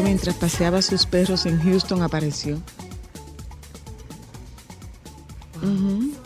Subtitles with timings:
[0.00, 2.62] Mientras paseaba a sus perros en Houston, apareció.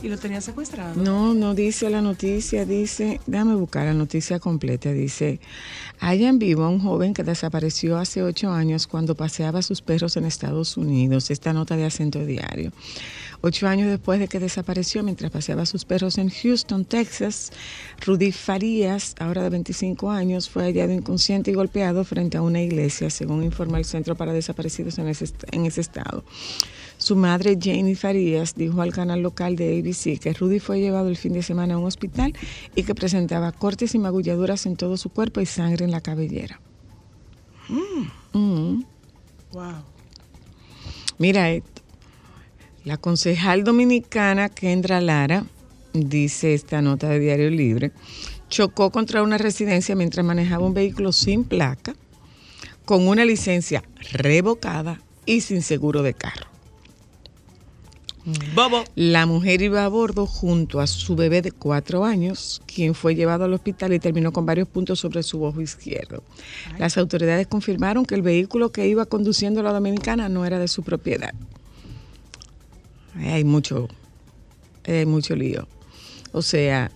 [0.02, 0.94] Y lo tenía secuestrado.
[0.94, 5.40] No, no dice la noticia, dice, déjame buscar la noticia completa, dice,
[6.00, 10.16] hayan vivo a un joven que desapareció hace ocho años cuando paseaba a sus perros
[10.16, 12.72] en Estados Unidos, esta nota de acento diario.
[13.46, 17.52] Ocho años después de que desapareció mientras paseaba sus perros en Houston, Texas,
[18.04, 23.08] Rudy Farías, ahora de 25 años, fue hallado inconsciente y golpeado frente a una iglesia,
[23.08, 26.24] según informa el Centro para Desaparecidos en ese, en ese estado.
[26.98, 31.16] Su madre, Janie Farías, dijo al canal local de ABC que Rudy fue llevado el
[31.16, 32.34] fin de semana a un hospital
[32.74, 36.60] y que presentaba cortes y magulladuras en todo su cuerpo y sangre en la cabellera.
[38.32, 38.82] Mm.
[39.52, 39.84] Wow.
[41.18, 41.75] Mira esto.
[42.86, 45.44] La concejal dominicana Kendra Lara,
[45.92, 47.90] dice esta nota de Diario Libre,
[48.48, 51.96] chocó contra una residencia mientras manejaba un vehículo sin placa,
[52.84, 56.46] con una licencia revocada y sin seguro de carro.
[58.54, 58.84] Bobo.
[58.94, 63.46] La mujer iba a bordo junto a su bebé de cuatro años, quien fue llevado
[63.46, 66.22] al hospital y terminó con varios puntos sobre su ojo izquierdo.
[66.78, 70.84] Las autoridades confirmaron que el vehículo que iba conduciendo la dominicana no era de su
[70.84, 71.34] propiedad.
[73.16, 73.88] Ahí Hay mucho,
[74.86, 75.66] hay mucho lío.
[76.32, 76.90] O sea,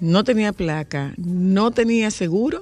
[0.00, 2.60] no tenía placa, no tenía seguro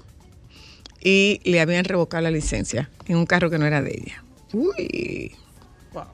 [1.01, 4.25] y le habían revocado la licencia en un carro que no era de ella.
[4.53, 5.33] Uy,
[5.93, 6.05] Wow.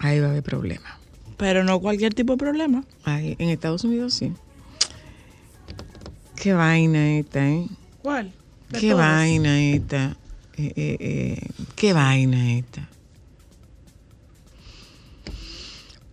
[0.00, 0.92] ahí va a haber problemas.
[1.36, 2.84] Pero no cualquier tipo de problema.
[3.04, 4.32] Ay, en Estados Unidos sí.
[6.34, 7.66] Qué vaina esta, ¿eh?
[8.02, 8.32] ¿Cuál?
[8.70, 9.06] De Qué todas.
[9.06, 10.16] vaina esta.
[10.56, 12.88] Eh, eh, eh, qué vaina esta.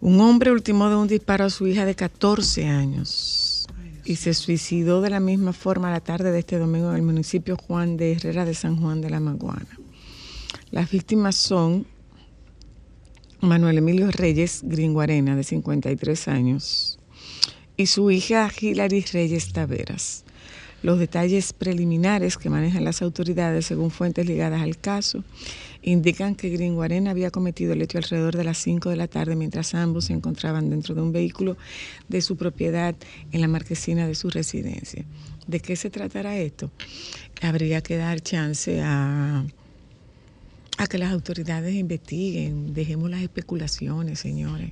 [0.05, 3.65] Un hombre ultimó de un disparo a su hija de 14 años
[4.03, 7.57] y se suicidó de la misma forma la tarde de este domingo en el municipio
[7.57, 9.79] Juan de Herrera de San Juan de la Maguana.
[10.69, 11.87] Las víctimas son
[13.41, 16.99] Manuel Emilio Reyes Gringuarena, de 53 años,
[17.75, 20.23] y su hija Hilary Reyes Taveras.
[20.85, 25.23] Los detalles preliminares que manejan las autoridades, según fuentes ligadas al caso,
[25.81, 29.73] indican que Gringuarena había cometido el hecho alrededor de las 5 de la tarde mientras
[29.73, 31.57] ambos se encontraban dentro de un vehículo
[32.07, 32.93] de su propiedad
[33.31, 35.03] en la marquesina de su residencia.
[35.47, 36.69] ¿De qué se tratará esto?
[37.41, 39.43] Habría que dar chance a,
[40.77, 42.73] a que las autoridades investiguen.
[42.73, 44.71] Dejemos las especulaciones, señores.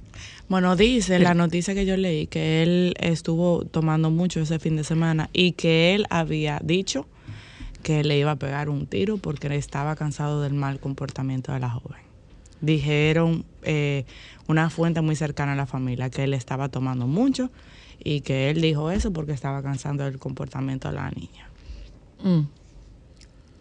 [0.50, 4.84] Bueno, dice la noticia que yo leí que él estuvo tomando mucho ese fin de
[4.84, 7.08] semana y que él había dicho
[7.84, 11.70] que le iba a pegar un tiro porque estaba cansado del mal comportamiento de la
[11.70, 12.02] joven.
[12.62, 14.06] Dijeron eh,
[14.48, 17.52] una fuente muy cercana a la familia que él estaba tomando mucho
[18.02, 21.50] y que él dijo eso porque estaba cansado del comportamiento de la niña.
[22.24, 22.48] Mm,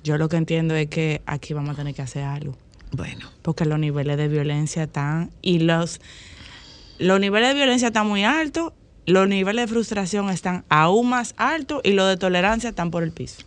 [0.04, 2.56] Yo lo que entiendo es que aquí vamos a tener que hacer algo.
[2.92, 6.00] Bueno, porque los niveles de violencia están y los
[6.98, 8.72] los niveles de violencia están muy altos,
[9.06, 13.10] los niveles de frustración están aún más altos y los de tolerancia están por el
[13.12, 13.42] piso.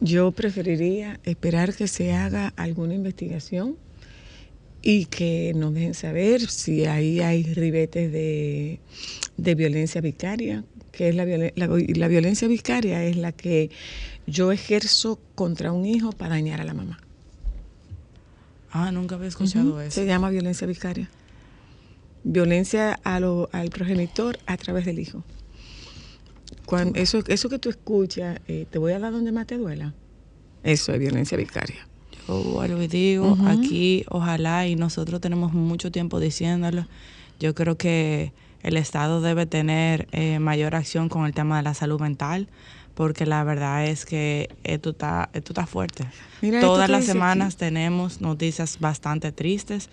[0.00, 3.76] yo preferiría esperar que se haga alguna investigación
[4.82, 8.80] y que nos dejen saber si ahí hay ribetes de,
[9.36, 13.70] de violencia vicaria, que es la, violen- la, la violencia vicaria es la que
[14.30, 16.98] yo ejerzo contra un hijo para dañar a la mamá.
[18.72, 20.00] Ah, nunca había escuchado eso.
[20.00, 21.08] Se llama violencia vicaria.
[22.22, 25.24] Violencia a lo- al progenitor a través del hijo.
[26.66, 29.94] Cuando, eso, eso que tú escuchas, eh, te voy a dar donde más te duela.
[30.62, 31.86] Eso es violencia vicaria.
[32.28, 36.86] Yo vuelvo y digo, aquí ojalá y nosotros tenemos mucho tiempo diciéndolo.
[37.40, 38.32] Yo creo que
[38.62, 42.46] el Estado debe tener eh, mayor acción con el tema de la salud mental
[43.00, 46.04] porque la verdad es que esto está, esto está fuerte.
[46.42, 47.60] Mira Todas las semanas aquí.
[47.60, 49.88] tenemos noticias bastante tristes.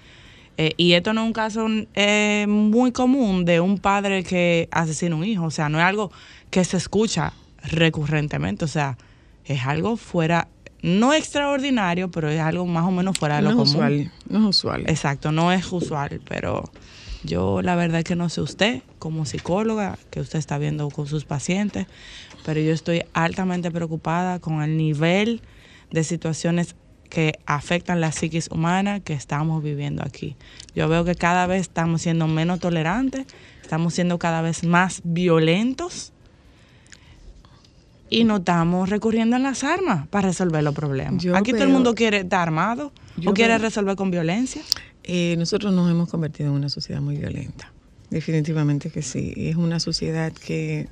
[0.57, 5.15] eh, y esto no es un caso eh, muy común de un padre que asesina
[5.15, 5.45] a un hijo.
[5.45, 6.11] O sea, no es algo
[6.49, 7.31] que se escucha
[7.63, 8.65] recurrentemente.
[8.65, 8.97] O sea,
[9.45, 10.49] es algo fuera,
[10.81, 13.85] no extraordinario, pero es algo más o menos fuera de No lo es común.
[13.85, 14.83] usual, no es usual.
[14.87, 16.69] Exacto, no es usual, pero
[17.27, 21.25] yo la verdad que no sé usted como psicóloga que usted está viendo con sus
[21.25, 21.85] pacientes,
[22.45, 25.41] pero yo estoy altamente preocupada con el nivel
[25.91, 26.75] de situaciones
[27.09, 30.35] que afectan la psiquis humana que estamos viviendo aquí.
[30.75, 33.27] Yo veo que cada vez estamos siendo menos tolerantes,
[33.61, 36.11] estamos siendo cada vez más violentos
[38.09, 41.21] y no estamos recurriendo a las armas para resolver los problemas.
[41.23, 42.91] Yo aquí todo el mundo quiere estar armado
[43.25, 44.61] o quiere veo- resolver con violencia.
[45.09, 47.71] Eh, nosotros nos hemos convertido en una sociedad muy violenta.
[48.09, 49.33] Definitivamente que sí.
[49.37, 50.89] Es una sociedad que,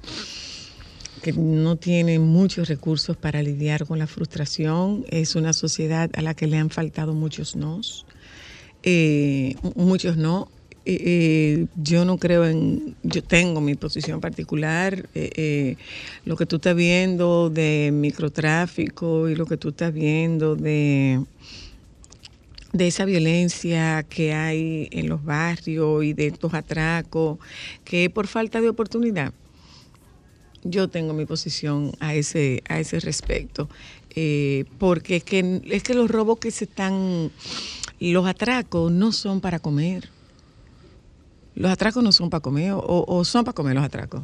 [1.21, 5.05] que no tiene muchos recursos para lidiar con la frustración.
[5.09, 8.05] Es una sociedad a la que le han faltado muchos nos.
[8.83, 10.47] Eh, muchos no.
[10.85, 15.77] Eh, eh, yo no creo en, yo tengo mi posición particular, eh,
[16.25, 21.21] lo que tú estás viendo de microtráfico y lo que tú estás viendo de,
[22.75, 27.39] de esa violencia que hay en los barrios y de estos atracos,
[27.85, 29.33] que por falta de oportunidad.
[30.63, 33.69] Yo tengo mi posición a ese, a ese respecto,
[34.15, 37.31] eh, porque es que, es que los robos que se están,
[37.99, 40.09] los atracos no son para comer.
[41.55, 44.23] Los atracos no son para comer, o, o son para comer los atracos.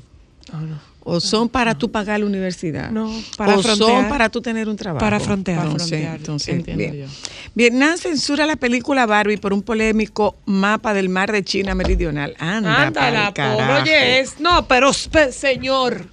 [1.03, 2.91] O son para tú pagar la universidad.
[2.91, 4.09] No, para o son frontear.
[4.09, 4.99] para tú tener un trabajo.
[4.99, 5.63] Para frontear.
[5.65, 7.07] Entonces, Frontear, entonces, entiendo bien.
[7.07, 7.13] yo.
[7.55, 12.35] Vietnam censura la película Barbie por un polémico mapa del mar de China meridional.
[12.37, 14.39] Anda, Ándala, por oye, es.
[14.39, 16.05] No, pero señor,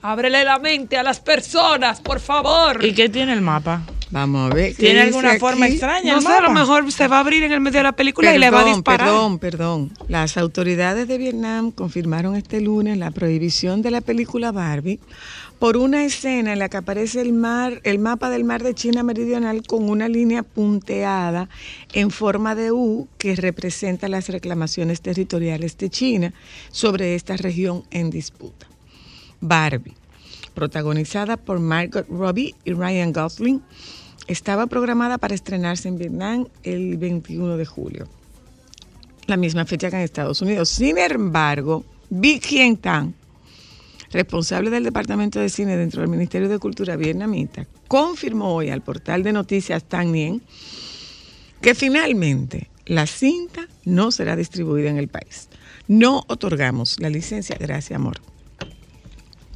[0.00, 2.82] ábrele la mente a las personas, por favor.
[2.84, 3.82] ¿Y qué tiene el mapa?
[4.10, 4.74] Vamos a ver.
[4.74, 5.74] ¿qué ¿Tiene alguna forma aquí?
[5.74, 7.84] extraña no el sé, a lo mejor se va a abrir en el medio de
[7.84, 9.06] la película y le va a Perdón, disparar.
[9.08, 9.90] Perdón, perdón.
[10.08, 14.98] Las autoridades de Vietnam confirmaron este lunes la prohibición de la película Barbie
[15.60, 19.02] por una escena en la que aparece el mar, el mapa del mar de China
[19.02, 21.48] meridional con una línea punteada
[21.92, 26.32] en forma de U que representa las reclamaciones territoriales de China
[26.72, 28.66] sobre esta región en disputa.
[29.40, 29.94] Barbie,
[30.54, 33.62] protagonizada por Margot Robbie y Ryan Gosling,
[34.30, 38.08] estaba programada para estrenarse en Vietnam el 21 de julio,
[39.26, 40.68] la misma fecha que en Estados Unidos.
[40.68, 43.14] Sin embargo, Vi Quien Tan,
[44.12, 49.24] responsable del Departamento de Cine dentro del Ministerio de Cultura vietnamita, confirmó hoy al portal
[49.24, 50.40] de noticias Tan Nien
[51.60, 55.48] que finalmente la cinta no será distribuida en el país.
[55.88, 58.20] No otorgamos la licencia, gracias amor,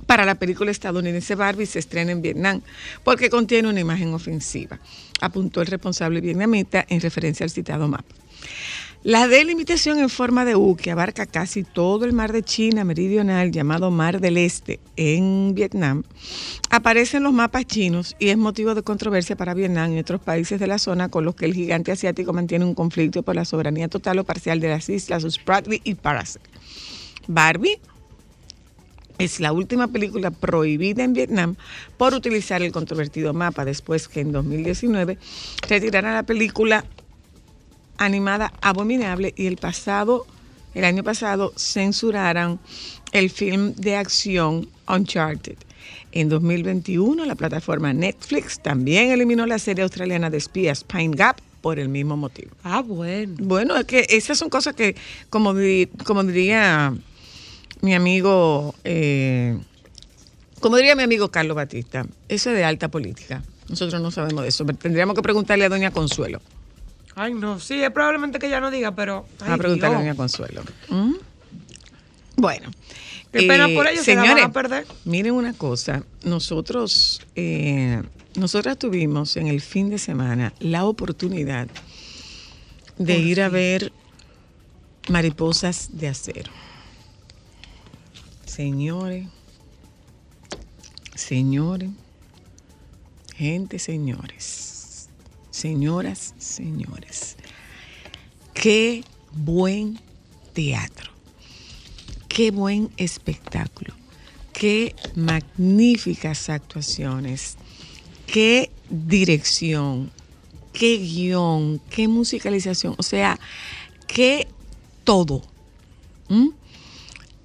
[0.06, 2.60] para la película estadounidense Barbie se estrena en Vietnam
[3.02, 4.78] porque contiene una imagen ofensiva,
[5.20, 8.14] apuntó el responsable vietnamita en referencia al citado mapa.
[9.04, 13.50] La delimitación en forma de U, que abarca casi todo el mar de China meridional,
[13.50, 16.04] llamado Mar del Este, en Vietnam,
[16.70, 20.58] aparece en los mapas chinos y es motivo de controversia para Vietnam y otros países
[20.58, 23.88] de la zona con los que el gigante asiático mantiene un conflicto por la soberanía
[23.88, 26.40] total o parcial de las islas Spratly y Paracel.
[27.28, 27.78] Barbie
[29.18, 31.56] es la última película prohibida en Vietnam
[31.96, 35.18] por utilizar el controvertido mapa después que en 2019
[35.68, 36.84] retiraran la película
[37.96, 40.26] animada Abominable y el pasado,
[40.74, 42.58] el año pasado, censuraran
[43.12, 45.56] el film de acción Uncharted.
[46.12, 51.78] En 2021, la plataforma Netflix también eliminó la serie australiana de espías Pine Gap por
[51.78, 52.50] el mismo motivo.
[52.62, 53.34] Ah, bueno.
[53.38, 54.96] Bueno, es que esas son cosas que,
[55.30, 56.94] como, di- como diría
[57.84, 59.58] mi amigo, eh,
[60.60, 63.42] como diría mi amigo Carlos Batista, eso es de alta política.
[63.68, 64.64] Nosotros no sabemos de eso.
[64.64, 66.40] pero Tendríamos que preguntarle a doña Consuelo.
[67.14, 69.26] Ay, no, sí, es probablemente que ella no diga, pero.
[69.40, 70.62] Ay, a preguntarle a doña Consuelo.
[70.88, 71.12] ¿Mm?
[72.36, 72.70] Bueno.
[73.30, 74.86] Qué pena por ellos, se la van a señores, perder.
[75.04, 76.04] miren una cosa.
[76.22, 78.00] Nosotros, eh,
[78.36, 81.66] nosotras tuvimos en el fin de semana la oportunidad
[82.96, 83.92] de ir a ver
[85.08, 86.50] mariposas de acero.
[88.54, 89.26] Señores,
[91.16, 91.90] señores,
[93.34, 95.08] gente, señores,
[95.50, 97.36] señoras, señores.
[98.52, 99.98] Qué buen
[100.52, 101.10] teatro.
[102.28, 103.92] Qué buen espectáculo.
[104.52, 107.56] Qué magníficas actuaciones.
[108.24, 110.12] Qué dirección.
[110.72, 111.80] Qué guion.
[111.90, 112.94] Qué musicalización.
[112.98, 113.36] O sea,
[114.06, 114.46] qué
[115.02, 115.42] todo.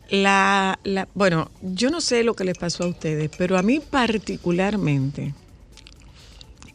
[0.09, 3.79] La, la, bueno, yo no sé lo que les pasó a ustedes, pero a mí
[3.79, 5.33] particularmente,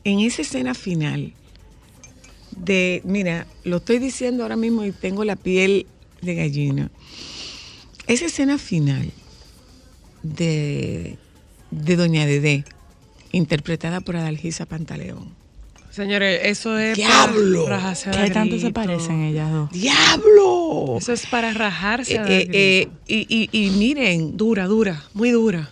[0.05, 1.33] en esa escena final
[2.57, 5.87] de, mira, lo estoy diciendo ahora mismo y tengo la piel
[6.23, 6.91] de gallina.
[8.07, 9.11] Esa escena final
[10.23, 11.19] de,
[11.71, 12.64] de Doña Dedé,
[13.33, 15.44] interpretada por Adalgisa Pantaleón.
[15.95, 17.65] Señores, eso es ¡Diablo!
[17.65, 19.71] para rajarse ¿Qué tanto se parecen ellas dos?
[19.71, 20.97] ¡Diablo!
[20.99, 25.05] Eso es para rajarse Eh, a dar eh, eh, y, y- y miren, Dura, dura,
[25.15, 25.71] muy dura.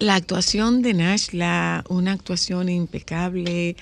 [0.00, 3.76] La actuación de Nashla, una actuación impecable.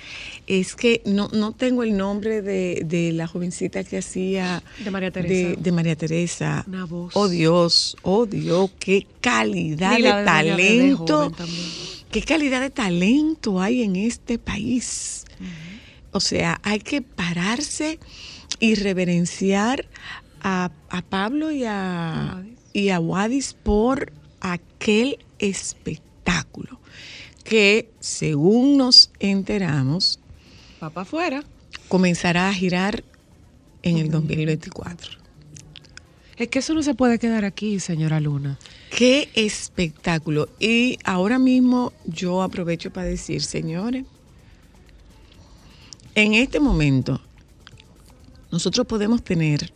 [0.48, 4.62] Es que no, no tengo el nombre de, de la jovencita que hacía.
[4.84, 5.32] De María Teresa.
[5.50, 6.64] De, de María Teresa.
[6.66, 7.12] Una voz.
[7.16, 11.32] Oh Dios, oh Dios, qué calidad de talento.
[12.10, 15.24] Qué calidad de talento hay en este país.
[16.12, 17.98] O sea, hay que pararse
[18.60, 19.86] y reverenciar
[20.42, 22.58] a, a Pablo y a, Wadis.
[22.72, 26.80] y a Wadis por aquel espectáculo
[27.44, 30.20] que, según nos enteramos,
[30.82, 31.44] Va para afuera.
[31.88, 33.02] comenzará a girar
[33.82, 35.18] en el 2024.
[36.36, 38.58] Es que eso no se puede quedar aquí, señora Luna.
[38.90, 40.48] Qué espectáculo.
[40.60, 44.04] Y ahora mismo yo aprovecho para decir, señores,
[46.22, 47.20] en este momento
[48.50, 49.72] nosotros podemos tener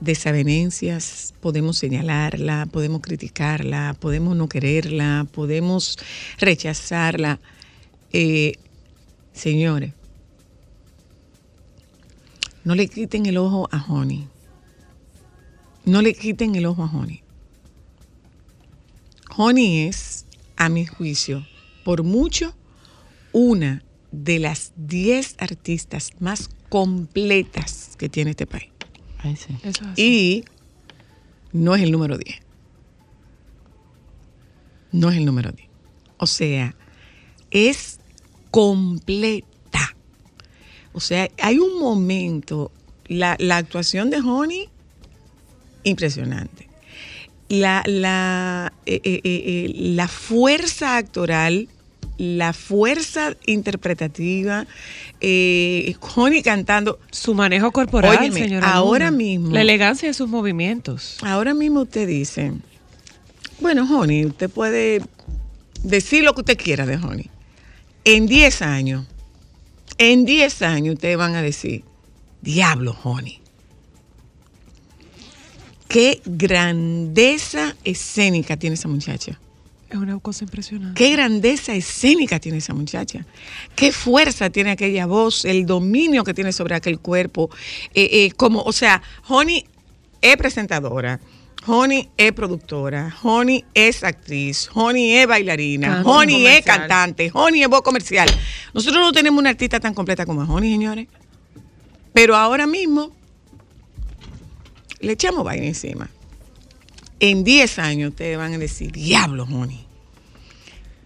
[0.00, 5.98] desavenencias, podemos señalarla, podemos criticarla, podemos no quererla, podemos
[6.38, 7.40] rechazarla.
[8.12, 8.54] Eh,
[9.32, 9.92] señores,
[12.64, 14.28] no le quiten el ojo a Honey.
[15.84, 17.22] No le quiten el ojo a Honey.
[19.36, 21.46] Honey es, a mi juicio,
[21.84, 22.54] por mucho,
[23.32, 28.70] una de las 10 artistas más completas que tiene este país.
[29.18, 29.56] Ay, sí.
[29.62, 30.02] Eso es así.
[30.02, 30.44] Y
[31.52, 32.40] no es el número 10.
[34.92, 35.68] No es el número 10.
[36.18, 36.74] O sea,
[37.50, 38.00] es
[38.50, 39.94] completa.
[40.92, 42.72] O sea, hay un momento,
[43.06, 44.68] la, la actuación de Honey,
[45.84, 46.68] impresionante.
[47.48, 51.68] La, la, eh, eh, eh, la fuerza actoral,
[52.18, 54.66] la fuerza interpretativa,
[55.20, 58.70] eh, Honey cantando, Su manejo corporal, Óyeme, señora.
[58.72, 59.16] ahora Luna.
[59.16, 61.18] mismo- La elegancia de sus movimientos.
[61.22, 62.52] Ahora mismo usted dice,
[63.60, 65.00] bueno, Honey, usted puede
[65.84, 67.30] decir lo que usted quiera de Honey.
[68.04, 69.06] En 10 años,
[69.98, 71.84] en 10 años ustedes van a decir,
[72.42, 73.38] diablo, Honey.
[75.88, 79.38] Qué grandeza escénica tiene esa muchacha.
[79.90, 81.02] Es una cosa impresionante.
[81.02, 83.24] Qué grandeza escénica tiene esa muchacha.
[83.74, 87.48] Qué fuerza tiene aquella voz, el dominio que tiene sobre aquel cuerpo.
[87.94, 89.64] Eh, eh, como, o sea, Honey
[90.20, 91.20] es presentadora.
[91.66, 97.82] Honey es productora, Honey es actriz, Honey es bailarina, Honey es cantante, Honey es voz
[97.82, 98.28] comercial.
[98.72, 101.08] Nosotros no tenemos una artista tan completa como Honey, señores.
[102.12, 103.12] Pero ahora mismo
[105.00, 106.08] le echamos vaina encima.
[107.20, 109.84] En 10 años ustedes van a decir, diablo, Honey.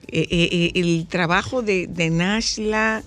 [0.08, 3.02] Eh, eh, eh, el trabajo de, de Nashla,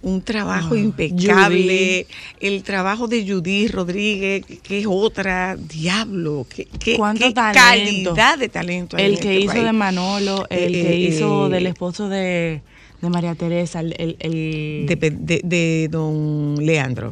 [0.00, 2.06] un trabajo Ah, impecable.
[2.40, 6.46] El trabajo de Judy Rodríguez, que- es otra, diablo.
[6.48, 8.14] Qué, qué- ¿Cuánto qué talento?
[8.14, 8.96] calidad de talento.
[8.96, 9.64] hay El que este hizo país.
[9.64, 12.62] de Manolo, el Eh, que hizo del esposo de,
[13.02, 17.10] de María Teresa, el, el, el- de, de- de don Leandro.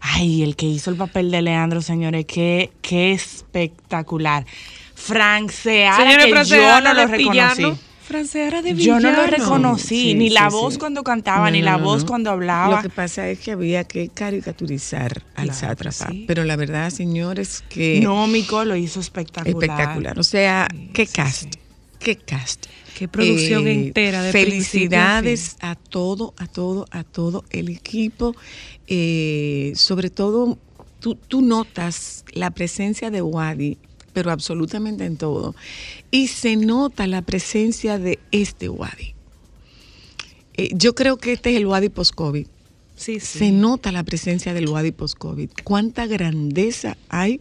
[0.00, 4.44] Ay, el que hizo el papel de Leandro, señores, qué, qué espectacular.
[5.06, 7.54] Señores, que Fran yo no lo villano.
[7.54, 7.80] reconocí.
[8.06, 9.26] Fran Seara de Yo no lo villano.
[9.26, 10.78] reconocí, Sí, ni la sí, voz sí.
[10.80, 12.08] cuando cantaba, No, ni la no, voz no.
[12.08, 12.76] cuando hablaba.
[12.76, 16.12] Lo que pasa es que había que caricaturizar al Claro, sátrapa.
[16.26, 19.48] Pero la verdad, señores, que No, Mico lo hizo espectacular.
[19.62, 20.18] espectacular.
[20.18, 21.54] O sea, qué cast,
[21.98, 22.66] qué cast.
[22.94, 28.36] Qué producción Eh, entera de Felicidades a todo, a todo, a todo el equipo.
[28.86, 30.58] Eh, sobre todo,
[31.00, 33.78] tú, tú notas la presencia de Wadi,
[34.14, 35.54] pero absolutamente en todo.
[36.10, 39.14] Y se nota la presencia de este Wadi.
[40.56, 42.46] Eh, yo creo que este es el Wadi post-COVID.
[42.96, 43.38] Sí, sí.
[43.38, 45.50] Se nota la presencia del Wadi post-COVID.
[45.64, 47.40] Cuánta grandeza hay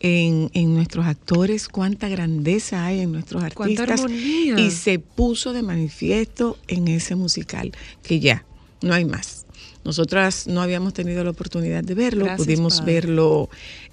[0.00, 4.04] en, en nuestros actores, cuánta grandeza hay en nuestros artistas.
[4.10, 8.44] Y se puso de manifiesto en ese musical, que ya,
[8.82, 9.46] no hay más.
[9.84, 12.94] Nosotras no habíamos tenido la oportunidad de verlo, Gracias, pudimos Padre.
[12.94, 13.50] verlo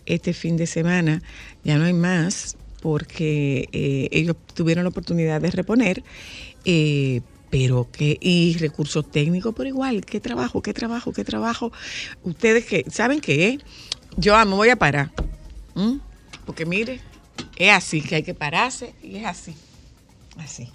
[0.09, 1.21] este fin de semana,
[1.63, 6.03] ya no hay más, porque eh, ellos tuvieron la oportunidad de reponer.
[6.65, 11.71] eh, pero que, y recursos técnicos por igual, qué trabajo, qué trabajo, qué trabajo.
[12.23, 13.57] Ustedes que, ¿saben qué?
[14.17, 15.11] Yo me voy a parar.
[16.45, 16.99] Porque mire,
[17.57, 19.55] Es así, que hay que pararse y es así.
[20.37, 20.69] Así.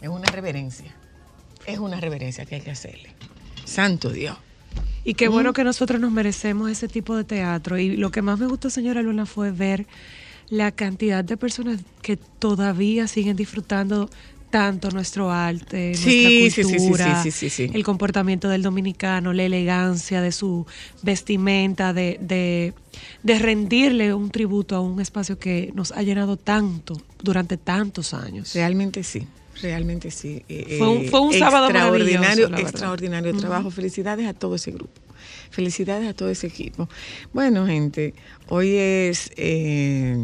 [0.00, 0.94] Es una reverencia.
[1.66, 3.14] Es una reverencia que hay que hacerle.
[3.64, 4.36] Santo Dios.
[5.04, 7.78] Y qué bueno que nosotros nos merecemos ese tipo de teatro.
[7.78, 9.86] Y lo que más me gustó, señora Luna, fue ver
[10.48, 14.08] la cantidad de personas que todavía siguen disfrutando
[14.50, 17.70] tanto nuestro arte, Sí, nuestra cultura, sí, sí, sí, sí.
[17.74, 20.66] el comportamiento del dominicano, la elegancia de su
[21.02, 22.74] vestimenta, de, de,
[23.22, 28.52] de rendirle un tributo a un espacio que nos ha llenado tanto durante tantos años.
[28.54, 29.26] Realmente sí.
[29.62, 30.44] Realmente sí.
[30.48, 33.70] Eh, Fue un- eh, fue un sábado extraordinario, extraordinario trabajo.
[33.70, 35.00] Felicidades a todo ese grupo.
[35.50, 36.88] Felicidades a todo ese equipo.
[37.32, 38.14] Bueno, gente,
[38.48, 40.16] hoy es eh,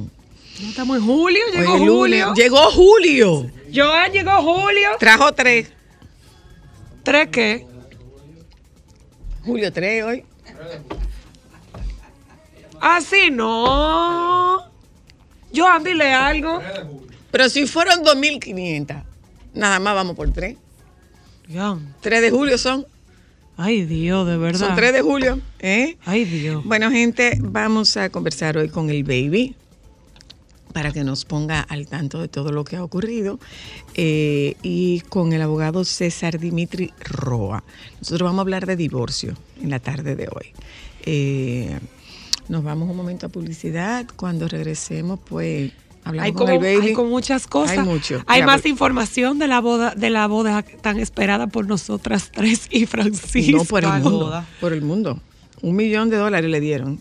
[0.60, 2.24] No estamos en julio, hoy llegó lunes.
[2.24, 2.34] julio.
[2.34, 3.50] Llegó Julio.
[3.72, 4.88] Joan llegó julio.
[4.98, 5.70] Trajo tres.
[7.04, 7.66] ¿Tres qué?
[9.44, 10.24] Julio 3 hoy.
[12.80, 14.62] Así no.
[15.54, 16.60] Joan, dile algo.
[17.30, 19.02] Pero si fueron 2.500,
[19.58, 20.56] nada más vamos por tres.
[21.52, 21.94] Joan.
[22.00, 22.86] 3 de julio son.
[23.56, 24.68] Ay, Dios, de verdad.
[24.68, 25.40] Son 3 de julio.
[25.60, 25.96] ¿eh?
[26.04, 26.62] Ay, Dios.
[26.64, 29.56] Bueno, gente, vamos a conversar hoy con el baby
[30.72, 33.40] para que nos ponga al tanto de todo lo que ha ocurrido
[33.94, 37.64] eh, y con el abogado César Dimitri Roa.
[37.98, 40.52] Nosotros vamos a hablar de divorcio en la tarde de hoy.
[41.04, 41.78] Eh,
[42.48, 44.06] nos vamos un momento a publicidad.
[44.16, 45.72] Cuando regresemos, pues
[46.08, 46.86] hablamos Hay con como, el baby.
[46.88, 47.78] hay con muchas cosas.
[47.78, 48.22] Hay mucho.
[48.26, 52.86] Hay más información de la boda, de la boda tan esperada por nosotras tres y
[52.86, 53.58] Francisco.
[53.58, 54.10] No, por el mundo.
[54.10, 54.46] boda.
[54.60, 55.20] Por el mundo.
[55.62, 57.00] Un millón de dólares le dieron.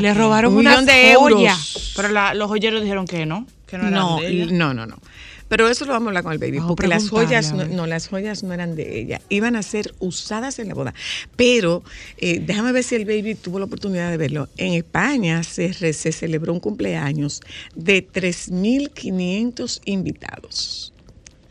[0.00, 1.38] Le robaron Un millón de euros.
[1.38, 1.92] joyas.
[1.96, 4.46] Pero la- los joyeros dijeron que no, que no eran No, de ella.
[4.52, 4.96] no, no, no.
[5.48, 7.86] Pero eso lo vamos a hablar con el baby, Vamos porque las joyas, no, no,
[7.86, 10.92] las joyas no eran de ella, iban a ser usadas en la boda.
[11.36, 11.84] Pero
[12.18, 14.48] eh, déjame ver si el baby tuvo la oportunidad de verlo.
[14.56, 17.40] En España se, re- se celebró un cumpleaños
[17.76, 20.92] de 3.500 invitados.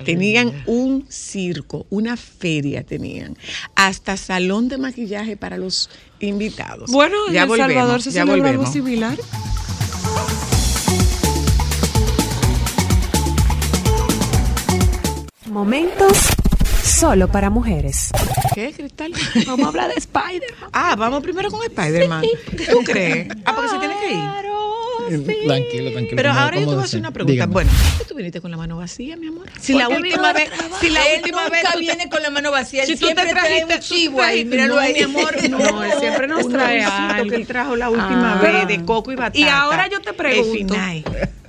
[0.04, 3.38] Tenían un circo, una feria tenían,
[3.76, 6.92] hasta salón de maquillaje para los invitados.
[6.92, 9.18] Bueno, en El volvemos, Salvador se ya celebra algo similar.
[15.56, 16.18] Momentos
[16.84, 18.10] solo para mujeres.
[18.54, 19.14] ¿Qué, Cristal?
[19.48, 20.70] Vamos a hablar de Spider-Man.
[20.74, 22.26] Ah, vamos primero con Spider-Man.
[22.70, 23.30] ¿Tú crees?
[23.46, 25.46] Ah, porque se tiene que ir.
[25.48, 26.16] Tranquilo, tranquilo.
[26.18, 27.32] Pero ¿cómo- ahora yo te voy a hacer una pregunta.
[27.32, 27.54] Dígame.
[27.54, 29.46] Bueno, ¿por qué tú viniste con la mano vacía, mi amor?
[29.62, 30.50] Si la última vez,
[30.82, 32.98] si la él última nunca vez tú te- viene con la mano vacía, él Si
[32.98, 34.94] tú te trajiste un chivo ahí, míralo no, ahí.
[34.94, 37.30] mi amor, no, él siempre nos trae algo.
[37.30, 38.42] que él trajo la última Ah.
[38.42, 39.40] vez de coco y batata.
[39.40, 40.76] Y ahora yo te pregunto.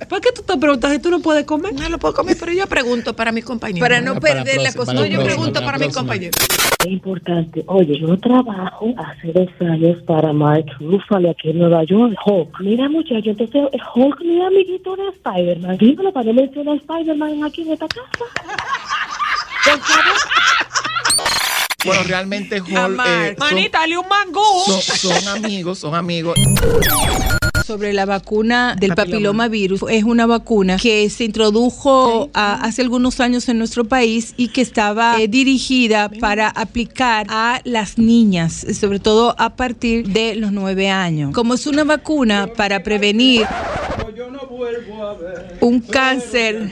[0.07, 1.73] ¿Por qué tú te preguntas si tú no puedes comer?
[1.73, 3.81] No lo puedo comer, pero yo pregunto para mis compañeros.
[3.81, 5.09] Para no Para la perder la costumbre.
[5.09, 6.35] Yo pregunto para mis compañeros.
[6.79, 7.63] Es importante.
[7.67, 12.59] Oye, yo trabajo hace dos años para Mark Ruffalo aquí en Nueva York, Hulk.
[12.61, 13.63] Mira, muchacho, entonces
[13.95, 15.77] Hulk no es amiguito de Spider-Man.
[15.77, 18.09] Dímelo para no mencionar a Spider-Man aquí en esta casa.
[18.17, 20.36] Por favor.
[21.87, 24.41] Bueno, realmente Hall, eh, son, Manita, dale un mangú.
[24.65, 26.37] son, son amigos, son amigos.
[27.65, 29.81] Sobre la vacuna del papiloma virus.
[29.89, 35.19] Es una vacuna que se introdujo hace algunos años en nuestro país y que estaba
[35.19, 41.33] eh, dirigida para aplicar a las niñas, sobre todo a partir de los nueve años.
[41.33, 43.45] Como es una vacuna para prevenir
[45.61, 46.71] un cáncer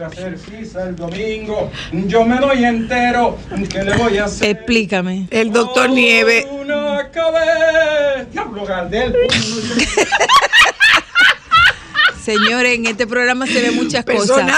[0.00, 1.70] Volver a hacer sisa el domingo.
[1.92, 3.36] Yo me doy entero.
[3.70, 4.56] ¿Qué le voy a hacer?
[4.56, 5.26] Explícame.
[5.30, 6.46] El doctor Nieve.
[6.50, 8.24] Una cabeza.
[8.32, 9.14] Diablo, Gardel.
[12.22, 14.50] Señores, en este programa se ven muchas cosas.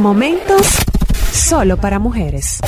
[0.00, 0.66] Momentos
[1.32, 2.60] solo para mujeres.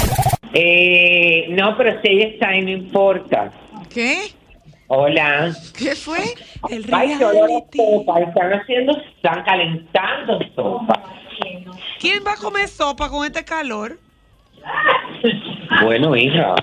[0.53, 3.51] Eh, no, pero si ella está ahí, no importa.
[3.88, 4.35] ¿Qué?
[4.94, 5.50] Hola.
[5.78, 6.18] ¿Qué fue?
[6.68, 7.78] El Ay, qué reality.
[7.78, 8.20] sopa.
[8.20, 11.02] Están haciendo, están calentando sopa.
[11.98, 13.98] ¿Quién va a comer sopa con este calor?
[15.83, 16.55] Bueno, hija.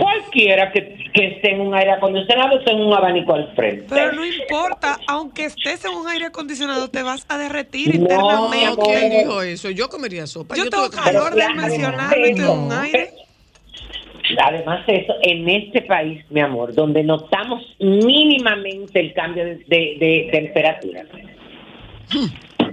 [0.00, 3.86] Cualquiera que, que esté en un aire acondicionado esté en un abanico al frente.
[3.88, 8.82] Pero no importa, aunque estés en un aire acondicionado, te vas a derretir No, internamente.
[8.84, 9.70] ¿Quién dijo eso?
[9.70, 10.56] Yo comería sopa.
[10.56, 13.10] Yo tengo tuve que- calor de Pero claro, mencionarlo y estoy en un aire.
[14.42, 19.96] Además de eso, en este país, mi amor, donde notamos mínimamente el cambio de, de-
[20.00, 21.04] de temperatura.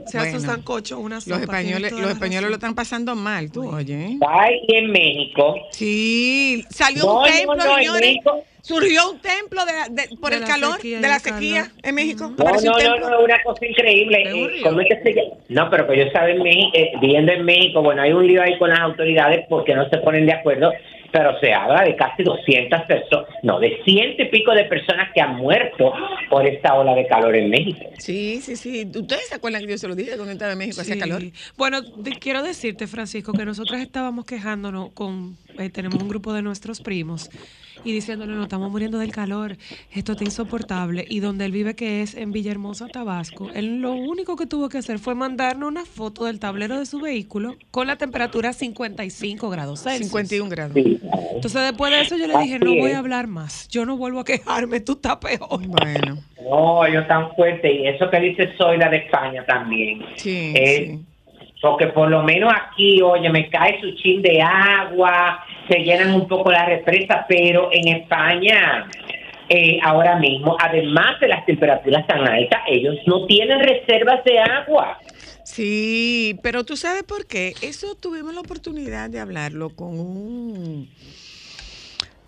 [0.06, 1.36] Se hace un Bueno, sancocho, una sopa.
[1.36, 3.94] Los españoles, los españoles lo están pasando mal, tú, oye.
[3.94, 4.18] ¿eh?
[4.28, 5.56] Ay, y en México.
[5.72, 8.02] Sí, salió No, un no, templo, no, en señores.
[8.02, 8.44] México.
[8.62, 11.40] Surgió un templo de, la- de- por De el calor, sequía de la calor.
[11.40, 12.32] sequía en México.
[12.38, 14.24] No, no, un no, no, una cosa increíble.
[14.26, 14.62] Eh.
[14.64, 15.36] ¿cómo es que se llama?
[15.50, 18.58] No, pero que yo estaba en México, viviendo en México, bueno, hay un lío ahí
[18.58, 20.72] con las autoridades porque no se ponen de acuerdo,
[21.14, 25.22] pero se habla de casi 200 personas, no, de ciento y pico de personas que
[25.22, 25.94] han muerto
[26.28, 27.86] por esta ola de calor en México.
[28.00, 28.90] Sí, sí, sí.
[28.96, 30.82] ¿Ustedes se acuerdan que yo se lo dije cuando estaba en México?
[30.82, 31.00] Hacía Sí.
[31.00, 31.22] calor.
[31.56, 36.42] Bueno, de- quiero decirte, Francisco, que nosotras estábamos quejándonos con, eh, tenemos un grupo de
[36.42, 37.30] nuestros primos
[37.84, 39.58] y diciéndole, nos estamos muriendo del calor,
[39.92, 41.06] esto está insoportable.
[41.10, 44.78] Y donde él vive, que es en Villahermosa, Tabasco, él lo único que tuvo que
[44.78, 49.84] hacer fue mandarnos una foto del tablero de su vehículo con la temperatura 55 grados
[49.84, 50.08] Celsius.
[50.10, 50.76] 51 grados.
[50.76, 54.20] Entonces después de eso yo le dije, no voy a hablar más, yo no vuelvo
[54.20, 55.66] a quejarme, tú estás peor.
[55.68, 56.18] Bueno,
[56.50, 60.02] No, ellos tan fuertes y eso que dice Zoila de España también.
[60.16, 61.06] sí, Eh, sí.
[61.64, 66.28] Porque por lo menos aquí, oye, me cae su chin de agua, se llenan un
[66.28, 68.92] poco las represas, pero en España,
[69.48, 75.00] eh, ahora mismo, además de las temperaturas tan altas, ellos no tienen reservas de agua.
[75.46, 77.54] Sí, pero tú sabes por qué.
[77.62, 80.90] Eso tuvimos la oportunidad de hablarlo con un...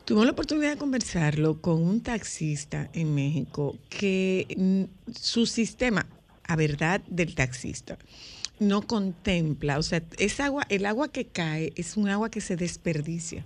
[0.06, 6.06] Tuvimos la oportunidad de conversarlo con un taxista en México que mm, su sistema,
[6.48, 7.98] a verdad del taxista,
[8.60, 12.56] no contempla, o sea, es agua, el agua que cae es un agua que se
[12.56, 13.46] desperdicia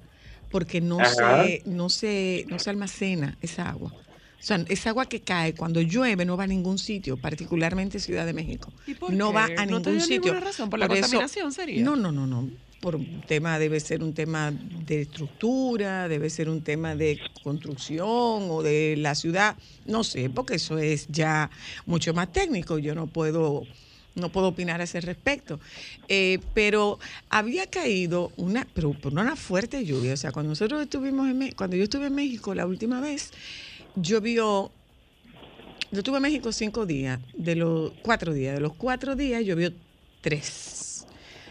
[0.52, 1.43] porque no Ajá.
[1.45, 3.93] se, no se, no se almacena esa agua.
[3.93, 8.26] O sea, esa agua que cae cuando llueve no va a ningún sitio, particularmente Ciudad
[8.26, 8.72] de México.
[8.88, 9.36] ¿Y por no qué?
[9.36, 10.19] va a ¿No ningún tenía sitio.
[10.22, 10.69] ninguna razón?
[10.69, 11.84] ¿Por la eso- contaminación sería?
[11.84, 12.50] No, no, no, no.
[12.80, 14.52] Por un tema, debe ser un tema
[14.86, 18.08] de estructura, debe ser un tema de construcción
[18.50, 21.50] o de la ciudad, no sé, porque eso es ya
[21.86, 22.80] mucho más técnico.
[22.80, 23.63] Yo no puedo
[24.15, 25.60] no puedo opinar a ese respecto.
[26.08, 30.13] Eh, pero había caído una, pero una fuerte lluvia.
[30.13, 33.32] O sea, cuando nosotros estuvimos en cuando yo estuve en México la última vez,
[33.95, 34.72] llovió.
[35.91, 38.56] Yo estuve en México cinco días, de los cuatro días.
[38.56, 39.74] De los cuatro días llovió
[40.22, 41.06] tres.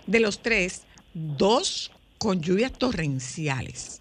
[0.07, 4.01] De los tres, dos con lluvias torrenciales,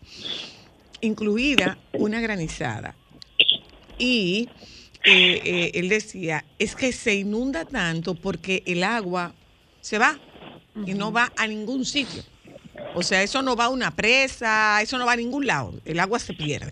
[1.02, 2.96] incluida una granizada.
[4.00, 4.50] Y
[5.03, 9.33] eh, eh, él decía, es que se inunda tanto porque el agua
[9.81, 10.19] se va
[10.86, 12.23] y no va a ningún sitio.
[12.95, 15.73] O sea, eso no va a una presa, eso no va a ningún lado.
[15.86, 16.71] El agua se pierde.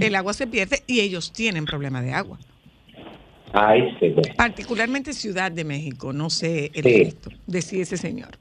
[0.00, 2.38] El agua se pierde y ellos tienen problema de agua.
[3.52, 4.34] Ay, sí, bueno.
[4.36, 7.04] Particularmente Ciudad de México, no sé el Sí.
[7.04, 8.38] resto, decía ese señor.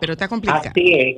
[0.00, 0.70] Pero está complicado.
[0.70, 1.16] Así es,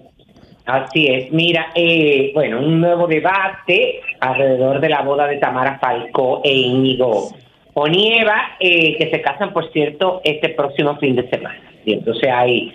[0.69, 1.33] así es.
[1.33, 7.31] Mira, eh, bueno, un nuevo debate alrededor de la boda de Tamara Falcó e Íñigo
[7.75, 11.61] Onieva, eh, que se casan, por cierto, este próximo fin de semana.
[11.85, 12.75] Y entonces ahí,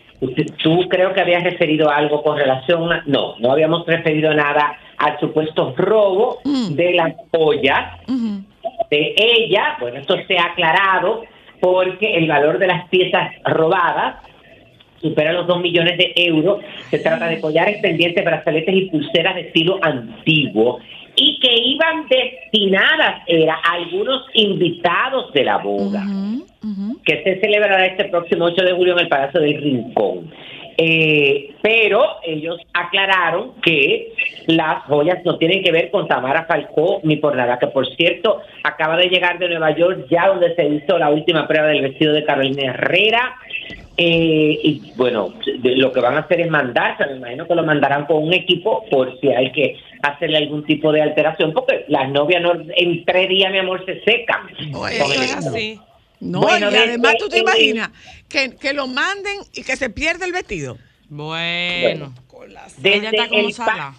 [0.64, 3.04] tú creo que habías referido algo con relación a...
[3.06, 6.76] No, no habíamos referido nada al supuesto robo Mm.
[6.76, 8.00] de las joyas
[8.90, 9.76] de ella.
[9.80, 11.24] Bueno, esto se ha aclarado
[11.60, 14.16] porque el valor de las piezas robadas
[15.04, 16.62] supera los 2 millones de euros.
[16.90, 20.80] Se trata de collares, pendientes, brazaletes y pulseras de estilo antiguo
[21.16, 26.04] y que iban destinadas era a algunos invitados de la boda
[27.06, 30.32] que se celebrará este próximo 8 de julio en el Palacio del Rincón.
[30.76, 34.14] Eh, pero ellos aclararon que
[34.48, 38.42] las joyas no tienen que ver con Tamara Falcó ni por nada, que por cierto
[38.64, 42.14] acaba de llegar de Nueva York ya donde se hizo la última prueba del vestido
[42.14, 43.36] de Carolina Herrera.
[43.96, 47.64] Eh, y bueno, de- lo que van a hacer es mandarse, me imagino que lo
[47.64, 52.10] mandarán con un equipo por si hay que hacerle algún tipo de alteración, porque las
[52.10, 54.48] novias no, en tres días, mi amor, se secan.
[54.72, 55.80] Con Eso el- es así.
[56.20, 57.90] No, Bueno, y además desde- tú te eh, imaginas
[58.30, 60.78] que, que lo manden y que se pierda el vestido.
[61.10, 62.14] Bueno.
[62.78, 63.96] Desde Ella está como el pa-.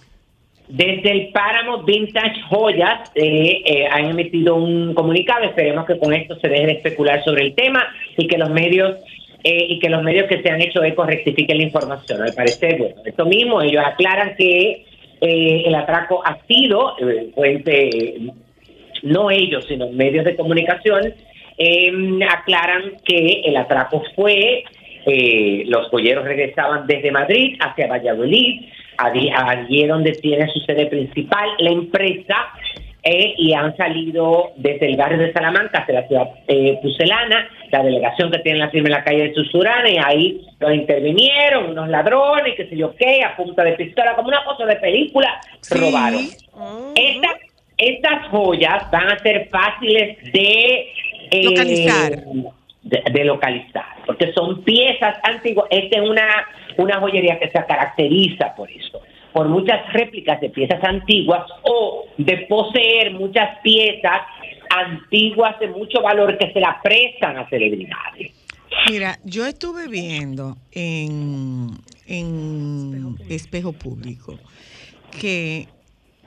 [0.67, 5.45] Desde el Páramo Vintage Joyas eh, eh, han emitido un comunicado.
[5.45, 7.85] Esperemos que con esto se deje de especular sobre el tema
[8.17, 8.97] y que los medios
[9.45, 12.23] eh, y que los medios que se han hecho eco rectifiquen la información.
[12.23, 14.87] Al parecer, bueno, esto mismo ellos aclaran que
[15.21, 18.19] eh, el atraco ha sido eh, fuente,
[19.03, 21.15] no ellos, sino medios de comunicación,
[21.59, 21.93] eh,
[22.29, 24.65] aclaran que el atraco fue,
[25.07, 28.63] eh, los joyeros regresaban desde Madrid hacia Valladolid,
[28.97, 32.49] allí, allí donde tiene su sede principal la empresa,
[33.05, 37.83] eh, y han salido desde el barrio de Salamanca hacia la ciudad eh, pucelana, la
[37.83, 41.89] delegación que tiene la firma en la calle de Susurana, y ahí los intervinieron unos
[41.89, 45.79] ladrones, qué sé yo qué, a punta de pistola, como una cosa de película, Sí.
[45.79, 46.23] robaron.
[46.95, 47.37] Estas,
[47.77, 50.93] estas joyas van a ser fáciles de
[51.31, 52.13] eh, Localizar.
[52.83, 55.67] De, de localizar, porque son piezas antiguas.
[55.71, 56.27] Esta es una,
[56.77, 59.01] una joyería que se caracteriza por eso,
[59.35, 64.21] por muchas réplicas de piezas antiguas o de poseer muchas piezas
[64.71, 68.33] antiguas de mucho valor que se la prestan a celebridades.
[68.89, 71.71] Mira, yo estuve viendo en,
[72.07, 74.39] en Espejo Público
[75.21, 75.67] que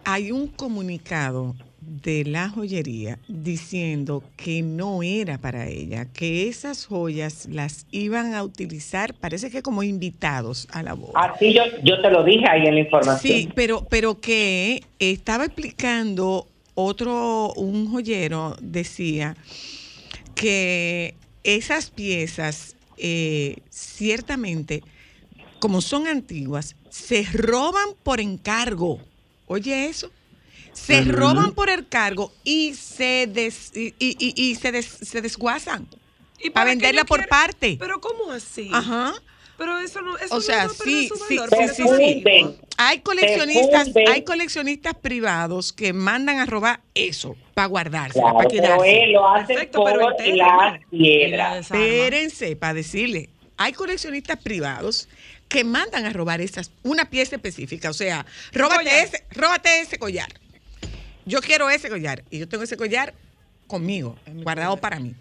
[0.04, 1.56] hay un comunicado
[1.88, 8.44] de la joyería diciendo que no era para ella, que esas joyas las iban a
[8.44, 11.14] utilizar, parece que como invitados a la boda.
[11.16, 13.20] Así yo, yo te lo dije ahí en la información.
[13.20, 19.36] Sí, pero, pero que estaba explicando otro, un joyero decía
[20.36, 24.84] que esas piezas eh, ciertamente,
[25.60, 29.00] como son antiguas, se roban por encargo.
[29.48, 30.12] Oye eso.
[30.86, 35.88] Se roban por encargo y se des, y, y- y- y se, des- se desguazan.
[36.40, 37.30] ¿Y para venderla por quiere?
[37.30, 37.78] parte.
[37.80, 38.70] Pero ¿cómo así?
[38.72, 39.14] Ajá.
[39.58, 41.84] Pero eso no, eso O sea, sí, su sí, valor, sí,
[42.24, 42.60] sí.
[42.78, 48.62] Hay coleccionistas, hay coleccionistas privados que mandan a robar eso para guardarse, Claro, para pero
[48.62, 49.04] quedarse.
[49.04, 50.90] él lo hace Perfecto, pero por entero, las ¿no?
[50.92, 51.58] piedras.
[51.72, 53.30] Espérense para decirle.
[53.58, 55.10] Hay coleccionistas privados
[55.50, 57.90] que mandan a robar esas, una pieza específica.
[57.90, 59.06] O sea, róbate collar.
[59.06, 60.28] ese, róbate ese collar.
[61.28, 62.24] Yo quiero ese collar.
[62.30, 63.14] Y yo tengo ese collar
[63.68, 65.14] conmigo, guardado para mí.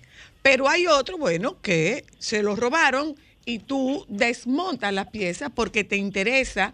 [0.43, 5.97] Pero hay otro, bueno, que se lo robaron y tú desmontas la pieza porque te
[5.97, 6.73] interesa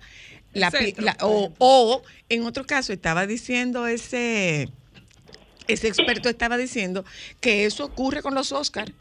[0.52, 4.68] la, centro, la- o, en otro caso estaba diciendo ese
[5.68, 7.04] ese experto estaba diciendo
[7.40, 8.92] que eso ocurre con los Oscars.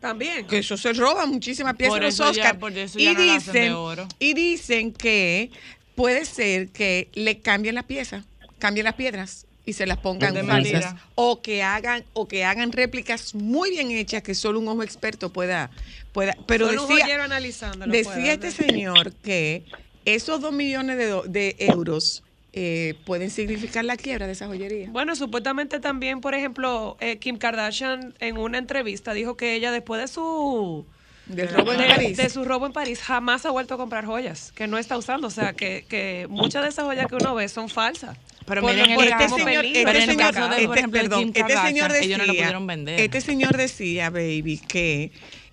[0.00, 0.46] También.
[0.46, 2.58] Que eso se roba muchísimas piezas de los Oscars.
[2.96, 4.08] y, no dicen, oro.
[4.18, 5.50] y dicen que
[5.94, 8.24] puede ser que le cambien la pieza,
[8.58, 10.94] cambien las piedras y se las pongan De falsas.
[11.16, 15.32] O que hagan, o que hagan réplicas muy bien hechas que solo un ojo experto
[15.32, 15.70] pueda,
[16.12, 16.34] pueda.
[16.46, 19.64] Pero Solo decía, joyero analizándolo decía puede, este señor que
[20.04, 24.88] esos dos millones de, do- de euros eh, pueden significar la quiebra de esa joyería.
[24.90, 30.00] Bueno, supuestamente también, por ejemplo, eh, Kim Kardashian en una entrevista dijo que ella después
[30.00, 30.86] de su
[31.26, 32.16] Del robo en de, París.
[32.16, 35.26] de su robo en París jamás ha vuelto a comprar joyas que no está usando,
[35.26, 38.16] o sea que, que muchas de esas joyas que uno ve son falsas.
[38.46, 40.78] Pero Por- miren por este señor, este Pero en el señor- caso de, por este-
[40.78, 43.00] ejemplo, de perdón, Kim este Kardashian, señor decía, ellos no lo pudieron vender.
[43.00, 45.10] Este señor decía, baby, que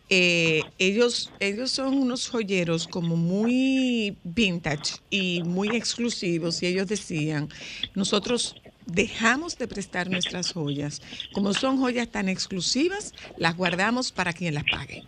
[0.09, 7.49] eh, ellos, ellos son unos joyeros como muy vintage y muy exclusivos y ellos decían,
[7.95, 11.01] nosotros dejamos de prestar nuestras joyas.
[11.31, 15.03] Como son joyas tan exclusivas, las guardamos para quien las pague,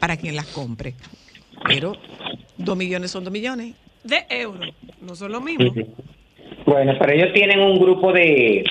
[0.00, 0.94] para quien las compre.
[1.68, 1.92] Pero
[2.56, 3.74] dos millones son dos millones.
[4.02, 5.72] De euros, no son lo mismo.
[6.66, 8.64] Bueno, pero ellos tienen un grupo de,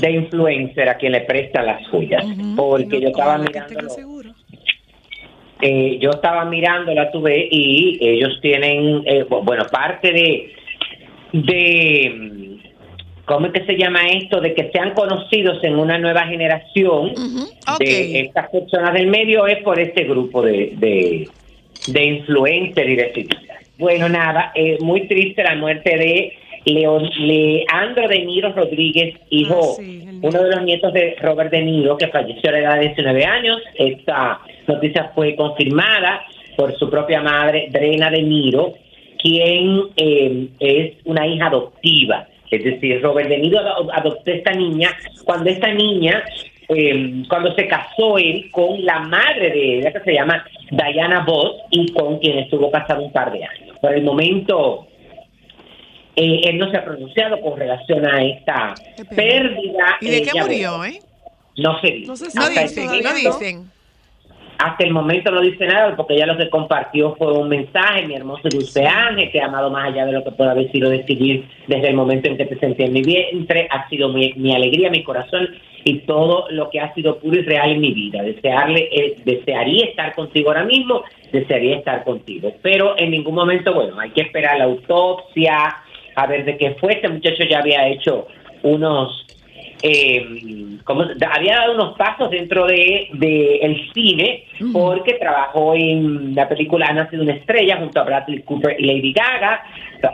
[0.00, 2.24] de influencer a quien le prestan las joyas.
[2.56, 3.94] Porque yo estaba mirando.
[5.60, 10.52] Eh, yo estaba mirando la tuve y ellos tienen, eh, bu- bueno, parte de,
[11.32, 12.58] de,
[13.24, 14.40] ¿cómo es que se llama esto?
[14.40, 17.12] De que sean conocidos en una nueva generación
[17.78, 21.28] de estas personas del medio es por este grupo de, de,
[21.86, 23.40] de influencers y de figuras.
[23.78, 26.32] Bueno, nada, eh, muy triste la muerte de
[26.64, 31.62] Leon, Leandro De Niro Rodríguez, hijo, Ah, sí, uno de los nietos de Robert De
[31.62, 33.60] Niro, que falleció a la edad de 19 años.
[33.74, 36.22] Esta noticia fue confirmada
[36.56, 38.74] por su propia madre, Drena De Niro,
[39.22, 42.26] quien eh, es una hija adoptiva.
[42.50, 44.90] Es decir, Robert De Niro ado- adoptó a esta niña
[45.24, 46.22] cuando esta niña,
[46.68, 51.56] eh, cuando se casó él con la madre de ella, que se llama Diana Voss,
[51.70, 53.76] y con quien estuvo casado un par de años.
[53.80, 54.86] Por el momento,
[56.16, 58.74] eh, él no se ha pronunciado con relación a esta
[59.14, 59.96] pérdida.
[60.00, 61.00] ¿Y de qué Ella, murió, eh?
[61.56, 62.04] No dice.
[62.06, 63.70] No se No Hasta el dicen, momento- no dicen.
[64.58, 68.14] hasta el momento no dice nada porque ella lo que compartió fue un mensaje, mi
[68.14, 71.48] hermoso dulce ángel, te he amado más allá de lo que pueda haber sido decidir
[71.66, 74.90] desde el momento en que te sentí en mi vientre, ha sido mi, mi alegría,
[74.90, 75.48] mi corazón
[75.86, 78.22] y todo lo que ha sido puro y real en mi vida.
[78.22, 83.98] Desearle, eh, desearía estar contigo ahora mismo, desearía estar contigo, pero en ningún momento, bueno,
[84.00, 85.76] hay que esperar la autopsia,
[86.14, 88.26] a ver de qué fue, este muchacho ya había hecho
[88.62, 89.24] unos
[89.86, 96.48] eh, como había dado unos pasos dentro de, de el cine porque trabajó en la
[96.48, 99.62] película Ha nacido una estrella junto a Bradley Cooper y Lady Gaga.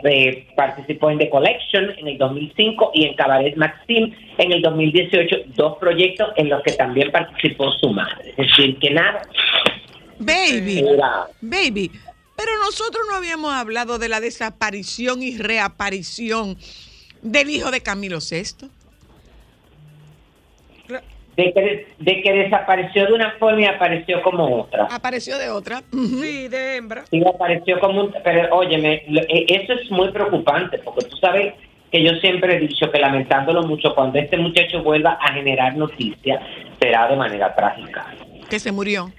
[0.03, 5.37] Eh, participó en The Collection en el 2005 y en Cabaret Maxim en el 2018
[5.55, 8.31] dos proyectos en los que también participó su madre.
[8.31, 9.21] Es decir que nada.
[10.19, 11.91] Baby, era baby.
[12.43, 16.57] Pero nosotros no habíamos hablado de la desaparición y reaparición
[17.21, 18.67] del hijo de Camilo VI.
[21.37, 24.87] de que, de que desapareció de una forma y apareció como otra.
[24.91, 25.83] Apareció de otra.
[25.91, 27.05] Sí, de hembra.
[27.11, 28.13] Sí, apareció como un...
[28.23, 31.53] Pero óyeme, e- eso es muy preocupante, porque tú sabes
[31.91, 36.41] que yo siempre he dicho que lamentándolo mucho, cuando este muchacho vuelva a generar noticias,
[36.81, 38.07] será de manera trágica.
[38.49, 39.11] Que se murió.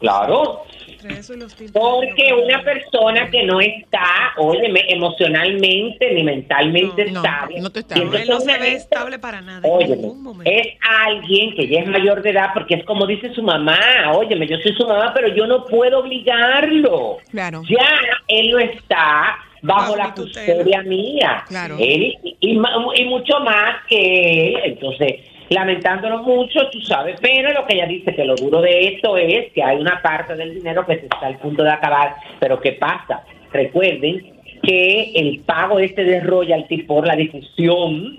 [0.00, 0.62] Claro,
[1.02, 1.72] Entre eso y los tintes.
[1.72, 8.40] porque una persona que no está, óyeme, emocionalmente ni mentalmente estable, No, entonces él no
[8.40, 9.68] se ve estable para nada.
[9.68, 10.08] Óyeme,
[10.44, 13.78] es alguien que ya es mayor de edad, porque es como dice su mamá,
[14.14, 17.18] óyeme, yo soy su mamá, pero yo no puedo obligarlo.
[17.30, 17.62] Claro.
[17.68, 17.88] Ya
[18.28, 21.44] él no está bajo la custodia mía.
[21.48, 21.76] Claro.
[21.78, 24.60] Él, y, y mucho más que él.
[24.64, 29.16] Entonces, lamentándolo mucho, tú sabes, pero lo que ella dice que lo duro de esto
[29.16, 32.60] es que hay una parte del dinero que se está al punto de acabar, pero
[32.60, 33.24] ¿qué pasa?
[33.52, 34.32] Recuerden
[34.62, 38.18] que el pago este de royalty por la difusión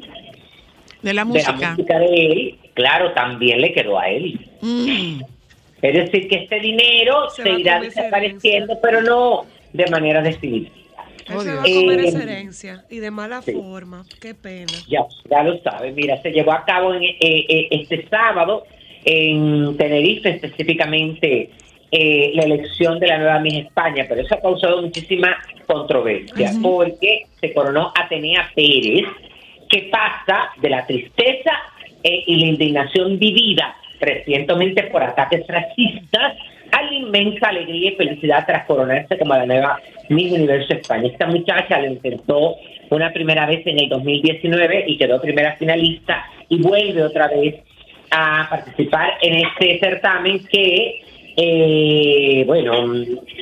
[1.02, 1.58] De la de música.
[1.58, 4.38] la música de él, claro, también le quedó a él.
[4.60, 5.22] Mm.
[5.82, 10.81] Es decir, que este dinero Se se, irá desapareciendo, pero no de manera definitiva.
[11.34, 14.04] Él se va a comer Eh, esa herencia y de mala forma.
[14.22, 14.72] Qué pena.
[14.88, 15.94] Ya, ya lo sabes.
[15.96, 18.64] Mira, se llevó a cabo en, eh, eh, este sábado
[19.06, 21.50] en Tenerife, específicamente
[21.92, 25.36] eh, la elección de la nueva Miss España, pero eso ha causado muchísima
[25.68, 29.06] controversia porque se coronó Atenea Pérez,
[29.68, 31.52] que pasa de la tristeza
[32.04, 36.38] eh, y la indignación vivida recientemente por ataques racistas
[36.72, 39.80] a inmensa alegría y felicidad tras coronarse como la nueva
[40.10, 41.08] Miss Universo España.
[41.08, 42.56] Esta muchacha lo intentó
[42.90, 47.56] una primera vez en el 2019 y quedó primera finalista y vuelve otra vez
[48.12, 51.02] a participar en este certamen que,
[51.38, 52.94] eh, bueno,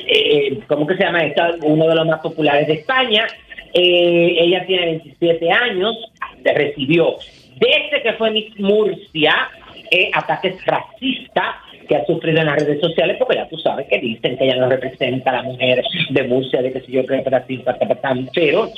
[0.06, 1.42] eh, ¿cómo que se llama esto?
[1.62, 3.26] Uno de los más populares de España.
[3.72, 5.96] Eh, ella tiene 27 años,
[6.44, 7.16] recibió
[7.60, 9.50] desde que fue Miss Murcia
[9.90, 11.56] eh, ataques racistas
[11.88, 14.56] que ha sufrido en las redes sociales, porque ya tú sabes que dicen que ella
[14.56, 17.30] no representa a la mujer de Murcia, de que si yo creo que
[18.34, 18.68] pero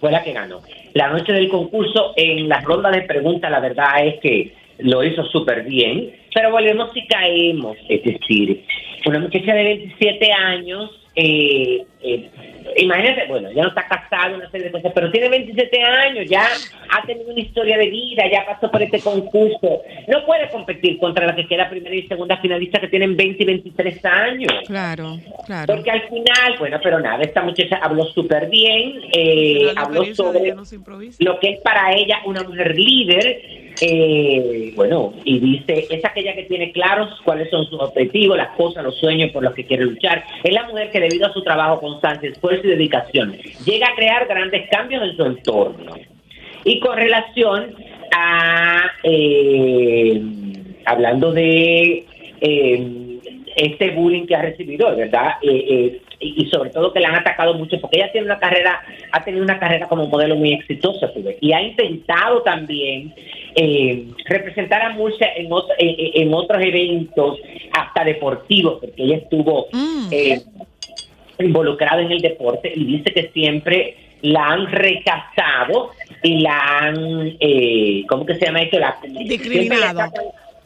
[0.00, 0.60] fue la que ganó.
[0.92, 5.24] La noche del concurso, en la ronda de preguntas, la verdad es que lo hizo
[5.24, 7.76] súper bien, pero volvemos y caemos.
[7.88, 8.62] Es decir,
[9.06, 12.30] una muchacha de 27 años, eh, eh,
[12.76, 16.46] imagínate, bueno, ya no está casada, una serie de cosas, pero tiene 27 años, ya
[16.90, 19.82] ha tenido una historia de vida, ya pasó por este concurso.
[20.08, 23.46] No puede competir contra la que queda primera y segunda finalista que tienen 20 y
[23.46, 24.52] 23 años.
[24.66, 25.74] Claro, claro.
[25.74, 30.54] Porque al final, bueno, pero nada, esta muchacha habló súper bien, eh, habló sobre
[31.20, 36.44] lo que es para ella una mujer líder, eh, bueno, y dice, es aquella que
[36.44, 40.24] tiene claros cuáles son sus objetivos, las cosas, los sueños por los que quiere luchar.
[40.42, 44.26] Es la mujer que debido a su trabajo constante, esfuerzo y dedicación, llega a crear
[44.26, 45.94] grandes cambios en su entorno.
[46.64, 47.74] Y con relación
[48.16, 50.22] a, eh,
[50.86, 52.04] hablando de
[52.40, 53.20] eh,
[53.56, 55.34] este bullying que ha recibido, ¿verdad?
[55.42, 58.80] Eh, eh, y sobre todo que la han atacado mucho, porque ella tiene una carrera,
[59.12, 61.10] ha tenido una carrera como modelo muy exitosa,
[61.40, 63.12] y ha intentado también
[63.56, 67.38] eh, representar a Murcia en, ot- en- en otros eventos,
[67.72, 69.66] hasta deportivos, porque ella estuvo
[70.10, 70.40] eh,
[71.38, 75.90] involucrada en el deporte y dice que siempre la han rechazado
[76.22, 78.78] y la han, eh, ¿cómo que se llama esto?
[78.78, 78.96] La,
[79.28, 80.00] Discriminado.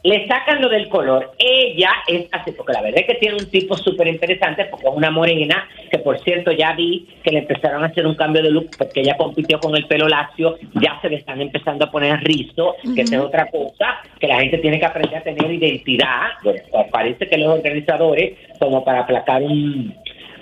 [0.03, 1.31] Le sacan lo del color.
[1.37, 4.93] Ella es así, porque la verdad es que tiene un tipo súper interesante, porque es
[4.93, 8.51] una morena, que por cierto ya vi que le empezaron a hacer un cambio de
[8.51, 12.19] look, porque ella compitió con el pelo lacio, ya se le están empezando a poner
[12.21, 16.29] rizo, que esa es otra cosa, que la gente tiene que aprender a tener identidad.
[16.43, 19.93] Bueno, pues parece que los organizadores, como para aplacar un,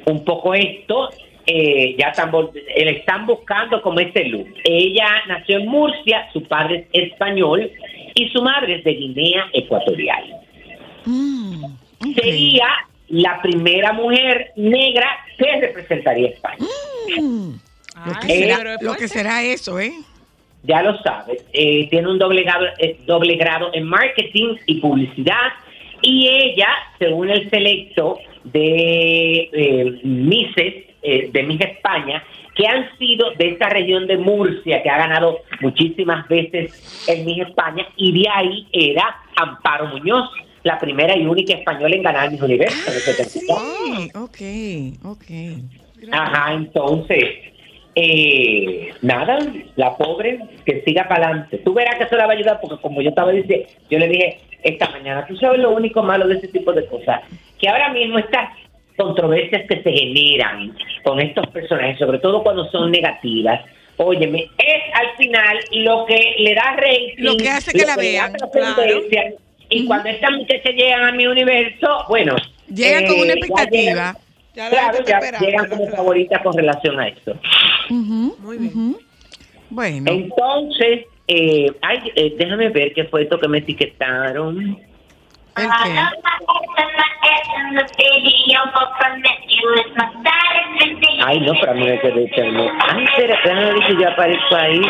[0.05, 1.09] un poco esto,
[1.49, 2.29] eh, ya están,
[2.75, 4.47] eh, le están buscando como este look.
[4.65, 7.71] Ella nació en Murcia, su padre es español
[8.17, 10.23] y su madre es de Guinea Ecuatorial.
[12.15, 12.67] Sería
[13.09, 16.65] la primera mujer negra que representaría a España.
[18.05, 19.93] Lo que, Eh, será, lo que será eso, ¿eh?
[20.63, 25.51] ya lo sabes, eh, tiene un doble grado, eh, doble grado en marketing y publicidad
[26.01, 26.67] y ella,
[26.99, 32.23] según el selecto de eh, Misses, eh, de Miss España,
[32.57, 37.47] que han sido de esta región de Murcia, que ha ganado muchísimas veces en Miss
[37.47, 40.29] España, y de ahí era Amparo Muñoz,
[40.63, 42.89] la primera y única española en ganar Miss Universo.
[42.89, 43.59] en el 72.
[43.59, 46.11] Sí, ok, ok.
[46.11, 47.23] Ajá, entonces,
[47.93, 49.37] eh, nada,
[49.75, 51.59] la pobre que siga para adelante.
[51.59, 54.07] Tú verás que eso la va a ayudar porque como yo estaba diciendo, yo le
[54.07, 57.21] dije esta mañana, tú sabes lo único malo de ese tipo de cosas,
[57.59, 58.49] que ahora mismo estas
[58.97, 63.61] controversias que se generan con estos personajes, sobre todo cuando son negativas,
[63.97, 68.01] óyeme, es al final lo que le da rating, Lo que hace que la da
[68.01, 69.33] vean, trascendencia,
[69.69, 72.35] Y cuando estas muchachas llegan a mi universo, bueno.
[72.73, 73.79] Llegan con una ya expectativa.
[73.91, 74.15] llegan-
[74.55, 77.33] Ya claro, ya llegan como favoritas con relación a esto.
[77.89, 78.95] Muy bien.
[79.69, 80.09] Bueno.
[80.11, 84.79] Entonces, eh, ay, eh, déjame ver qué fue esto que me etiquetaron.
[91.25, 92.71] Ay, no, pero a mí me quedé eterno.
[92.87, 94.81] Ay, espera, déjame ver si yo aparezco ahí.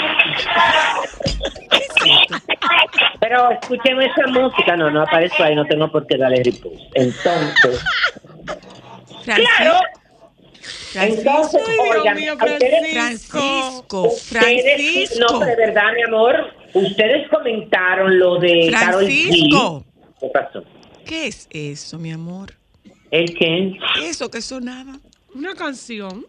[3.20, 4.76] Pero escuchen esa música.
[4.78, 6.76] No, no aparezco ahí, no tengo por qué darle repost.
[6.94, 7.84] Entonces,
[9.24, 9.80] claro.
[10.96, 15.40] Entonces, oigan, a ustedes- Francisco, ustedes- No, Francisco.
[15.46, 19.84] de verdad, mi amor, ustedes comentaron lo de Carol Francisco.
[19.84, 19.84] G.
[20.20, 20.64] ¿Qué pasó?
[21.06, 22.54] ¿Qué es eso, mi amor?
[23.12, 23.78] ¿El qué?
[24.04, 25.00] Eso que sonaba.
[25.34, 26.26] Una canción.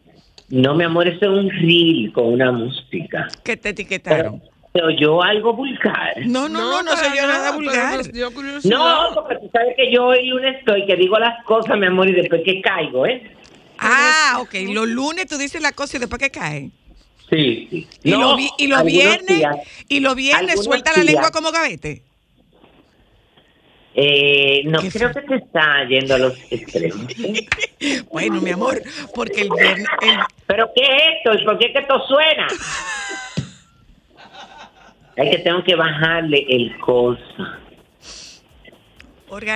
[0.49, 3.29] No, mi amor, eso es un reel con una música.
[3.45, 4.43] Que te etiquetaron.
[4.73, 6.15] ¿Se oyó algo vulgar?
[6.27, 8.01] No, no, no, no, se oyó nada vulgar.
[8.65, 12.09] No, porque tú sabes que yo oí un estoy que digo las cosas, mi amor,
[12.09, 13.31] y después que caigo, ¿eh?
[13.79, 14.55] Ah, ok.
[14.73, 16.71] Los lunes tú dices la cosa y después que cae.
[17.31, 17.87] Sí, sí.
[18.05, 19.57] Y No, los vi- y los viernes, días.
[19.89, 22.03] y los viernes suelta la lengua como gavete.
[24.01, 27.07] Eh, no, creo que te está yendo a los extremos.
[28.13, 28.81] Bueno, mi amor,
[29.15, 29.87] porque el viernes.
[30.03, 31.35] el- ¿Pero qué es esto?
[31.41, 32.47] ¿Y por qué que esto suena?
[35.17, 37.59] Es que tengo que bajarle el cosa.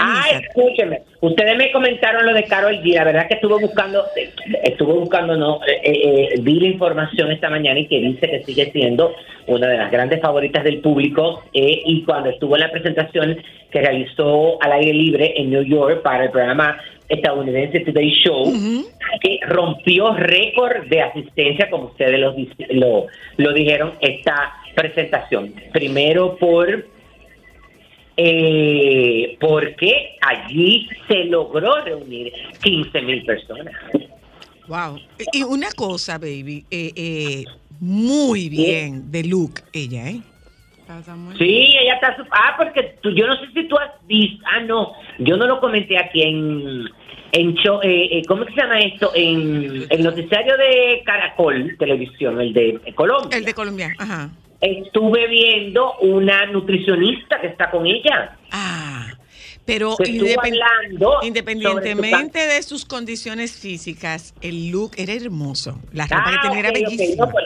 [0.00, 1.02] Ay, escúcheme.
[1.22, 2.94] Ustedes me comentaron lo de Carol G.
[2.96, 4.32] La verdad que estuve buscando, eh,
[4.64, 8.72] estuve buscando, no, eh, eh, vi la información esta mañana y que dice que sigue
[8.72, 9.14] siendo
[9.46, 11.44] una de las grandes favoritas del público.
[11.54, 16.02] eh, y cuando estuvo en la presentación que realizó al aire libre en New York
[16.02, 16.76] para el programa
[17.08, 18.52] estadounidense Today Show,
[19.20, 22.34] que rompió récord de asistencia, como ustedes lo,
[22.70, 23.06] lo,
[23.36, 25.54] lo dijeron, esta presentación.
[25.72, 26.84] Primero por
[28.16, 32.32] eh, porque allí se logró reunir
[32.62, 33.74] 15 mil personas.
[34.68, 34.98] Wow.
[35.32, 37.44] Y una cosa, baby, eh, eh,
[37.80, 40.20] muy bien de look ella, ¿eh?
[41.38, 42.16] Sí, ella está...
[42.16, 44.44] su- Ah, porque tú, yo no sé si tú has visto...
[44.46, 46.84] Ah, no, yo no lo comenté aquí en...
[47.32, 49.10] en show, eh, eh, ¿Cómo se llama esto?
[49.14, 53.38] En el noticiario de Caracol Televisión, el de Colombia.
[53.38, 54.30] El de Colombia, ajá.
[54.60, 58.36] Estuve viendo una nutricionista que está con ella.
[58.52, 59.08] Ah,
[59.64, 65.78] Pero independ- independientemente de sus condiciones físicas, el look era hermoso.
[65.92, 67.26] La ropa Ah, que tenía era bellísima.
[67.26, 67.44] no, pues,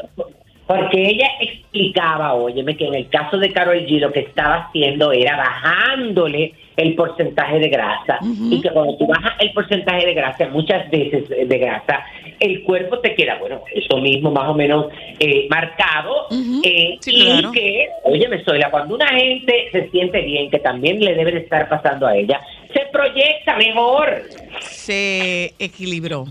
[0.66, 5.12] porque ella explicaba, óyeme, que en el caso de Carol G lo que estaba haciendo
[5.12, 10.49] era bajándole el porcentaje de grasa y que cuando tú bajas el porcentaje de grasa,
[10.49, 12.05] muchas veces eh, de grasa,
[12.39, 14.87] el cuerpo te queda, bueno, eso mismo más o menos
[15.18, 16.27] eh, marcado
[16.62, 17.53] eh, Sí, y claro.
[17.53, 21.66] que, óyeme, Zoila, cuando una gente se siente bien, que también le debe de estar
[21.68, 22.41] pasando a ella,
[22.74, 24.22] se proyecta mejor.
[24.61, 26.24] Se equilibró.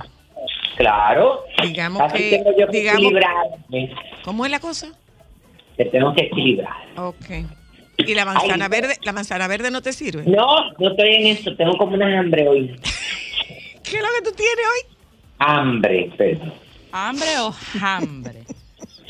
[0.78, 1.44] Claro.
[1.64, 3.92] Digamos Así que- tengo yo que digamos- equilibrarme.
[4.24, 4.88] ¿Cómo es la cosa?
[5.78, 6.74] Te tengo que equilibrar.
[6.98, 7.26] Ok.
[7.98, 8.72] ¿Y la manzana Ay.
[8.72, 10.24] verde, la manzana verde no te sirve?
[10.26, 11.56] No, no estoy en eso.
[11.56, 12.68] Tengo como una hambre hoy.
[13.84, 14.96] ¿Qué es lo que tú tienes hoy?
[15.40, 16.54] Hambre, perdón.
[16.92, 18.40] ¿Hambre o hambre?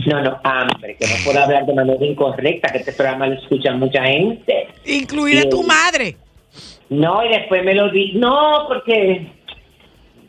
[0.05, 0.97] No, no, hambre.
[0.99, 4.67] Que no puedo hablar de manera incorrecta, que este programa lo escucha mucha gente.
[4.85, 6.15] Incluida tu madre.
[6.89, 8.11] No, y después me lo di.
[8.13, 9.27] No, porque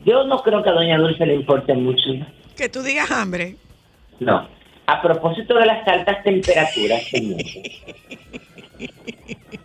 [0.06, 2.08] yo no creo que a Doña Dulce le importe mucho.
[2.56, 3.56] Que tú digas hambre.
[4.18, 4.48] No.
[4.86, 7.58] A propósito de las altas temperaturas, señores.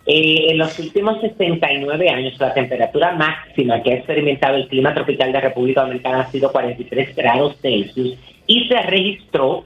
[0.07, 5.31] Eh, en los últimos 69 años, la temperatura máxima que ha experimentado el clima tropical
[5.31, 8.17] de República Dominicana ha sido 43 grados Celsius
[8.47, 9.63] y se registró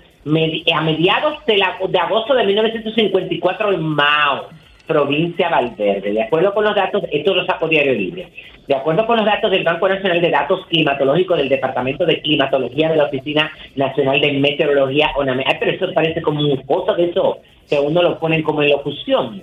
[0.74, 4.50] a mediados de, la- de agosto de 1954 en Mao,
[4.88, 6.12] provincia Valverde.
[6.12, 8.28] De acuerdo con los datos, esto lo sacó Diario Libre.
[8.68, 12.90] De acuerdo con los datos del Banco Nacional de Datos Climatológicos del Departamento de Climatología
[12.90, 15.44] de la Oficina Nacional de Meteorología, ONAME.
[15.46, 18.72] Ay, pero eso parece como un cosa de eso que uno lo ponen como en
[18.72, 19.42] locución.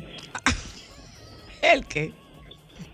[1.62, 2.11] ¿El qué?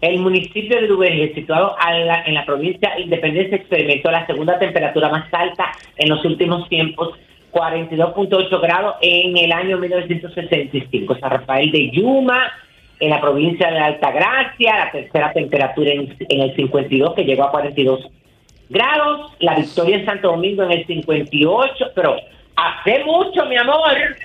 [0.01, 4.59] El municipio de Duvergé, situado a la- en la provincia de Independencia, experimentó la segunda
[4.59, 7.19] temperatura más alta en los últimos tiempos,
[7.53, 11.19] 42.8 grados en el año 1965.
[11.19, 12.51] San Rafael de Yuma,
[13.01, 17.51] en la provincia de Altagracia, la tercera temperatura en, en el 52, que llegó a
[17.51, 18.09] 42
[18.69, 19.33] grados.
[19.41, 22.17] La victoria en Santo Domingo en el 58, pero
[22.57, 24.17] hace mucho, mi amor.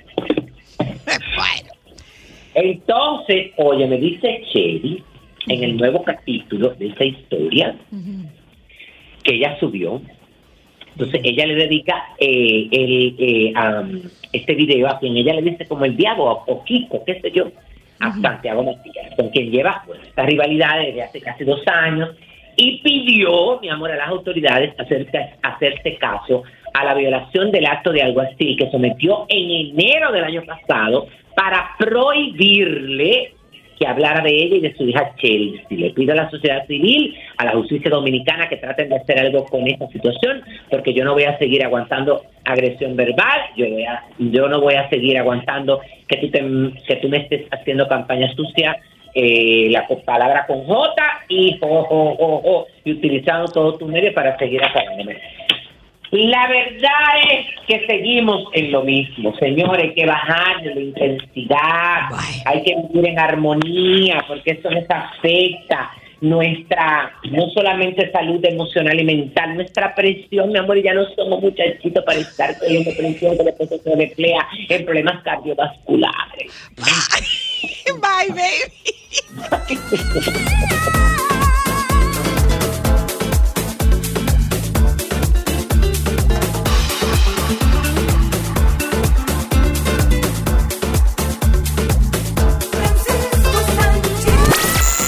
[2.56, 5.04] Entonces, oye, me dice Chevy
[5.48, 7.76] en el nuevo capítulo de esta historia
[9.24, 10.02] que ella subió
[10.94, 15.66] Entonces ella le dedica eh, el, eh, am, este video a quien ella le dice
[15.66, 17.48] como el diablo o Kiko, qué sé yo,
[18.00, 22.10] a Santiago Matías, con quien lleva pues, esta rivalidad desde hace casi dos años
[22.56, 27.92] y pidió, mi amor, a las autoridades hacerse, hacerse caso a la violación del acto
[27.92, 33.34] de alguacil que sometió en enero del año pasado para prohibirle
[33.84, 35.66] que hablara de ella y de su hija Chelsea.
[35.70, 39.44] Le pido a la sociedad civil, a la justicia dominicana que traten de hacer algo
[39.46, 44.04] con esta situación, porque yo no voy a seguir aguantando agresión verbal, yo, voy a-
[44.20, 46.44] yo no voy a seguir aguantando que tú, te-
[46.88, 48.78] que tú me estés haciendo campaña sucia,
[49.16, 55.18] eh, la palabra con J y jo, y utilizando todo tu medio para seguir acabándome.
[56.14, 62.02] La verdad es que seguimos en lo mismo, señores, hay que bajar de la intensidad,
[62.46, 65.90] hay que vivir en armonía, porque eso nos afecta
[66.22, 72.04] nuestra, no solamente salud emocional y mental, nuestra presión, mi amor, ya no somos muchachitos
[72.06, 76.72] para estar teniendo presión que después se emplea en problemas cardiovasculares.
[77.88, 78.72] Bye, baby.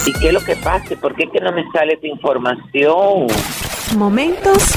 [0.06, 0.96] ¿Y qué es lo que pasa?
[1.02, 3.28] ¿Por qué que no me sale esa información?
[3.98, 4.76] Momentos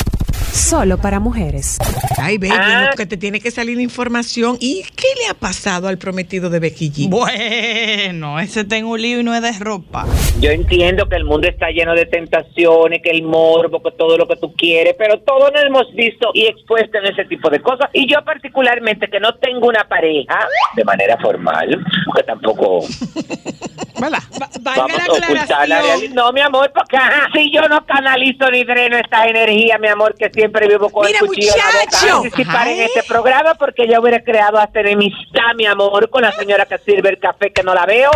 [0.53, 1.79] solo para mujeres.
[2.21, 2.89] Ay, baby, Ah.
[2.91, 4.57] no, que te tiene que salir información.
[4.61, 7.09] ¿Y qué le ha pasado al prometido de Becky G?
[7.09, 10.07] Bueno, ese tengo un lío y no es de ropa.
[10.41, 14.27] Yo entiendo que el mundo está lleno de tentaciones, que el morbo, que todo lo
[14.27, 17.89] que tú quieres, pero todos nos hemos visto y expuesto en ese tipo de cosas.
[17.93, 20.47] Y yo particularmente que no tengo una pareja
[20.77, 21.85] de manera formal,
[22.17, 22.81] que tampoco
[24.01, 26.15] vamos a ocultar la realidad.
[26.15, 30.15] No, mi amor, porque ajá, si yo no canalizo ni dreno esta energía, mi amor,
[30.17, 33.87] que siempre vivo con Mira, el cuchillo en la boca, participar en este programa porque
[33.89, 37.63] yo hubiera creado hasta enemistad, mi amor, con la señora que sirve el café que
[37.63, 38.11] no la veo.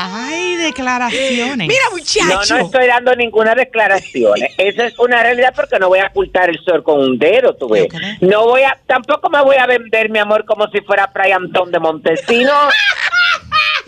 [0.00, 1.66] Ay, declaraciones.
[1.66, 2.54] Mira, No, muchacho.
[2.56, 4.34] no estoy dando ninguna declaración.
[4.56, 7.68] Esa es una realidad porque no voy a ocultar el sol con un dedo, tú
[7.68, 7.88] ves.
[8.20, 11.72] No voy a, tampoco me voy a vender, mi amor, como si fuera Fray Antón
[11.72, 12.52] de Montesino.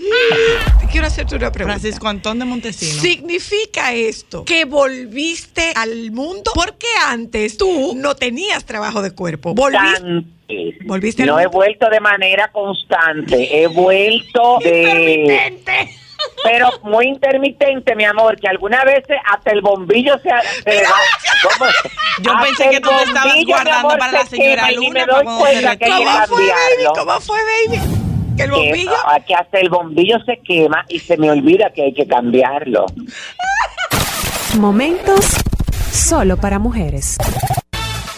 [0.91, 1.79] Quiero hacerte una pregunta.
[1.79, 3.01] Francisco Antón de Montesino.
[3.01, 6.51] ¿Significa esto que volviste al mundo?
[6.55, 9.55] Porque antes tú no tenías trabajo de cuerpo.
[9.55, 10.01] Volviste.
[10.01, 10.41] Constante.
[10.85, 15.49] Volviste al No he vuelto de manera constante, he vuelto de...
[16.43, 20.29] Pero muy intermitente, mi amor, que algunas veces hasta el bombillo se...
[20.29, 20.95] se va.
[21.59, 21.71] ¿Cómo?
[22.21, 24.75] Yo Hasta pensé que tú te estabas guardando amor, para la se señora quema y
[24.77, 26.85] Luna me doy cuenta que ¿Cómo fue, baby?
[26.95, 27.39] ¿Cómo fue,
[27.69, 28.00] baby?
[28.41, 28.93] Que el Que, bombillo.
[29.27, 32.87] que hasta el bombillo se quema y se me olvida que hay que cambiarlo.
[34.59, 35.37] Momentos
[35.93, 37.17] solo para mujeres.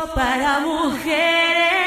[0.00, 1.81] Para mujeres.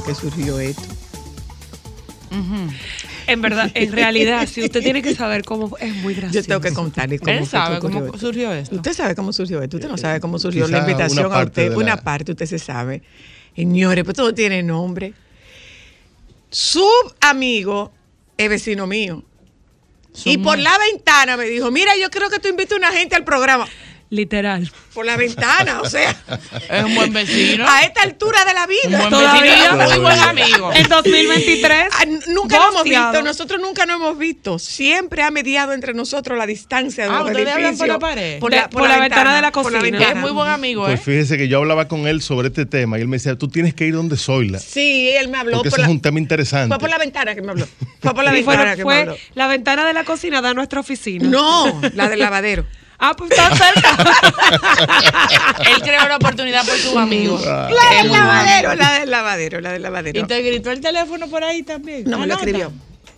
[0.00, 0.82] Fue que surgió esto.
[3.26, 6.40] En verdad, en realidad, si usted tiene que saber cómo es muy gracioso.
[6.40, 8.76] Yo tengo que contarle cómo Él sabe cómo surgió esto.
[8.76, 9.76] Usted sabe cómo surgió esto.
[9.76, 11.70] Usted no sabe cómo surgió Quizá la invitación a usted.
[11.70, 13.02] de Una la- parte usted se sabe.
[13.54, 15.12] Señores, pues todo tiene nombre.
[16.50, 16.86] Su
[17.20, 17.92] amigo
[18.36, 19.24] es vecino mío.
[20.24, 23.14] Y por la ventana me dijo, mira, yo creo que tú invitas a una gente
[23.16, 23.66] al programa.
[24.12, 24.68] Literal.
[24.92, 26.10] Por la ventana, o sea.
[26.68, 27.64] Es un buen vecino.
[27.68, 28.80] A esta altura de la vida.
[28.86, 29.42] Un buen todavía.
[29.42, 30.72] vecino, muy buen amigo.
[30.74, 31.84] En 2023.
[31.92, 34.58] Ah, Nunca lo hemos visto, nosotros nunca lo hemos visto.
[34.58, 37.88] Siempre ha mediado entre nosotros la distancia de Ah, los ¿ustedes hablan por edificios.
[37.88, 38.38] la pared?
[38.40, 39.80] Por la, por la ventana de la por cocina.
[39.82, 40.08] ventana.
[40.10, 40.90] Es muy buen amigo, ¿eh?
[40.90, 43.46] Pues fíjese que yo hablaba con él sobre este tema y él me decía, tú
[43.48, 44.58] tienes que ir donde Zoila.
[44.58, 46.68] Sí, él me habló Porque por eso la, es un tema interesante.
[46.68, 47.66] fue por la ventana que me habló.
[48.00, 49.16] Fue por la ventana me fue habló.
[49.34, 51.28] la ventana de la cocina da nuestra oficina.
[51.28, 52.66] No, la del lavadero.
[53.02, 53.96] Ah, pues está cerca.
[55.74, 57.44] Él creó la oportunidad por sus amigos.
[57.44, 57.68] La
[58.02, 60.20] del lavadero, la del lavadero, la del lavadero.
[60.20, 62.04] Y te gritó el teléfono por ahí también.
[62.04, 62.72] No me lo escribió.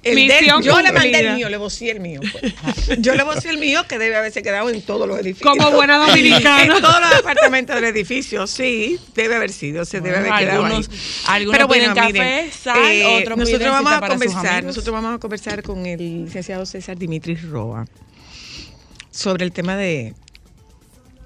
[0.05, 2.21] El del- yo le mandé el mío, le vocé el mío.
[2.33, 2.53] pues.
[3.01, 5.49] Yo le vocé el mío que debe haberse quedado en todos los edificios.
[5.57, 6.63] Como buena dominicana.
[6.65, 10.89] en todos los apartamentos del edificio, sí, debe haber sido, se debe haber quedado algunos-
[10.89, 10.97] ahí.
[11.37, 15.19] algunos Pero bueno, café, miren, sal, eh, otros nosotros vamos a conversar, nosotros vamos a
[15.21, 17.87] conversar con el licenciado César Dimitris Roa
[19.13, 20.15] sobre el tema de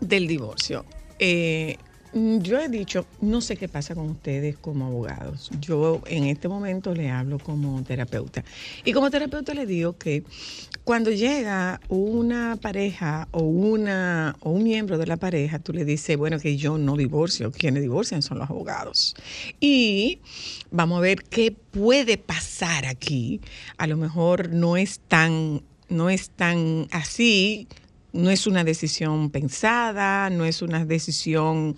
[0.01, 0.85] del divorcio.
[1.19, 1.79] Eh,
[2.13, 5.51] yo he dicho, no sé qué pasa con ustedes como abogados.
[5.61, 8.43] Yo en este momento le hablo como terapeuta.
[8.85, 10.25] Y como terapeuta le digo que
[10.83, 16.17] cuando llega una pareja o una o un miembro de la pareja, tú le dices,
[16.17, 19.15] bueno, que yo no divorcio, quienes divorcian son los abogados.
[19.61, 20.21] Y
[20.71, 23.43] vamos a ver qué puede pasar aquí.
[23.77, 27.69] A lo mejor no es tan no es tan así,
[28.13, 31.77] no es una decisión pensada, no es una decisión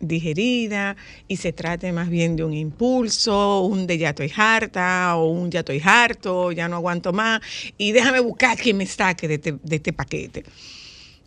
[0.00, 0.96] digerida
[1.28, 5.50] y se trate más bien de un impulso, un de ya estoy harta o un
[5.50, 7.40] ya estoy harto, ya no aguanto más
[7.76, 10.44] y déjame buscar quien me saque de este, de este paquete.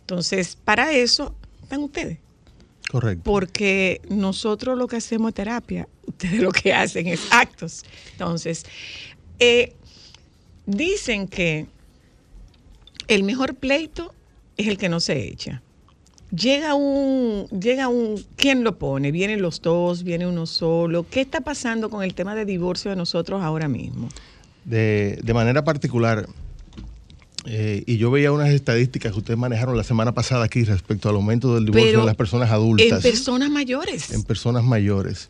[0.00, 2.18] Entonces, para eso están ustedes.
[2.90, 3.22] Correcto.
[3.24, 7.84] Porque nosotros lo que hacemos es terapia, ustedes lo que hacen es actos.
[8.12, 8.64] Entonces,
[9.38, 9.74] eh,
[10.66, 11.66] dicen que
[13.08, 14.14] el mejor pleito
[14.56, 15.62] es el que no se echa.
[16.30, 19.12] Llega un, llega un, ¿quién lo pone?
[19.12, 20.02] ¿Vienen los dos?
[20.02, 21.06] ¿Viene uno solo?
[21.08, 24.08] ¿Qué está pasando con el tema de divorcio de nosotros ahora mismo?
[24.64, 26.26] De, de manera particular,
[27.46, 31.16] eh, y yo veía unas estadísticas que ustedes manejaron la semana pasada aquí respecto al
[31.16, 34.10] aumento del divorcio Pero en las personas En adultas, personas mayores.
[34.12, 35.28] en personas mayores.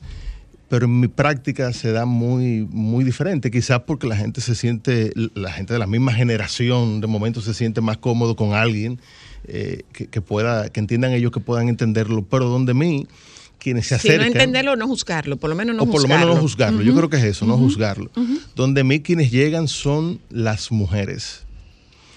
[0.69, 5.13] Pero en mi práctica se da muy, muy diferente, quizás porque la gente se siente,
[5.35, 8.99] la gente de la misma generación de momento se siente más cómodo con alguien
[9.47, 13.07] eh, que, que pueda, que entiendan ellos que puedan entenderlo, pero donde mí,
[13.59, 16.09] quienes se Si no acercan entenderlo, no juzgarlo, por lo menos no o por lo
[16.09, 16.83] menos no juzgarlo.
[16.83, 18.11] Yo creo que es eso, no juzgarlo.
[18.17, 18.39] Ujú.
[18.57, 21.43] Donde a mí quienes llegan son las mujeres.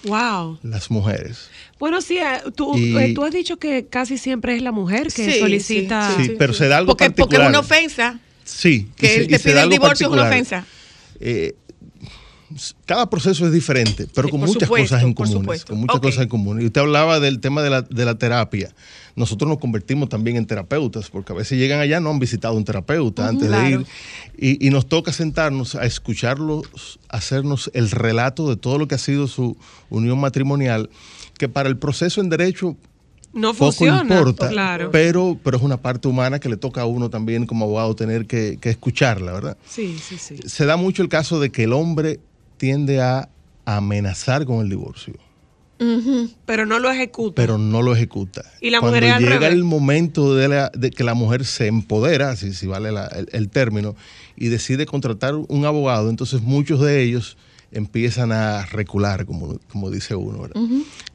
[0.04, 0.58] Wow.
[0.62, 1.50] Las mujeres.
[1.78, 5.08] Bueno, sí, eh, tú, Y- eh, tú has dicho que casi siempre es la mujer
[5.12, 6.14] que Sí, solicita.
[6.16, 7.48] Sí, pero se da algo Porque, porque es particular.
[7.50, 8.20] una ofensa.
[8.48, 8.88] Sí.
[8.96, 10.64] Que él te se pide da el divorcio es una ofensa.
[11.20, 11.54] Eh,
[12.86, 15.46] cada proceso es diferente, pero con por muchas supuesto, cosas en común.
[15.66, 16.62] Con muchas cosas en común.
[16.62, 18.74] Y usted hablaba del tema de la, de la terapia.
[19.16, 22.64] Nosotros nos convertimos también en terapeutas, porque a veces llegan allá, no han visitado un
[22.64, 23.64] terapeuta antes claro.
[23.64, 23.86] de ir.
[24.38, 28.98] Y, y nos toca sentarnos a escucharlos, hacernos el relato de todo lo que ha
[28.98, 29.58] sido su
[29.90, 30.88] unión matrimonial,
[31.36, 32.76] que para el proceso en derecho
[33.32, 34.00] No poco funciona.
[34.02, 34.90] importa, Claro.
[34.90, 38.26] pero, pero es una parte humana que le toca a uno también como abogado tener
[38.26, 39.56] que, que escucharla, ¿verdad?
[39.68, 40.36] Sí, sí, sí.
[40.46, 42.20] Se da mucho el caso de que el hombre
[42.56, 43.28] tiende a
[43.66, 45.14] amenazar con el divorcio,
[46.46, 47.34] Pero no lo ejecuta.
[47.36, 48.42] pero no lo ejecuta.
[48.60, 49.52] Y la Cuando mujer al llega revés.
[49.52, 53.28] el momento de, la- de que la mujer se empodera, si, si vale la- el,
[53.32, 53.94] el término,
[54.36, 57.36] y decide contratar un abogado, entonces muchos de ellos
[57.72, 60.60] empiezan a recular, como, como dice uno, ¿verdad?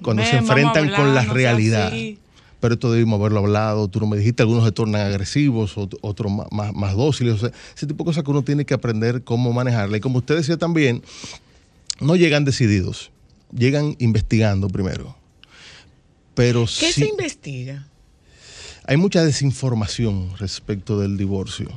[0.02, 1.88] Cuando se Ven, enfrentan hablar, con la no realidad.
[1.88, 2.20] así.
[2.60, 6.32] Pero esto debimos haberlo hablado, tú no me dijiste, algunos se tornan agresivos, ot- otros
[6.52, 9.52] más, más, dóciles, o sea, ese tipo de cosas que uno tiene que aprender cómo
[9.52, 9.98] manejarla.
[9.98, 11.04] Y como usted decía también,
[12.00, 13.12] no llegan decididos,
[13.52, 15.14] llegan investigando primero.
[16.36, 17.86] Pero ¿Qué sí, se investiga?
[18.88, 21.70] hay mucha desinformación respecto del divorcio.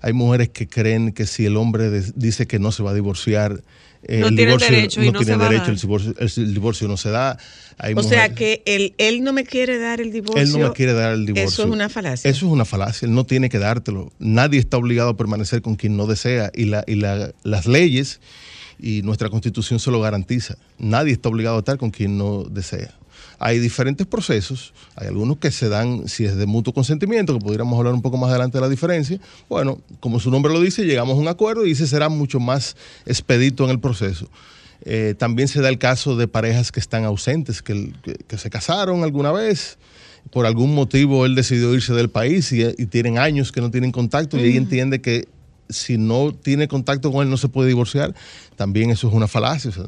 [0.00, 3.60] Hay mujeres que creen que si el hombre dice que no se va a divorciar,
[4.04, 6.14] eh, No el tienen divorcio derecho no no tiene se va a derecho, el divorcio,
[6.18, 7.36] el- divorcio no se da.
[7.78, 10.42] Hay O sea que él, él no me quiere dar el divorcio.
[10.42, 11.48] él no me quiere dar el divorcio.
[11.48, 12.30] Eso es una falacia.
[12.30, 13.06] Eso es una falacia.
[13.06, 14.12] Él no tiene que dártelo.
[14.18, 16.50] Nadie está obligado a permanecer con quien no desea.
[16.54, 18.20] Y, la, y la- las leyes
[18.80, 20.56] y nuestra constitución se lo garantiza.
[20.78, 22.94] Nadie está obligado a estar con quien no desea.
[23.38, 24.72] Hay diferentes procesos.
[24.96, 28.16] Hay algunos que se dan, si es de mutuo consentimiento, que pudiéramos hablar un poco
[28.16, 29.18] más adelante de la diferencia.
[29.48, 32.76] Bueno, como su nombre lo dice, llegamos a un acuerdo y ese será mucho más
[33.06, 34.28] expedito en el proceso.
[34.84, 38.48] Eh, también se da el caso de parejas que están ausentes, que, que- que se
[38.50, 39.78] casaron alguna vez,
[40.30, 43.92] por algún motivo él decidió irse del país y, y tienen años que no tienen
[43.92, 45.26] contacto y ella entiende que
[45.68, 48.14] si no tiene contacto con él no se puede divorciar,
[48.56, 49.70] también eso es una falacia.
[49.70, 49.84] O sea,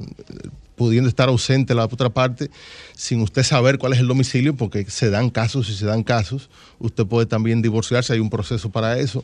[0.81, 2.51] pudiendo estar ausente la otra parte,
[2.97, 6.49] sin usted saber cuál es el domicilio, porque se dan casos y se dan casos.
[6.79, 9.23] Usted puede también divorciarse, hay un proceso para eso.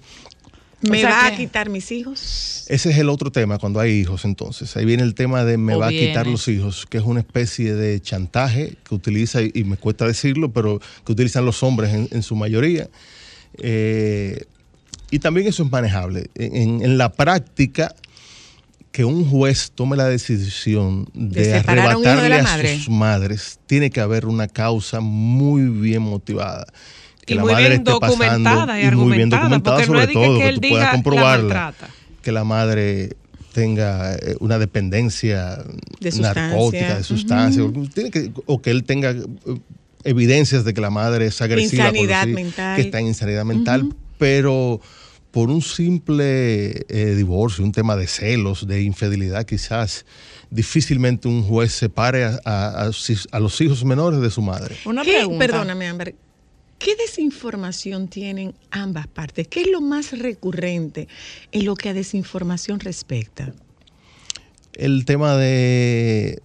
[0.83, 2.67] ¿Me O sea va a quitar mis hijos?
[2.69, 4.77] Ese es el otro tema cuando hay hijos, entonces.
[4.77, 7.21] Ahí viene el tema de me O va a quitar los hijos, que es una
[7.21, 11.95] especie de chantaje que utiliza, y, y me cuesta decirlo, pero que utilizan los hombres
[11.95, 12.91] en, en su mayoría.
[13.57, 14.45] Eh,
[15.11, 16.29] y también eso es manejable.
[16.35, 17.95] En, en la práctica,
[18.97, 24.01] que un juez tome la decisión De de, a arrebatarle a, sus madres, tiene que
[24.01, 26.65] haber una causa muy bien motivada.
[27.27, 29.93] Que Y la muy madre bien esté documentada pasando y y muy bien documentada porque
[29.93, 31.75] no sobre que- todo, que tú puedas la comprobarla
[32.23, 33.17] que la madre
[33.53, 35.59] tenga eh, una dependencia
[36.01, 39.25] De narcótica, de sustancia, o, tiene que- o que él tenga eh,
[40.05, 42.77] evidencias de que la madre es agresiva, Insanidad decir, mental.
[42.77, 44.81] que está en insanidad mental, pero
[45.37, 50.07] por un simple eh, divorcio, un tema de celos, de infidelidad, quizás
[50.49, 54.77] difícilmente un juez separe a, a- a sus- a los hijos menores de su madre.
[54.87, 55.39] Una ¿Qué- pregunta.
[55.47, 56.15] Perdóname, Ámbar.
[56.79, 59.47] ¿Qué desinformación tienen ambas partes?
[59.47, 61.07] ¿Qué es lo más recurrente
[61.53, 63.53] en lo que a desinformación respecta?
[64.73, 66.41] El tema de,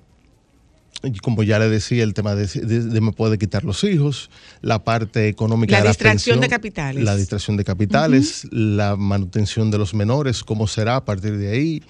[1.22, 4.30] como ya le decía, el tema de, de- de me puede quitar los hijos,
[4.62, 7.04] la parte económica La de distracción pensión, de capitales.
[7.04, 11.82] La distracción de capitales, la manutención de los menores, cómo será a partir de ahí,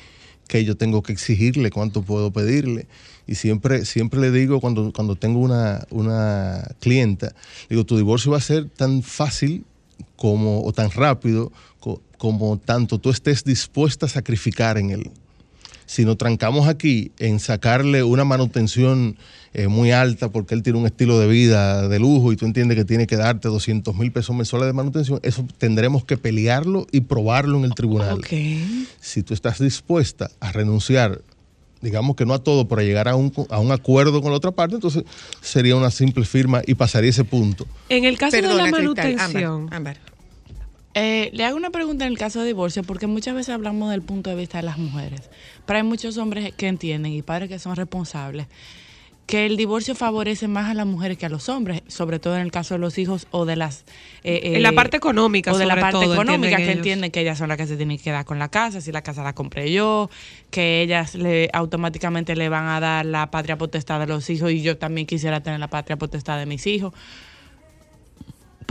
[0.47, 2.87] que yo tengo que exigirle, cuánto puedo pedirle.
[3.27, 7.33] Y siempre, siempre le digo cuando, cuando tengo una, una clienta,
[7.69, 9.63] digo, tu divorcio va a ser tan fácil
[10.15, 15.11] como, o tan rápido co- como tanto tú estés dispuesta a sacrificar en él
[15.91, 19.17] si nos trancamos aquí en sacarle una manutención
[19.53, 22.77] eh, muy alta porque él tiene un estilo de vida de lujo y tú entiendes
[22.77, 27.01] que tiene que darte 200 mil pesos mensuales de manutención, eso tendremos que pelearlo y
[27.01, 28.21] probarlo en el tribunal.
[29.01, 31.19] Si tú estás dispuesta a renunciar,
[31.81, 34.51] digamos que no a todo, para llegar a un, a un acuerdo con la otra
[34.51, 35.03] parte, entonces
[35.41, 37.67] sería una simple firma y pasaría ese punto.
[37.89, 40.10] En el caso de la Cristal, manutención, Ámbar, Ámbar.
[40.93, 44.01] Eh, le hago una pregunta en el caso de divorcio, porque muchas veces hablamos del
[44.01, 45.29] punto de vista de las mujeres,
[45.65, 48.47] pero hay muchos hombres que entienden y padres que son responsables
[49.31, 52.41] que el divorcio favorece más a las mujeres que a los hombres, sobre todo en
[52.41, 53.85] el caso de los hijos o de las...
[54.25, 57.11] eh, En la eh, parte económica, O de la parte todo, económica, entienden que entienden
[57.11, 59.23] que ellas son las que se tienen que quedar con la casa, si la casa
[59.23, 60.09] la compré yo,
[60.49, 64.61] que ellas le automáticamente le van a dar la patria potestad de los hijos y
[64.61, 66.93] yo también quisiera tener la patria potestad de mis hijos.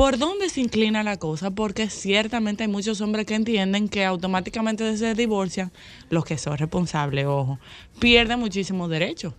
[0.00, 1.50] ¿Por dónde se inclina la cosa?
[1.50, 5.70] Porque ciertamente hay muchos hombres que entienden que automáticamente se divorcian
[6.08, 7.58] los que son responsables, ojo,
[7.98, 9.34] pierden muchísimos derechos.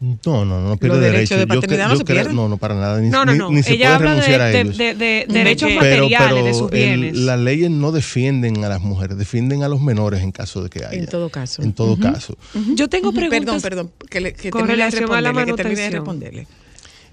[0.00, 1.34] No, no, no pierde derecho.
[1.36, 2.34] de Yo paternidad cre- no yo se pierden.
[2.36, 2.98] No, no, para nada.
[2.98, 3.50] Ni, no, no, ni- no.
[3.50, 4.78] ni se Ella puede habla de, renunciar a de- ellos.
[4.78, 7.16] de- de De derechos materiales de sus el- bienes.
[7.18, 10.82] las leyes no defienden a las mujeres, defienden a los menores en caso de que
[10.82, 10.98] haya.
[10.98, 11.60] En todo caso.
[11.62, 12.38] En todo caso.
[12.74, 13.62] Yo tengo preguntas.
[13.62, 14.08] Perdón, perdón.
[14.08, 15.92] Que, le, que con relación a la responderle, que termine de manutención.
[15.92, 16.65] responderle.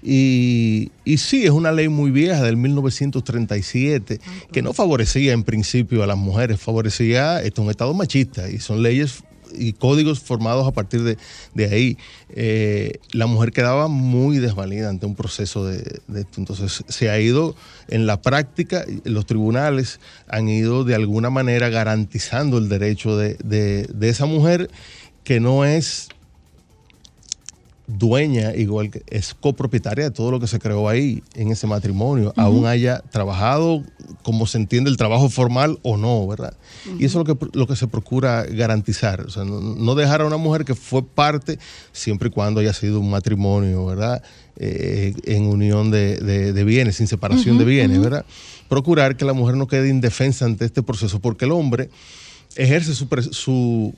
[0.06, 4.20] Y, y sí, es una ley muy vieja del 1937
[4.52, 8.82] que no favorecía en principio a las mujeres, favorecía esto, un Estado machista y son
[8.82, 9.24] leyes
[9.56, 11.16] y códigos formados a partir de,
[11.54, 11.96] de ahí.
[12.30, 15.78] Eh, la mujer quedaba muy desvalida ante un proceso de,
[16.08, 16.38] de esto.
[16.40, 17.54] Entonces se ha ido
[17.88, 23.84] en la práctica, los tribunales han ido de alguna manera garantizando el derecho de, de-
[23.94, 24.70] de esa mujer
[25.22, 26.08] que no es
[27.86, 32.32] dueña, igual que es copropietaria de todo lo que se creó ahí en ese matrimonio,
[32.36, 33.82] aún haya trabajado
[34.22, 36.54] como se entiende el trabajo formal o no, ¿verdad?
[36.98, 40.22] Y eso es lo que, lo que se procura garantizar, o sea, no, no dejar
[40.22, 41.58] a una mujer que fue parte,
[41.92, 44.22] siempre y cuando haya sido un matrimonio, ¿verdad?
[44.56, 48.24] Eh, en unión de, de- de bienes, sin separación de bienes, ¿verdad?
[48.68, 51.90] Procurar que la mujer no quede indefensa ante este proceso, porque el hombre
[52.56, 53.94] ejerce su, su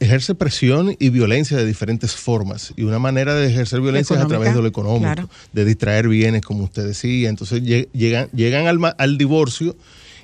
[0.00, 2.72] ejerce presión y violencia de diferentes formas.
[2.76, 5.28] Y una manera de ejercer violencia es a través de lo económico, claro.
[5.52, 7.28] de distraer bienes, como usted decía.
[7.28, 9.76] Entonces lle- llegan, llegan al, al divorcio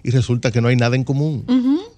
[0.03, 1.45] y resulta que no hay nada en común.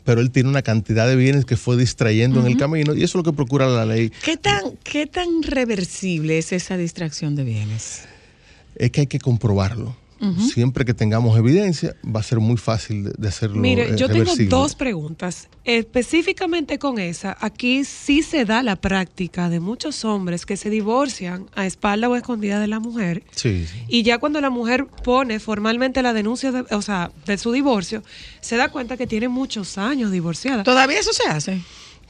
[0.05, 3.18] Pero él tiene una cantidad de bienes que fue distrayendo en el camino y eso
[3.18, 4.12] es lo que procura la ley.
[4.24, 8.03] ¿Qué tan, ¿Qué tan reversible es esa distracción de bienes?
[8.77, 9.97] Es que hay que comprobarlo.
[10.39, 13.57] Siempre que tengamos evidencia, va a ser muy fácil de, de hacerlo.
[13.57, 15.49] Mire, eh, yo tengo dos preguntas.
[15.64, 21.47] Específicamente con esa, aquí sí se da la práctica de muchos hombres que se divorcian
[21.55, 23.25] a espalda o escondida de la mujer.
[23.33, 23.83] Sí, sí.
[23.89, 28.03] Y ya cuando la mujer pone formalmente la denuncia, de, o sea, de su divorcio,
[28.41, 30.62] se da cuenta que tiene muchos años divorciada.
[30.62, 31.61] ¿Todavía eso se hace?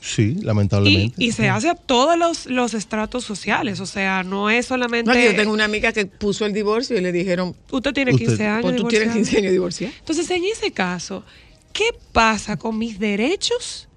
[0.07, 1.17] Sí, lamentablemente.
[1.23, 5.11] y se hace a todos los, los estratos sociales, o sea, no es solamente...
[5.11, 8.27] No, yo tengo una amiga que puso el divorcio y le dijeron, Usted tiene Usted-
[8.27, 8.63] 15 años.
[8.63, 9.25] pues tú tienes divorciado.
[9.25, 9.93] 15 años divorciado.
[9.99, 11.25] Entonces, en ese caso,
[11.73, 13.89] ¿qué pasa con mis derechos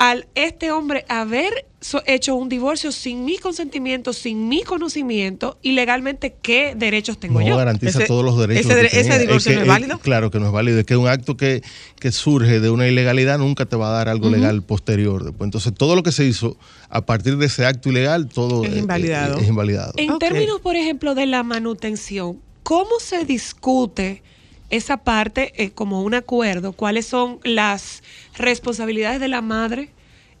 [0.00, 5.72] al este hombre haber so- hecho un divorcio sin mi consentimiento, sin mi conocimiento y
[5.72, 7.56] legalmente qué derechos tengo no yo.
[7.56, 8.70] garantiza todos los derechos.
[8.70, 9.98] ese que ese divorcio que- no es válido.
[9.98, 10.78] claro que no es válido.
[10.78, 11.62] Es que un acto que,
[11.98, 15.24] que surge de una ilegalidad nunca te va a dar algo legal posterior.
[15.24, 15.46] después.
[15.48, 16.56] Entonces, todo lo que se hizo
[16.90, 19.38] a partir de ese acto ilegal, todo Es eh, eh, invalidado.
[19.38, 19.94] es invalidado.
[19.96, 24.22] En términos, por ejemplo, de la manutención, ¿cómo se discute
[24.70, 26.72] esa parte eh, como un acuerdo?
[26.72, 28.02] ¿Cuáles son las
[28.38, 29.90] responsabilidades de la madre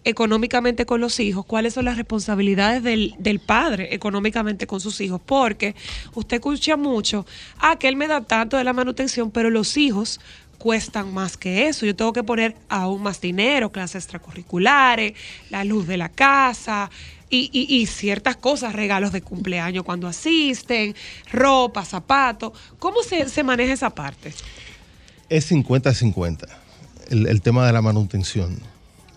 [0.04, 1.44] económicamente con los hijos?
[1.44, 5.20] ¿Cuáles son las responsabilidades del, del padre económicamente con sus hijos?
[5.24, 5.74] Porque
[6.14, 7.26] usted escucha mucho,
[7.58, 10.20] ah, que él me da tanto de la manutención, pero los hijos
[10.58, 11.86] cuestan más que eso.
[11.86, 15.12] Yo tengo que poner aún más dinero, clases extracurriculares,
[15.50, 16.90] la luz de la casa
[17.30, 20.94] y, y- ciertas cosas, regalos de cumpleaños cuando asisten,
[21.30, 22.52] ropa, zapatos.
[22.78, 24.32] ¿Cómo se, se maneja esa parte?
[25.28, 26.48] Es 50-50
[27.08, 28.58] el, el tema de la manutención.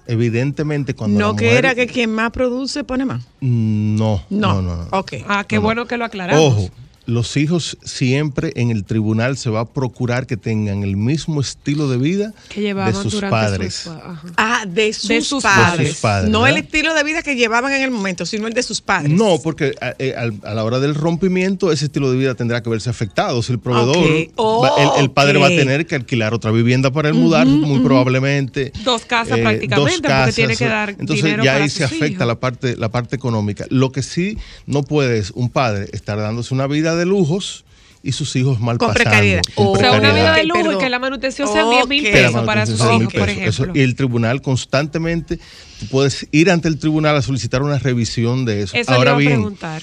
[0.08, 3.24] Evidentemente, cuando la No que mujer- era que quien más produce pone más.
[3.40, 4.62] No, no, No.
[4.62, 4.76] no.
[4.78, 4.88] no.
[4.92, 5.14] Ok.
[5.28, 6.44] Ah, qué bueno que lo aclaramos.
[6.54, 6.70] Ojo,
[7.06, 11.90] los hijos siempre en el tribunal se va a procurar que tengan el mismo estilo
[11.90, 13.90] de vida Que llevaban de sus padres.
[14.38, 15.88] Ah, de sus, De sus padres.
[15.88, 16.58] De sus padres, no ¿verdad?
[16.60, 19.12] el estilo de vida que llevaban en el momento, sino el de sus padres.
[19.12, 22.62] No, porque a, eh, al- a la hora del rompimiento ese estilo de vida tendrá
[22.62, 23.42] que verse afectado.
[23.42, 23.98] Si el proveedor,
[24.36, 24.64] Ok.
[24.64, 27.80] va- el, el padre va a tener que alquilar otra vivienda para él mudar, muy
[27.80, 28.72] probablemente.
[28.84, 31.78] Dos casas eh, prácticamente, dos porque tiene que dar Entonces dinero ya para ahí sus
[31.80, 33.66] se afecta la parte, la parte económica.
[33.70, 37.66] Lo que sí no puede es un padre estar dándose una vida de lujos
[38.04, 39.04] y sus hijos mal Con pasando.
[39.04, 39.42] precariedad.
[39.54, 40.34] con O sea, una precariedad.
[40.34, 43.30] vida de lujo y que la manutención sea 10 mil pesos para sus hijos, por.
[43.30, 43.74] Eso- ejemplo.
[43.80, 45.38] y el tribunal constantemente,
[45.80, 48.76] tú puedes ir ante el tribunal a solicitar una revisión de eso.
[48.76, 49.82] Eso Ahora le iba a bien, preguntar.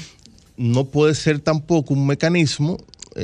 [0.56, 2.78] no puede ser tampoco un mecanismo,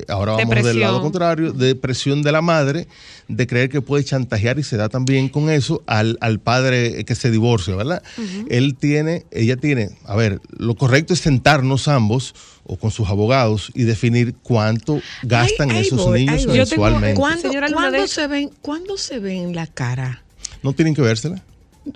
[0.09, 2.87] ahora De vamos del lado contrario, de presión de la madre,
[3.29, 7.15] de creer que puede chantajear y se da también con eso al, al padre que
[7.15, 8.03] se divorcia, ¿verdad?
[8.49, 12.35] Él tiene, ella tiene, a ver, lo correcto es sentarnos ambos
[12.65, 16.59] o con sus abogados y definir cuánto gastan esos voy, niños voy.
[16.59, 17.21] mensualmente.
[17.21, 17.69] ¿Cuándo, Señora
[18.09, 20.23] se ven, ¿Cuándo se ven la cara?
[20.63, 21.43] No tienen que vérsela,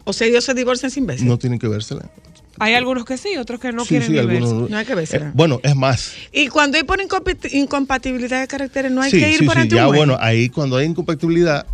[0.04, 1.24] O sea, ellos se divorcian sin verse.
[1.24, 2.10] no tienen que vérsela.
[2.60, 4.70] Hay algunos que sí, otros que no Sí, quieren sí, ni algunos verse.
[4.72, 4.76] no.
[4.78, 5.26] Hay que vérsela.
[5.28, 9.20] Eh, bueno, es más, Y cuando hay por incompat- incompatibilidad de caracteres, no hay sí,
[9.20, 9.96] que ir sí, por sí, ante un ya juez.
[9.98, 11.66] bueno, ahí cuando hay incompatibilidad,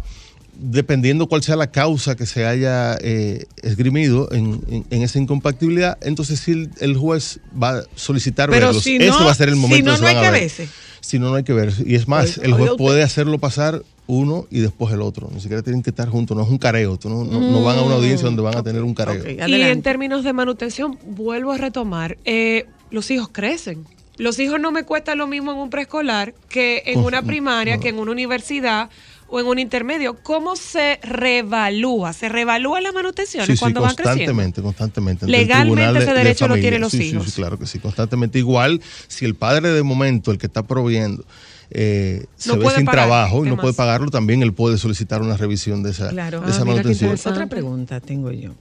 [0.57, 5.99] dependiendo cuál sea la causa que se haya eh, esgrimido en, en- en esa incompatibilidad,
[6.01, 8.83] entonces sí el, el juez va a solicitar Pero verlos.
[8.85, 10.41] si no- va a ser el si momento no, se no hay que ver.
[10.43, 10.69] verse.
[11.01, 11.73] Si no, no hay que ver.
[11.85, 15.31] Y es más, el juez puede hacerlo pasar uno y después el otro.
[15.33, 16.37] Ni siquiera tienen que estar juntos.
[16.37, 16.97] No es un careo.
[16.99, 19.23] Tú no, no- no van a una audiencia donde van a tener un careo.
[19.29, 23.85] Y en términos de manutención, vuelvo a retomar, eh, los hijos crecen.
[24.17, 27.79] Los hijos no me cuestan lo mismo en un preescolar que en Con- una primaria,
[27.79, 28.89] que en una universidad
[29.27, 30.17] o en un intermedio.
[30.23, 32.13] ¿Cómo se revalúa?
[32.13, 34.19] ¿Se revalúa las manutenciones Sí, sí, cuando van creciendo?
[34.33, 35.27] constantemente, constantemente.
[35.27, 37.27] Legalmente ese derecho lo tienen los Sí, sí, hijos.
[37.27, 38.39] Sí, claro que sí, constantemente.
[38.39, 41.25] Igual, si el padre de momento, el que está proveyendo,
[41.71, 44.79] eh, se No ve puede sin pagar trabajo y no puede pagarlo, también él puede
[44.79, 46.41] solicitar una revisión de esa, Claro.
[46.41, 47.13] de esa Ah, manutención.
[47.13, 48.53] Otra pregunta tengo yo.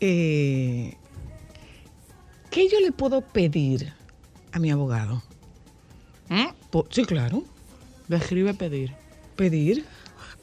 [0.00, 0.94] Eh,
[2.50, 3.92] ¿Qué yo le puedo pedir
[4.52, 5.22] a mi abogado?
[6.70, 7.44] Po- sí, claro.
[8.08, 8.92] Describe pedir.
[9.36, 9.84] Pedir.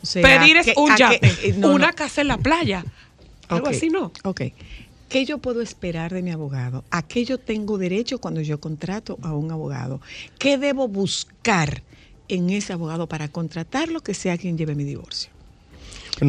[0.01, 1.93] O sea, Pedir es que- un que- yate, eh, no, una no.
[1.93, 2.83] casa en la playa.
[3.47, 4.11] Algo así, ¿no?
[4.23, 4.41] Ok.
[5.13, 6.83] ¿Qué yo puedo esperar de mi abogado?
[6.89, 10.01] ¿A qué yo tengo derecho cuando yo contrato a un abogado?
[10.39, 11.83] ¿Qué debo buscar
[12.27, 15.29] en ese abogado para contratarlo que sea quien lleve mi divorcio?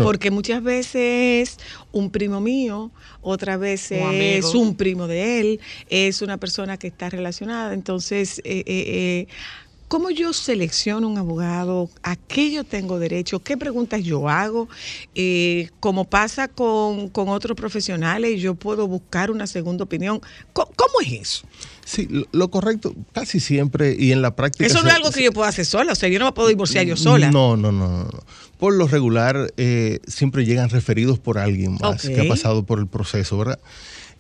[0.03, 1.57] Porque muchas veces
[1.93, 2.91] un primo mío,
[3.23, 7.73] otra vez Un es un primo de él, es una persona que está relacionada.
[7.73, 9.27] Entonces, eh, eh, eh,
[9.89, 11.91] ¿cómo yo selecciono un abogado?
[12.03, 13.41] ¿A qué yo tengo derecho?
[13.41, 14.69] ¿Qué preguntas yo hago?
[15.15, 20.21] Eh, como pasa con, con otros profesionales, yo puedo buscar una segunda opinión.
[20.53, 21.47] ¿Cómo, cómo es eso?
[21.85, 24.67] sí, lo, lo correcto, casi siempre y en la práctica.
[24.67, 25.93] Eso no es algo que yo pueda hacer sola.
[25.93, 27.31] O sea, yo no me puedo divorciar yo sola.
[27.31, 28.11] No, no, no, no.
[28.59, 32.87] Por lo regular, eh, siempre llegan referidos por alguien más que ha pasado por el
[32.87, 33.59] proceso, ¿verdad?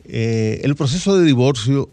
[0.04, 1.90] Eh, el proceso de divorcio,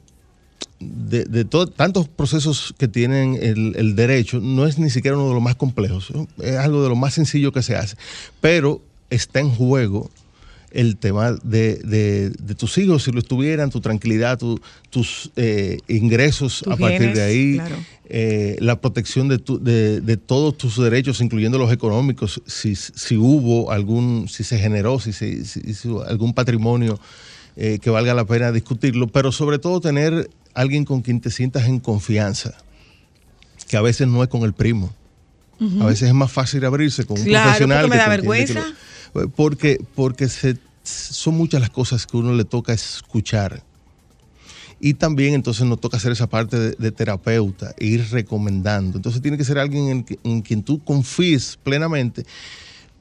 [0.81, 5.27] de, de to- tantos procesos que tienen el, el derecho, no es ni siquiera uno
[5.27, 6.11] de los más complejos.
[6.41, 7.95] Es algo de lo más sencillo que se hace.
[8.41, 10.09] Pero está en juego
[10.71, 14.59] el tema de, de- de tus hijos, si lo estuvieran, tu tranquilidad, tu-
[14.89, 17.75] tus eh, ingresos Tus a partir bienes, de ahí, claro.
[18.07, 23.17] eh, la protección de, tu- de, de todos tus derechos, incluyendo los económicos, si, si
[23.17, 26.97] hubo algún, si se generó, si se si hizo algún patrimonio
[27.57, 31.65] eh, que valga la pena discutirlo, pero sobre todo tener alguien con quien te sientas
[31.67, 32.53] en confianza,
[33.67, 34.93] que a veces no es con el primo.
[35.79, 37.81] A veces es más fácil abrirse con un Claro, profesional.
[37.83, 38.65] porque me da vergüenza.
[39.13, 43.61] lo- porque, porque se son muchas las cosas que uno le toca escuchar.
[44.79, 48.97] Y también entonces nos toca hacer esa parte de, de terapeuta, e ir recomendando.
[48.97, 52.25] Entonces tiene que ser alguien en, en quien tú confíes plenamente,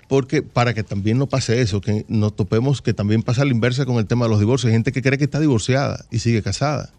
[0.08, 3.86] porque para que también no pase eso, que nos topemos que también pasa la inversa
[3.86, 4.68] con el tema de los divorcios.
[4.68, 6.92] Hay gente que cree que está divorciada y sigue casada.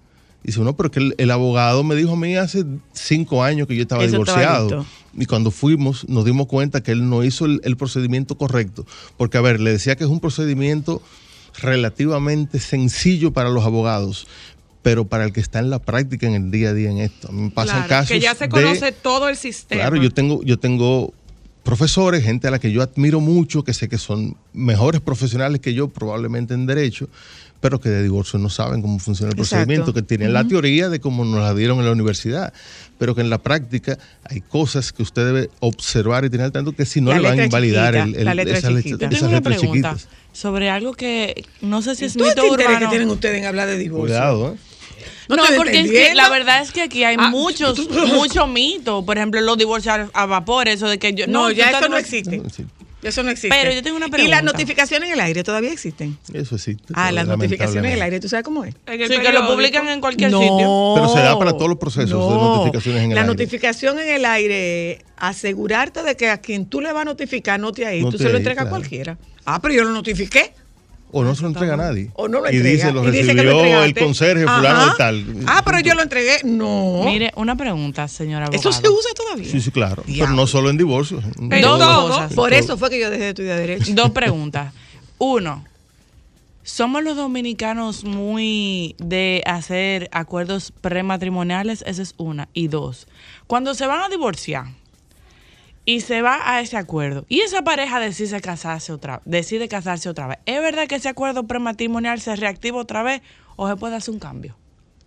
[0.43, 3.67] Y dice, no, pero que el, el abogado me dijo a mí hace cinco años
[3.67, 4.85] que yo estaba Eso divorciado.
[5.15, 8.85] y cuando fuimos nos dimos cuenta que él no hizo el, el procedimiento correcto.
[9.17, 11.01] Porque, a ver, le decía que es un procedimiento
[11.61, 14.27] relativamente sencillo para los abogados,
[14.81, 17.29] pero para el que está en la práctica en el día a día en esto.
[17.29, 19.81] A mí me pasan Claro, casos que ya se de- conoce todo el sistema.
[19.81, 21.13] Claro, yo tengo, yo tengo
[21.63, 25.75] profesores, gente a la que yo admiro mucho, que sé que son mejores profesionales que
[25.75, 27.07] yo, probablemente en derecho,
[27.61, 29.55] pero que de divorcio no saben cómo funciona el Exacto.
[29.55, 30.49] procedimiento, que tienen la Ujú.
[30.49, 32.51] teoría de cómo nos la dieron en la universidad,
[32.97, 36.73] pero que en la práctica hay cosas que usted debe observar y tener al tanto
[36.73, 38.69] que si no La le van a letra invalidar chiquita, el, el- la letra esas,
[38.75, 38.89] chiquita.
[38.89, 40.09] letras- Yo esas tengo una letras pregunta chiquitas.
[40.33, 42.89] sobre algo que no sé si es ¿Tú mito interés que urbano.
[42.89, 44.07] tienen ustedes en hablar de divorcio?
[44.07, 44.57] Cuidado, ¿eh?
[45.29, 47.79] No No, porque es que la verdad es que aquí hay Ah, muchos,
[48.13, 49.03] muchos mitos.
[49.05, 51.25] Por ejemplo, los divorcios a vapor, eso de que yo.
[51.27, 52.41] No, tú ya eso no existe.
[53.03, 53.55] Eso no existe.
[53.59, 54.41] Pero yo tengo una ¿Y las pregunta.
[54.43, 56.17] notificaciones en el aire todavía existen?
[56.33, 56.93] Eso existe.
[56.93, 58.73] Ah, las notificaciones en el aire, ¿tú sabes cómo es?
[58.85, 60.39] Sí, que lo publican en cualquier No.
[60.39, 60.93] sitio.
[60.95, 62.55] Pero se da para todos los procesos de No.
[62.57, 63.33] notificaciones en el La aire.
[63.33, 67.59] notificación en el aire, es asegurarte de que a quien tú le vas a notificar
[67.59, 68.75] no te ahí, No tú te se lo entregas claro.
[68.75, 69.17] a cualquiera.
[69.45, 70.53] Ah, pero yo lo notifiqué.
[71.13, 72.09] O no se lo entrega a nadie.
[72.15, 74.91] O no lo y dice, lo Y dice que lo recibió el conserje fulano Ajá.
[74.93, 75.25] y tal.
[75.47, 76.37] Ah, pero yo lo entregué.
[76.43, 77.01] No.
[77.05, 78.47] Mire, una pregunta, señora.
[78.51, 79.49] Eso se usa todavía.
[79.49, 80.03] Sí, sí, claro.
[80.05, 80.25] Diablo.
[80.25, 81.23] Pero no solo en divorcios.
[81.37, 82.07] en En todo.
[82.09, 82.33] cosas.
[82.33, 83.91] Por eso fue que yo dejé de estudiar Derecho.
[83.93, 84.73] Dos preguntas.
[85.17, 85.65] Uno,
[86.63, 91.83] ¿somos los dominicanos muy de hacer acuerdos prematrimoniales?
[91.85, 92.47] Esa es una.
[92.53, 93.07] Y dos,
[93.47, 94.65] cuando se van a divorciar
[95.91, 100.27] y se va a ese acuerdo y esa pareja decide casarse otra, decide casarse otra
[100.27, 103.21] vez, ¿es verdad que ese acuerdo prematrimonial se reactiva otra vez
[103.57, 104.55] o se puede hacer un cambio?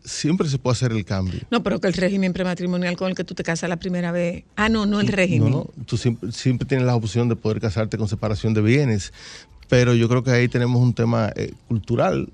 [0.05, 1.41] Siempre se puede hacer el cambio.
[1.51, 4.45] No, pero que el régimen prematrimonial con el que tú te casas la primera vez.
[4.57, 5.51] Ah, no, no el régimen.
[5.51, 5.85] No, no.
[5.87, 9.15] Tú siempre, siempre tienes la opción de poder casarte con separación de bienes.
[9.71, 12.29] Pero yo creo que ahí tenemos un tema eh, cultural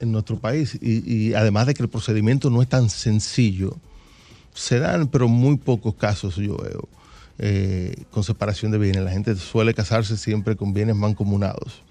[0.00, 0.78] en nuestro país.
[0.80, 3.76] Y, y además de que el procedimiento no es tan sencillo,
[4.54, 6.88] se dan, pero muy pocos casos yo veo
[7.38, 9.02] eh, con separación de bienes.
[9.02, 11.82] La gente suele casarse siempre con bienes mancomunados.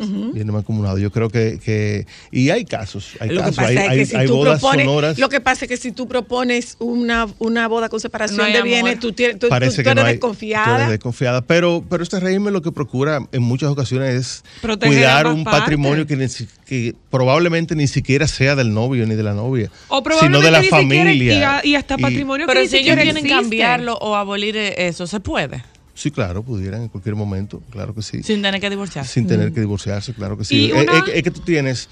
[0.00, 0.32] Ujú.
[0.32, 0.98] Bienes mancomunados.
[1.00, 3.88] Yo creo que, que- y hay casos, hay Lo que casos, pasa hay, es que
[3.90, 5.18] hay- si hay tú bodas propones, sonoras.
[5.18, 8.50] lo que pasa es que si tú propones una, una boda con separación No de
[8.56, 8.64] amor.
[8.64, 10.64] bienes, tú, tienes, tú, tú- Parece tú que eres no hay, desconfiada.
[10.66, 11.40] tú eres desconfiada.
[11.42, 15.60] Pero, pero este régimen lo que procura en muchas ocasiones es Proteger cuidar un partes.
[15.60, 19.70] patrimonio que, ni si- que probablemente ni siquiera sea del novio ni de la novia,
[19.88, 21.34] O sino de la siquiera- familia.
[21.34, 25.06] y, a- y hasta patrimonio Pero que ni si ellos quieren cambiarlo o abolir eso,
[25.06, 25.62] ¿se puede?
[26.00, 28.22] Sí, claro, pudieran en cualquier momento, claro que sí.
[28.22, 29.12] Sin tener que divorciarse.
[29.12, 30.70] Sin tener que divorciarse, claro que sí.
[30.74, 31.90] Es, es que- es que tú tienes,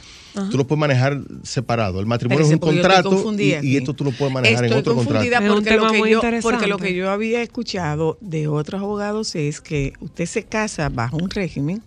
[0.51, 2.01] tú lo puedes manejar separado.
[2.01, 5.41] El matrimonio es un contrato y, esto tú lo puedes manejar Estoy en otro confundida
[5.41, 5.45] contrato.
[5.45, 8.81] Es un porque lo, que muy yo, porque lo que yo había escuchado de otros
[8.81, 11.83] abogados es que usted se casa bajo un régimen,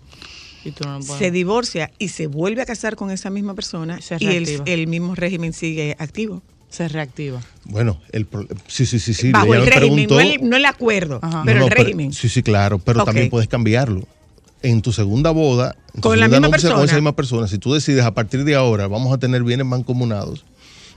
[0.63, 1.17] Y tú no puedes.
[1.17, 4.27] se divorcia y se vuelve a casar con esa misma persona y
[4.67, 6.43] el mismo régimen sigue activo.
[6.71, 7.39] Se reactiva.
[7.65, 8.27] Bueno, el,
[8.67, 9.31] sí, sí, sí, sí.
[9.31, 11.43] bajo el me régimen, preguntó- no el, no el acuerdo, Ajá.
[11.45, 12.11] pero No, el régimen.
[12.13, 14.07] sí, sí, claro, pero también puedes cambiarlo.
[14.63, 16.85] En tu segunda boda, en tu Con la misma nupcia Con persona.
[16.85, 20.45] esa misma persona, si tú decides a partir de ahora vamos a tener bienes mancomunados,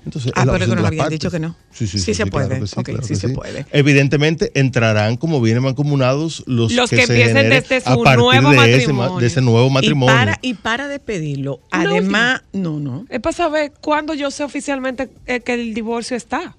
[0.05, 1.57] entonces Ah, pero que nos habían dicho que no.
[1.73, 2.49] Sí, sí, Sí sí, se sí, puede.
[2.49, 3.67] claro sí, Ok, claro sí se puede.
[3.73, 8.19] Evidentemente entrarán como bienes mancomunados los, Los que, que se empiecen desde su a partir
[8.25, 9.13] nuevo de ese, matrimonio.
[9.15, 10.15] ma- de ese nuevo matrimonio.
[10.15, 13.07] Y para, y para despedirlo, además, no, no.
[13.09, 16.55] Es para saber cuándo yo sé oficialmente eh, que el divorcio está.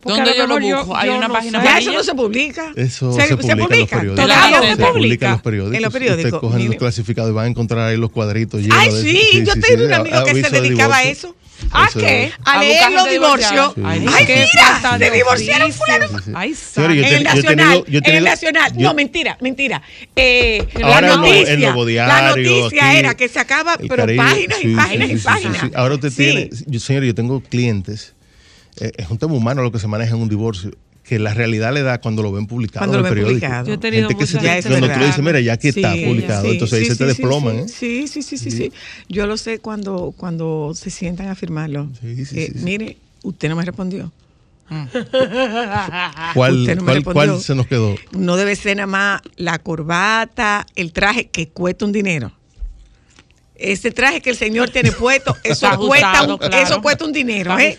[0.00, 0.94] Porque ¿Dónde yo lo busco?
[0.94, 1.78] Hay una no página amarilla.
[1.80, 2.72] eso no se publica.
[2.76, 4.16] Eso se, se, publica, en los periódicos.
[4.16, 5.26] Todavía se se publica publica.
[5.26, 5.76] en los periódicos.
[5.76, 6.24] En los periódicos.
[6.34, 9.54] Usted cogen los clasificados y van a encontrar ahí los cuadritos Ay, de sí, yo
[9.58, 11.34] tengo un amigo que se dedicaba a eso.
[11.72, 12.24] ¿A Eso qué?
[12.24, 12.32] es.
[12.44, 13.74] A leer los divorcios.
[13.84, 16.06] Ay, mira, se de divorciaron fulano.
[16.34, 18.72] Ay, Señora, yo en el Nacional, yo en el Nacional.
[18.76, 19.82] yo- no, mentira, mentira.
[20.16, 24.58] Eh, Ahora la Nuevo- noticia, la noticia aquí, era que se acaba, pero Caribe, páginas
[24.58, 25.70] sí, y páginas sí, y páginas.
[25.74, 28.14] Ahora usted tiene, yo, señor, yo tengo clientes,
[28.80, 30.70] eh, es un tema humano lo que se maneja en un divorcio,
[31.04, 33.46] que la realidad le da cuando lo ven publicado Cuando en lo el ven periódico.
[33.46, 33.66] publicado.
[33.68, 35.90] Yo he tenido Gente que se te- cuando tú le dices, mira, ya aquí está
[35.92, 37.68] publicado, sí, entonces ahí sí, se te sí, desploman.
[37.68, 38.06] sí, ¿eh?
[38.08, 38.72] Sí, sí, sí, sí, sí.
[39.08, 41.90] Yo lo sé cuando, cuando se sientan a firmarlo.
[42.00, 42.64] Sí, sí, Eh, sí, sí.
[42.64, 44.10] Mire, usted no me respondió.
[46.34, 47.12] ¿Cuál, Usted no me cuál- respondió.
[47.32, 47.94] cuál se nos quedó?
[48.12, 52.32] No debe ser nada más la corbata, el traje que cuesta un dinero.
[53.56, 56.56] Ese traje que el señor tiene puesto, eso cuesta, un, claro.
[56.56, 57.78] eso cuesta un dinero, ¿eh?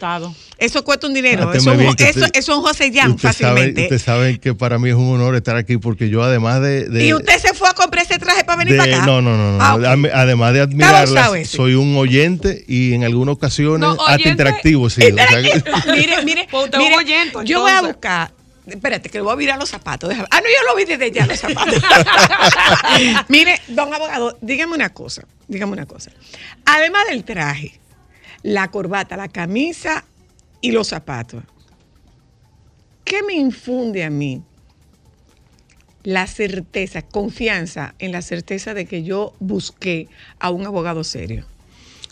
[0.58, 1.52] Eso cuesta un dinero.
[1.52, 3.84] Eso, es un- bien que eso, usted- eso es un José Jan fácilmente.
[3.84, 6.88] usted sabe que para mí es un honor estar aquí porque yo además de...
[6.88, 9.06] de- y usted se fue a comprar ese traje para venir De- para acá?
[9.06, 9.58] no, no, no.
[9.58, 9.62] no.
[9.62, 9.78] Ah,
[10.14, 10.62] Además de
[11.42, 11.58] ese.
[11.58, 14.90] soy un oyente y en algunas ocasiones No, hasta oyente- interactivo.
[14.90, 18.32] Sí, o sea que- mire, mire, Pues mire, oyente, yo voy a buscar.
[18.68, 20.12] Espérate, que le voy a virar los zapatos.
[20.32, 21.82] Ah, no, yo lo vi desde ya los zapatos.
[23.28, 25.26] mire, don abogado, dígame una cosa.
[25.48, 26.12] Dígame una cosa.
[26.66, 27.80] Además del traje,
[28.42, 30.06] la corbata, la camisa
[30.62, 31.44] y los zapatos,
[33.04, 34.44] ¿qué me infunde a mí
[36.04, 40.08] la certeza, confianza en la certeza de que yo busqué
[40.40, 41.46] a un abogado serio?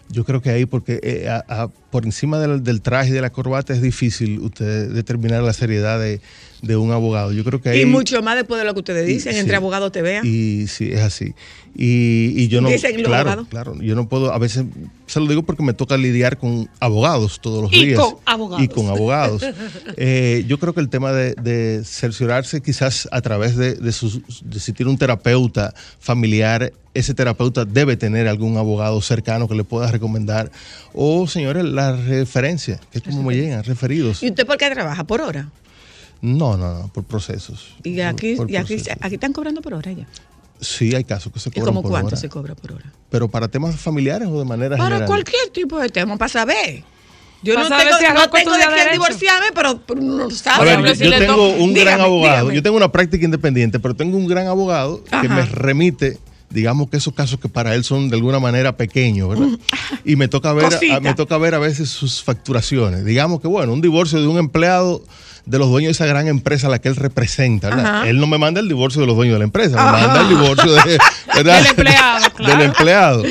[0.10, 3.32] Yo creo que ahí, porque eh, a- por encima del, del traje y de la
[3.32, 6.22] corbata es difícil usted determinar la seriedad de,
[6.64, 7.32] de un abogado.
[7.34, 7.82] Yo creo que ahí.
[7.82, 9.39] Y mucho más después de lo que ustedes Y- dicen, sí.
[9.39, 10.26] entre abogados te vean.
[10.26, 11.34] Y sí, es así.
[11.76, 12.70] Y, y yo no.
[12.70, 13.47] Dicen los claro, abogados.
[13.49, 13.82] claro.
[13.82, 14.64] Yo no puedo, a veces,
[15.07, 17.99] se lo digo porque me toca lidiar con abogados todos los Y días.
[17.99, 18.64] con abogados.
[18.64, 19.43] Y con abogados.
[19.97, 24.22] Eh, yo creo que el tema de, de cerciorarse quizás a través de, de, sus-
[24.43, 29.64] de si tiene un terapeuta familiar, ese terapeuta debe tener algún abogado cercano que le
[29.64, 30.51] pueda recomendar.
[30.93, 34.22] O, señores, la referencia, que es como me llegan, referidos.
[34.24, 35.03] ¿Y usted por qué trabaja?
[35.03, 35.49] ¿Por hora?
[36.24, 37.76] No, no, no, por procesos.
[37.84, 38.97] Y aquí, Por y aquí, procesos.
[39.01, 40.07] aquí están cobrando por hora ya.
[40.61, 42.15] Sí, hay casos que se ¿Y cobran como por cuánto hora.
[42.17, 42.86] se cobra por hora?
[43.09, 45.07] Pero para temas familiares o de manera Para general.
[45.07, 46.84] cualquier tipo de tema, para saber.
[47.43, 50.78] Yo Para no saber tengo, si no tengo de quién divorciarme, pero, pero A sabe.
[50.78, 52.38] ver, yo, tengo un gran abogado.
[52.38, 52.55] dígame.
[52.55, 56.17] Yo tengo una práctica independiente, pero tengo un gran abogado que me remite,
[56.54, 59.47] digamos que esos casos que para él son de alguna manera pequeños, ¿verdad?
[60.06, 63.04] Y me toca ver, a- me toca ver a veces sus facturaciones.
[63.06, 65.01] Digamos que bueno, un divorcio de un empleado
[65.45, 68.08] de los dueños de esa gran empresa a la que él representa, ¿verdad?
[68.08, 69.97] Él no me manda el divorcio de los dueños de la empresa, Ajá.
[69.97, 70.99] me manda el divorcio de.
[71.43, 72.54] Del empleado, claro.
[72.58, 73.24] Del empleado.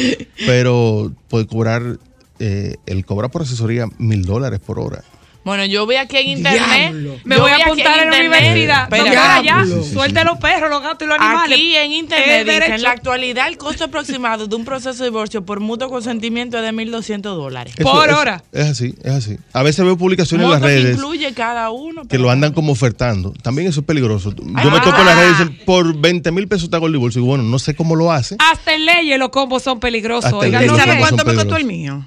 [0.44, 1.98] Pero puede cobrar,
[2.38, 5.02] eh, él cobra por asesoría mil dólares por hora.
[5.44, 6.62] Bueno, yo vi aquí en internet.
[6.92, 7.16] Diablo.
[7.24, 8.88] Me voy a apuntar en la internet- universidad.
[8.88, 11.58] Doctora, ya, suelte los perros, los gatos y los animales.
[11.58, 15.44] Aquí en internet dice, en la actualidad el costo aproximado de un proceso de divorcio
[15.44, 17.74] por mutuo consentimiento es de 1.200 dólares.
[17.76, 18.44] Eso Por es- hora.
[18.52, 19.36] Es así, es así.
[19.52, 22.02] A veces veo publicaciones en las Monto que redes incluye cada uno.
[22.02, 23.32] que pero- lo andan como ofertando.
[23.42, 24.32] También eso es peligroso.
[24.36, 24.64] Yo Ah.
[24.70, 27.20] me toco en las redes y dicen, por 20 mil pesos te hago el divorcio.
[27.20, 28.36] Y bueno, no sé cómo lo hace.
[28.38, 30.26] Hasta en leyes los combos son peligrosos.
[30.26, 31.08] Hasta en Oigan, leyes no ¿Usted sabe no bien.
[31.08, 32.06] son cuánto me costó el mío?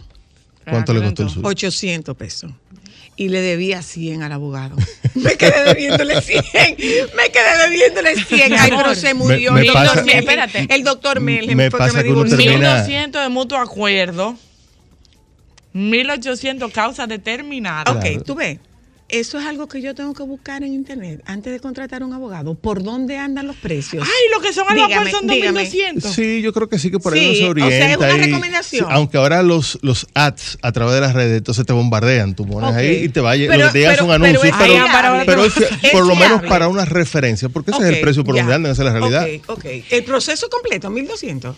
[0.68, 1.48] ¿Cuánto le costó el suyo?
[1.48, 2.52] 800 pesos.
[3.18, 4.76] Y le debía 100 al abogado.
[5.16, 6.44] Me quedé debiéndole 100.
[7.16, 8.54] Me quedé debiéndole 100.
[8.60, 9.52] Ay, pero se murió.
[9.54, 10.20] Me- me el, doctor pasa- Melgen.
[10.20, 10.68] Espérate.
[10.70, 14.38] el doctor Melgen Me pasa que que me uno termina- 1.200 de mutuo acuerdo.
[15.74, 17.92] 1.800 causa determinada.
[17.92, 18.60] Ok, tú ves.
[19.08, 22.14] Eso es algo que yo tengo que buscar en internet antes de contratar a un
[22.14, 22.56] abogado.
[22.56, 24.04] ¿Por dónde andan los precios?
[24.04, 25.70] Ay, lo que son vapor Dígame, son dígame.
[25.70, 26.02] 2.200.
[26.02, 27.92] Sí, yo creo que sí que por ahí Sí, no se o sea, orienta.
[27.92, 28.86] es una y- recomendación.
[28.88, 32.34] sí, aunque ahora los, los ads a través de las redes, entonces te bombardean.
[32.36, 35.26] Tú pones ahí y te vaya, Pero- lo que te llega son anuncios, pero es
[35.28, 38.34] pero, es Es por lo menos para una referencia, porque ese es el precio por
[38.36, 38.42] ya.
[38.42, 39.28] donde andan, esa es la realidad.
[39.48, 39.66] Ok, ok.
[39.92, 41.56] El proceso completo, 1200.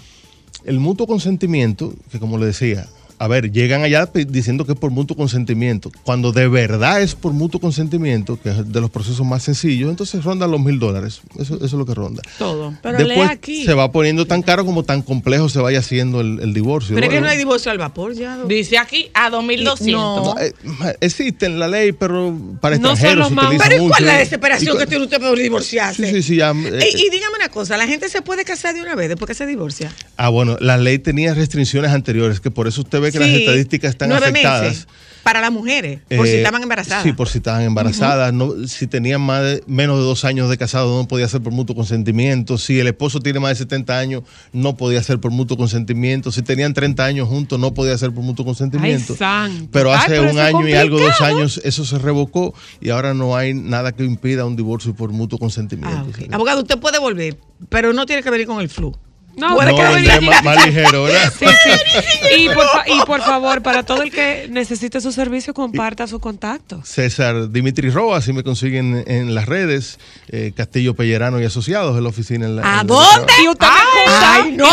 [0.66, 2.88] El mutuo consentimiento, que como le decía,
[3.20, 5.92] a ver, llegan allá diciendo que es por mutuo consentimiento.
[6.04, 10.24] Cuando de verdad es por mutuo consentimiento, que es de los procesos más sencillos, entonces
[10.24, 11.22] rondan los mil dólares.
[11.40, 12.22] Eso, eso es lo que ronda.
[12.38, 12.74] Todo.
[12.84, 13.66] Pero Después aquí.
[13.66, 16.96] se va poniendo tan caro como tan complejo se vaya haciendo el, el divorcio.
[16.96, 18.38] Pero es que Bueno, no hay divorcio al vapor ya.
[18.48, 19.92] Dice aquí a 2.200.
[19.92, 20.36] No.
[20.36, 20.54] no, eh,
[21.02, 23.80] existe en la ley, pero para No son extranjeros los se más- utiliza Pero ¿y
[23.80, 23.90] mucho.
[23.92, 26.06] cuál es la Y desesperación que tiene usted por divorciarse?
[26.08, 28.76] Sí, sí, sí, ya, eh, y, y dígame una cosa, ¿la gente se puede casar
[28.76, 29.92] de una vez después que se divorcia?
[30.18, 33.90] Ah, bueno, la ley tenía restricciones anteriores, que por eso usted ve que las estadísticas
[33.92, 34.64] están nueve afectadas.
[34.64, 34.88] meses
[35.24, 37.04] para las mujeres, por si Eh, estaban embarazadas.
[37.04, 38.32] Sí, por si estaban embarazadas.
[38.34, 41.52] no, si tenían más de- menos de dos años de casado, no podía ser por
[41.52, 42.58] mutuo consentimiento.
[42.58, 46.32] Si el esposo tiene más de 70 años, no podía ser por mutuo consentimiento.
[46.32, 49.18] Si tenían 30 años juntos, no podía ser por mutuo consentimiento.
[49.20, 49.68] Ay.
[49.70, 53.14] Pero Ay, hace pero un año y algo, dos años, eso se revocó y ahora
[53.14, 56.10] no hay nada que impida un divorcio por mutuo consentimiento.
[56.32, 56.36] Ah.
[56.36, 57.38] Abogado, usted puede volver,
[57.68, 58.96] pero no tiene que venir con el flu.
[59.38, 61.32] No, Puede No, venir- más, más ligero, ¿verdad?
[61.38, 62.36] Sí, sí.
[62.38, 66.82] Y, por, y por favor, para todo el que necesite su servicio, comparta su contacto.
[66.84, 72.04] César Dimitri Roa, así me consiguen en las redes, eh, Castillo Pellerano y Asociados en
[72.04, 72.48] la oficina.
[72.48, 73.34] En la, ¿A en la- dónde?
[73.44, 74.68] Y usted me ¡Ay, no!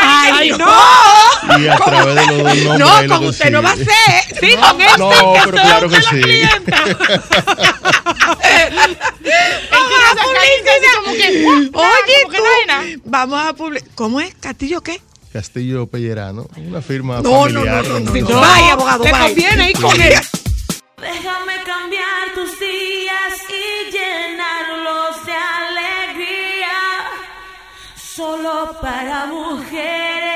[0.00, 1.58] ¡Ay, no!
[1.58, 3.86] Y a través de los dos nombres No, lo con usted no va a ser.
[4.40, 4.98] Sí, con este.
[4.98, 5.10] No,
[5.44, 6.22] pero claro que sí.
[11.74, 13.88] Oye, tú, vamos a publicar.
[13.94, 14.34] ¿Cómo es?
[14.34, 15.00] ¿Castillo qué?
[15.32, 17.84] Castillo Pellerano, una firma No, no, familiar.
[17.88, 18.28] no, no, no, no.
[18.28, 18.40] no.
[18.40, 19.18] Vaya, abogado, vaya.
[19.26, 20.14] conviene ir con él.
[21.00, 26.70] Déjame cambiar tus días y llenarlos de alegría.
[27.96, 30.33] Solo para mujeres.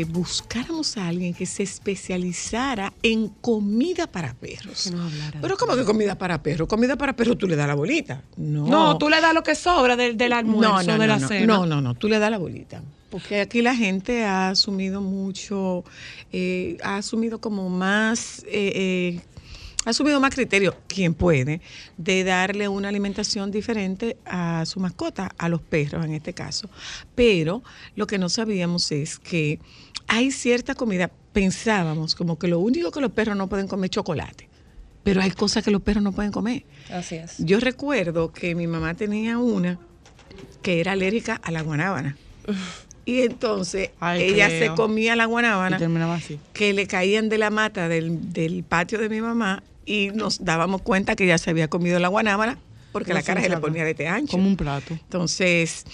[0.00, 4.92] Eh, buscáramos a alguien que se especializara en comida para perros.
[5.40, 6.68] Pero ¿cómo que comida para perros?
[6.68, 8.22] Comida para perros tú le das la bolita.
[8.36, 11.18] No, No, tú le das lo que sobra del, del almuerzo, no, no, de la
[11.18, 11.46] cena.
[11.46, 12.82] No, no, no, tú le das la bolita.
[13.10, 15.84] Porque aquí la gente ha asumido mucho,
[16.32, 18.72] eh, ha asumido como más, eh,
[19.16, 19.20] eh,
[19.84, 21.60] asumido más criterio, quien puede,
[21.96, 26.68] de darle una alimentación diferente a su mascota, a los perros en este caso.
[27.14, 27.62] Pero
[27.96, 29.58] lo que no sabíamos es que
[30.06, 33.90] hay cierta comida, pensábamos como que lo único que los perros no pueden comer es
[33.92, 34.48] chocolate.
[35.02, 36.64] Pero hay cosas que los perros no pueden comer.
[36.92, 37.36] Así es.
[37.38, 39.78] Yo recuerdo que mi mamá tenía una
[40.62, 42.16] que era alérgica a la guanábana.
[43.06, 44.70] Y entonces Ay, ella creo.
[44.72, 46.38] se comía la guanábana Y terminaba así.
[46.52, 50.82] que le caían de la mata del, del patio de mi mamá y nos dábamos
[50.82, 52.58] cuenta que ya se había comido la guanábana
[52.92, 54.32] porque No la cara se le ponía de este ancho.
[54.32, 54.94] Como un plato.
[54.94, 55.84] Entonces,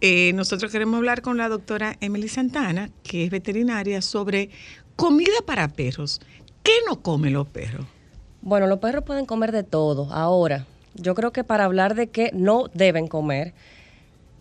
[0.00, 4.50] eh, nosotros queremos hablar con la doctora Emily Santana, que es veterinaria, sobre
[4.96, 6.20] comida para perros.
[6.62, 7.86] ¿Qué no comen los perros?
[8.40, 10.12] Bueno, los perros pueden comer de todo.
[10.12, 13.54] Ahora, yo creo que para hablar de qué no deben comer,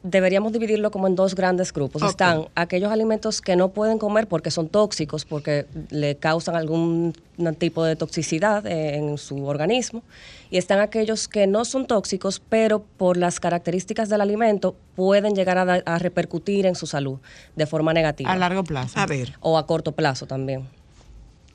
[0.04, 2.04] deberíamos dividirlo como en dos grandes grupos.
[2.04, 7.14] Están aquellos alimentos que no pueden comer porque son tóxicos, porque le causan algún
[7.58, 10.04] tipo de toxicidad eh, en su organismo.
[10.52, 15.58] Y están aquellos que no son tóxicos, pero por las características del alimento pueden llegar
[15.58, 17.20] a, a repercutir en su salud
[17.56, 18.32] de forma negativa.
[18.32, 19.00] A largo plazo.
[19.00, 19.34] A ver.
[19.40, 20.68] O a corto plazo también.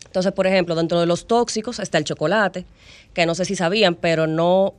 [0.06, 2.64] Entonces, por ejemplo, dentro de los tóxicos está el chocolate,
[3.12, 4.74] que no sé si sabían, pero no.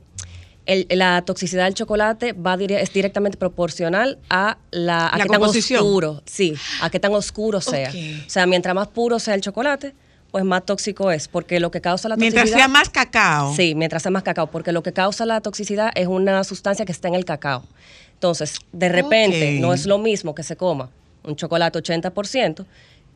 [0.72, 5.30] El- la toxicidad del chocolate va dire- es directamente proporcional a la a La qué
[5.30, 7.90] tan oscuro, sí, a qué tan oscuro sea.
[8.26, 9.94] O sea, mientras más puro sea el chocolate,
[10.30, 13.54] pues más tóxico es, porque lo que causa la Mientras toxicidad sea más cacao.
[13.56, 16.92] Sí, mientras sea más cacao, porque lo que causa la toxicidad es una sustancia que
[16.92, 17.64] está en el cacao.
[18.14, 20.88] Entonces, de repente, no es lo mismo que se coma
[21.24, 22.64] un chocolate 80%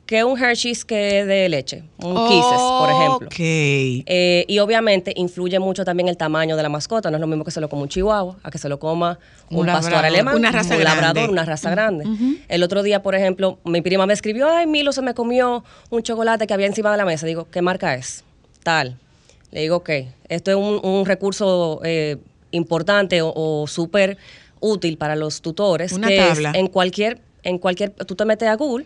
[0.06, 3.26] que un Hershey's que es de leche, un Kisses, por ejemplo.
[3.28, 3.34] Ok.
[3.38, 7.10] Eh, y obviamente influye mucho también el tamaño de la mascota.
[7.10, 9.18] No es lo mismo que se lo coma un chihuahua, a que se lo coma
[9.50, 10.04] un, Un pastor labrador.
[10.14, 11.00] alemán, Una raza un grande.
[11.02, 12.04] labrador, una raza grande.
[12.48, 16.02] El otro día, por ejemplo, mi prima me escribió, ay, Milo se me comió un
[16.02, 17.24] chocolate que había encima de la mesa.
[17.26, 18.24] Digo, ¿qué marca es?
[18.62, 18.98] Tal.
[19.52, 19.90] Le digo, ok,
[20.28, 22.18] esto es un, un recurso eh,
[22.50, 24.18] importante o, o súper
[24.60, 25.92] útil para los tutores.
[25.92, 26.52] Una que es tabla.
[26.54, 28.84] en cualquier, en cualquier, tú te metes a Google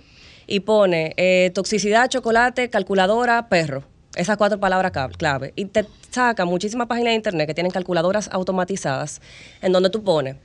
[0.48, 3.84] y pone eh, toxicidad, chocolate, calculadora, perro.
[4.16, 5.52] Esas cuatro palabras clave.
[5.54, 9.20] Y te saca muchísimas páginas de internet que tienen calculadoras automatizadas
[9.62, 10.36] en donde tú pones.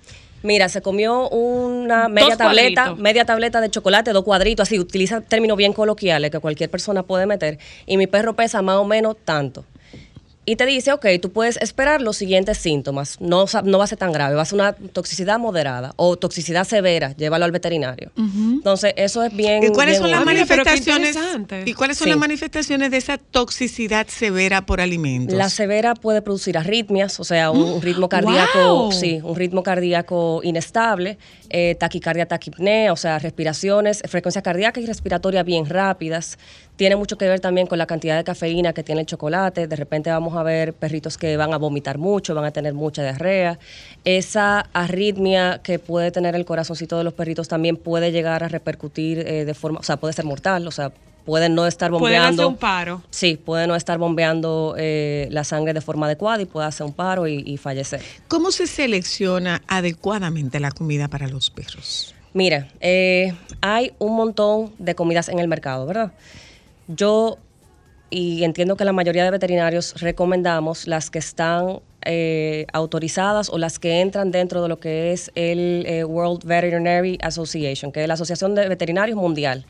[0.44, 5.56] Mira, se comió una media tableta, media tableta de chocolate, dos cuadritos, así, utiliza términos
[5.58, 7.58] bien coloquiales que cualquier persona puede meter.
[7.86, 9.64] Y mi perro pesa más o menos tanto.
[10.46, 13.20] Y te dice, ok, tú puedes esperar los siguientes síntomas.
[13.22, 16.18] No, sa- no va a ser tan grave, va a ser una toxicidad moderada o
[16.18, 18.12] toxicidad severa, llévalo al veterinario.
[18.18, 19.64] Entonces, eso es bien.
[19.64, 21.18] ¿Y cuáles bien son las manifestaciones?
[21.66, 22.10] ¿Y cuáles son Sí.
[22.10, 25.34] las manifestaciones de esa toxicidad severa por alimentos?
[25.38, 28.92] La severa puede producir arritmias, o sea, un, un ritmo cardíaco, ¡Wow!
[28.92, 31.18] sí, un ritmo cardíaco inestable,
[31.50, 36.38] eh, taquicardia, taquipnea, o sea, respiraciones, frecuencias cardíacas y respiratorias bien rápidas.
[36.76, 39.68] Tiene mucho que ver también con la cantidad de cafeína que tiene el chocolate.
[39.68, 43.02] De repente vamos a ver perritos que van a vomitar mucho, van a tener mucha
[43.02, 43.60] diarrea.
[44.06, 49.20] Esa arritmia que puede tener el corazoncito de los perritos también puede llegar a repercutir
[49.20, 50.92] eh, de forma, o sea, puede ser mortal, o sea,
[51.26, 52.48] pueden no estar Pueden hacer bombeando.
[52.50, 53.02] un paro.
[53.10, 56.92] Sí, puede no estar bombeando eh, la sangre de forma adecuada y puede hacer un
[56.94, 58.02] paro y, y fallecer.
[58.28, 62.14] ¿Cómo se selecciona adecuadamente la comida para los perros?
[62.34, 66.12] Mira, eh, hay un montón de comidas en el mercado, ¿verdad?
[66.88, 67.38] Yo,
[68.14, 73.80] y entiendo que la mayoría de veterinarios recomendamos las que están eh, autorizadas o las
[73.80, 78.14] que entran dentro de lo que es el eh, World Veterinary Association, que es la
[78.14, 79.66] Asociación de Veterinarios Mundial.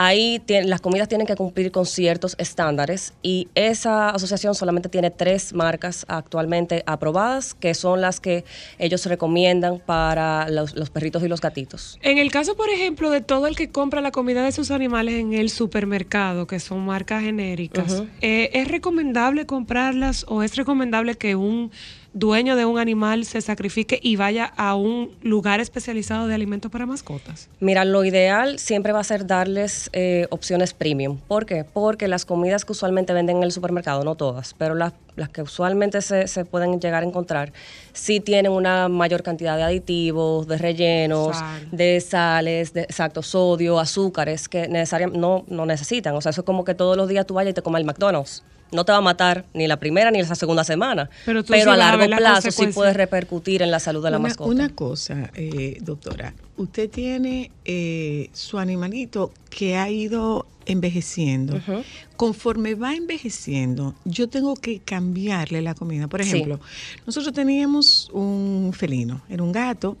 [0.00, 5.52] Ahí las comidas tienen que cumplir con ciertos estándares y esa asociación solamente tiene tres
[5.52, 8.44] marcas actualmente aprobadas, que son las que
[8.78, 11.98] ellos recomiendan para los, los perritos y los gatitos.
[12.02, 15.16] En el caso, por ejemplo, de todo el que compra la comida de sus animales
[15.16, 21.34] en el supermercado, que son marcas genéricas, eh, ¿es recomendable comprarlas o es recomendable que
[21.34, 21.72] un
[22.12, 26.86] dueño de un animal se sacrifique y vaya a un lugar especializado de alimentos para
[26.86, 27.48] mascotas?
[27.60, 31.18] Mira, lo ideal siempre va a ser darles eh, opciones premium.
[31.28, 31.64] ¿Por qué?
[31.64, 35.42] Porque las comidas que usualmente venden en el supermercado, no todas, pero las, las que
[35.42, 37.52] usualmente se, se pueden llegar a encontrar,
[37.92, 41.68] sí tienen una mayor cantidad de aditivos, de rellenos, Sal.
[41.70, 46.14] de sales, de exacto, sodio, azúcares que necesariamente no, no necesitan.
[46.14, 47.86] O sea, eso es como que todos los días tú vayas y te comas el
[47.86, 48.42] McDonald's.
[48.70, 51.52] No te va a matar ni la primera ni la segunda semana, Pero pero, tú
[51.54, 54.28] sí a a largo las plazo sí puede repercutir en la salud de la una,
[54.28, 54.50] mascota.
[54.50, 61.58] una cosa, eh, doctora, usted tiene eh, su animalito que ha ido envejeciendo.
[62.16, 66.08] Conforme va envejeciendo, yo tengo que cambiarle la comida.
[66.08, 66.28] Por Sí.
[66.30, 66.60] ejemplo,
[67.06, 69.96] nosotros teníamos un felino, era un gato.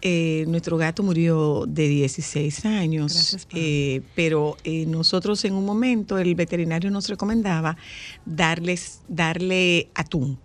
[0.00, 6.34] Eh, nuestro gato murió de 16 años, eh, pero eh, nosotros en un momento el
[6.34, 7.76] veterinario nos recomendaba
[8.24, 10.38] darles, darle atún.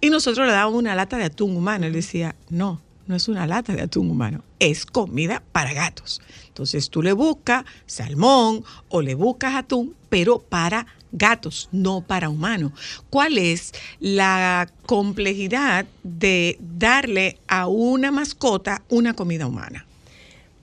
[0.00, 1.86] Y nosotros le dábamos una lata de atún humano.
[1.86, 6.20] Él decía, no, no es una lata de atún humano, es comida para gatos.
[6.48, 12.72] Entonces tú le buscas salmón o le buscas atún, pero para gatos, no para humanos.
[13.08, 19.86] ¿Cuál es la complejidad de darle a una mascota una comida humana?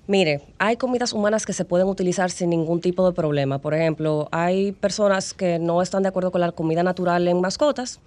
[0.07, 3.59] Mire, hay comidas humanas que se pueden utilizar sin ningún tipo de problema.
[3.59, 7.99] Por ejemplo, hay personas que no están de acuerdo con la comida natural en mascotas.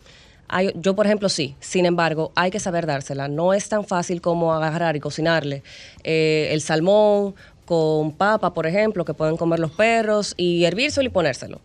[0.75, 1.57] Yo, por ejemplo, sí.
[1.61, 3.29] Sin embargo, hay que saber dársela.
[3.29, 5.62] No es tan fácil como agarrar y cocinarle
[6.03, 7.35] eh, el salmón
[7.65, 11.61] con papa, por ejemplo, que pueden comer los perros, y hervírselo y ponérselo.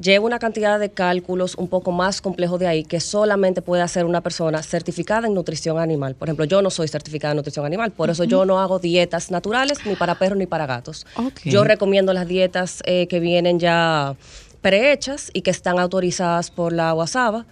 [0.00, 4.04] Lleva una cantidad de cálculos un poco más complejos de ahí que solamente puede hacer
[4.04, 6.14] una persona certificada en nutrición animal.
[6.14, 9.30] Por ejemplo, yo no soy certificada en nutrición animal, por eso yo no hago dietas
[9.30, 11.06] naturales ni para perros ni para gatos.
[11.44, 14.16] Yo recomiendo las dietas eh, que vienen ya
[14.60, 17.46] prehechas y que están autorizadas por la WhatsApp.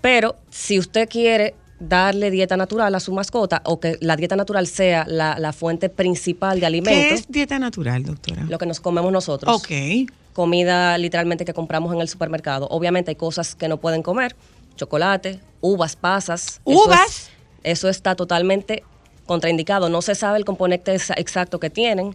[0.00, 4.66] Pero si usted quiere darle dieta natural a su mascota o que la dieta natural
[4.66, 8.44] sea la, la fuente principal de ¿Qué alimentos, es dieta natural, doctora?
[8.48, 9.54] lo que nos comemos nosotros.
[9.54, 10.08] Ok.
[10.36, 12.66] Comida literalmente que compramos en el supermercado.
[12.70, 14.36] Obviamente hay cosas que no pueden comer,
[14.76, 16.60] chocolate, uvas, pasas.
[16.66, 17.08] Eso ¿Uvas?
[17.08, 17.30] es-
[17.62, 18.82] Eso, está totalmente
[19.24, 19.88] contraindicado.
[19.88, 22.14] No se sabe el componente exa- exacto que tienen,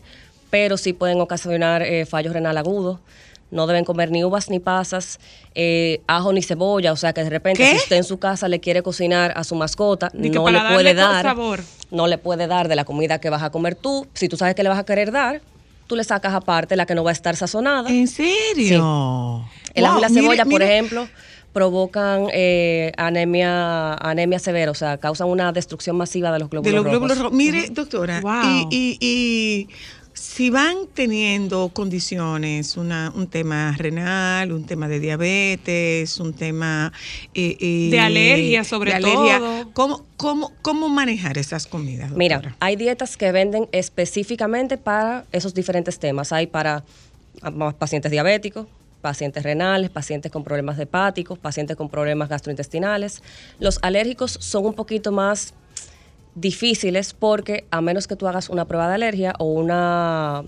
[0.52, 3.00] pero sí pueden ocasionar eh, fallo renal agudo.
[3.50, 5.20] No deben comer ni uvas ni pasas,
[5.56, 6.92] eh, ajo ni cebolla.
[6.94, 7.72] O sea que de repente ¿Qué?
[7.72, 11.24] si usted en su casa le quiere cocinar a su mascota, no le puede dar
[11.24, 11.60] sabor.
[11.90, 14.06] no le puede dar de la comida que vas a comer tú.
[14.14, 15.42] Si tú sabes que le vas a querer dar,
[15.92, 17.90] tú le sacas aparte la que no va a estar sazonada.
[17.90, 19.44] ¿En serio?
[19.74, 20.66] El ajo y Wow, la mire, cebolla, por mire.
[20.78, 21.08] ejemplo,
[21.52, 26.76] provocan eh, anemia, anemia severa, o sea, causan una destrucción masiva de los glóbulos de
[26.78, 26.92] los rojos.
[27.00, 27.34] glóbulos rojos.
[27.38, 28.42] Mire, doctora, Wow.
[28.42, 29.68] y, y- y
[30.22, 36.94] si van teniendo condiciones, una, un tema renal, un tema de diabetes, un tema
[37.34, 39.72] eh, eh, De alergia, sobre de alergia, todo.
[39.74, 42.10] ¿cómo, cómo, ¿Cómo manejar esas comidas?
[42.12, 42.18] doctora?
[42.18, 46.32] Mira, hay dietas que venden específicamente para esos diferentes temas.
[46.32, 46.84] Hay para
[47.42, 48.68] ah, pacientes diabéticos,
[49.02, 53.24] pacientes renales, pacientes con problemas hepáticos, pacientes con problemas gastrointestinales.
[53.60, 55.56] Los alérgicos son un poquito más
[56.36, 60.44] difíciles porque a menos que tú hagas una prueba de alergia o una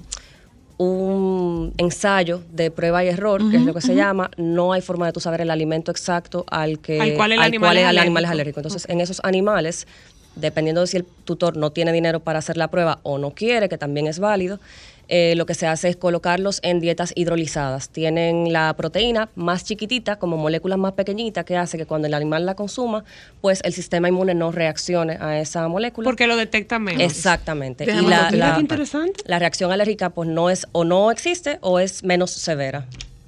[0.77, 5.05] un ensayo de prueba y error, que es lo que se llama, no hay forma
[5.05, 7.97] de tú saber el alimento exacto al que Al cual el animal cual es el
[7.99, 8.31] animal es alérgico.
[8.31, 8.59] alérgico.
[8.59, 9.87] Entonces, en esos animales,
[10.35, 13.69] dependiendo de si el tutor no tiene dinero para hacer la prueba o no quiere,
[13.69, 14.59] que también es válido,
[15.09, 17.89] eh, lo que se hace es colocarlos en dietas hidrolizadas.
[17.89, 22.45] Tienen la proteína más chiquitita, como moléculas más pequeñitas, que hace que cuando el animal
[22.45, 23.03] la consuma,
[23.41, 26.05] pues el sistema inmune no reaccione a esa molécula.
[26.05, 27.01] Porque lo detecta menos.
[27.01, 27.83] Exactamente.
[27.83, 29.23] Y la, la- interesante.
[29.25, 32.85] la reacción alérgica pues no es o no existe o es menos severa.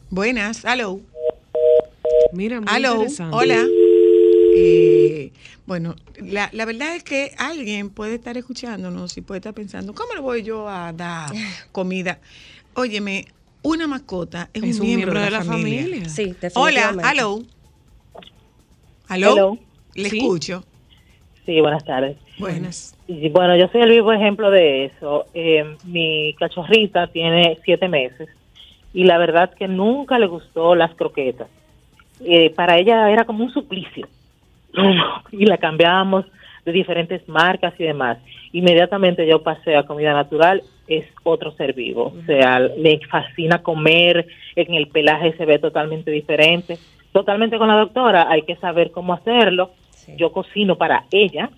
[0.09, 0.99] Buenas, hello.
[2.31, 3.35] Mira, muy interesante.
[3.35, 3.63] hola.
[4.57, 5.31] Eh,
[5.65, 10.13] bueno, la, la verdad es que alguien puede estar escuchándonos y puede estar pensando, ¿cómo
[10.13, 11.31] le voy yo a dar
[11.71, 12.19] comida?
[12.73, 13.25] Óyeme,
[13.63, 16.07] una mascota es, Es un, miembro, de la, familia.
[16.07, 17.39] Sí, Hola, hello.
[19.09, 19.57] Hello.
[19.93, 20.17] Le Sí.
[20.17, 20.63] escucho.
[21.45, 22.17] Sí, buenas tardes.
[22.39, 22.95] Buenas.
[23.07, 25.25] Y bueno, yo soy el vivo ejemplo de eso.
[25.33, 28.29] Eh, mi cachorrita tiene siete meses
[28.93, 31.47] y la verdad que nunca le gustó las croquetas.
[32.21, 34.07] Eh, para ella era como un suplicio
[35.31, 36.25] y la cambiábamos
[36.65, 38.17] de diferentes marcas y demás.
[38.51, 42.13] Inmediatamente yo pasé a comida natural, es otro ser vivo.
[42.17, 46.77] O sea, le fascina comer, en el pelaje se ve totalmente diferente.
[47.11, 49.71] Totalmente con la doctora, hay que saber cómo hacerlo.
[50.17, 51.49] Yo cocino para ella,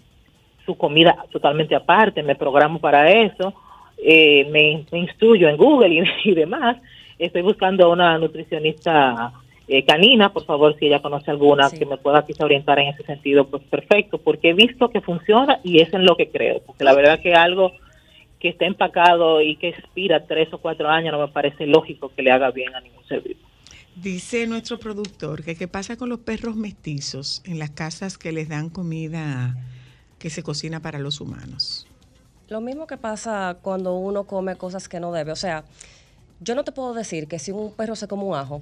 [0.65, 3.53] su comida totalmente aparte, me programo para eso,
[3.98, 6.77] eh, me, me instruyo en Google y, y demás.
[7.18, 9.31] Estoy buscando una nutricionista
[9.68, 13.03] eh, canina, por favor, si ella conoce alguna que me pueda quizá orientar en ese
[13.03, 16.85] sentido, pues perfecto, porque he visto que funciona y es en lo que creo, porque
[16.85, 17.73] la verdad que algo
[18.39, 22.22] que está empacado y que expira tres o cuatro años no me parece lógico que
[22.22, 23.39] le haga bien a ningún ser vivo.
[23.95, 28.48] Dice nuestro productor que qué pasa con los perros mestizos en las casas que les
[28.48, 29.56] dan comida
[30.19, 31.88] que se cocina para los humanos.
[32.48, 35.31] Lo mismo que pasa cuando uno come cosas que no debe.
[35.31, 35.65] O sea,
[36.39, 38.61] yo no te puedo decir que si un perro se come un ajo,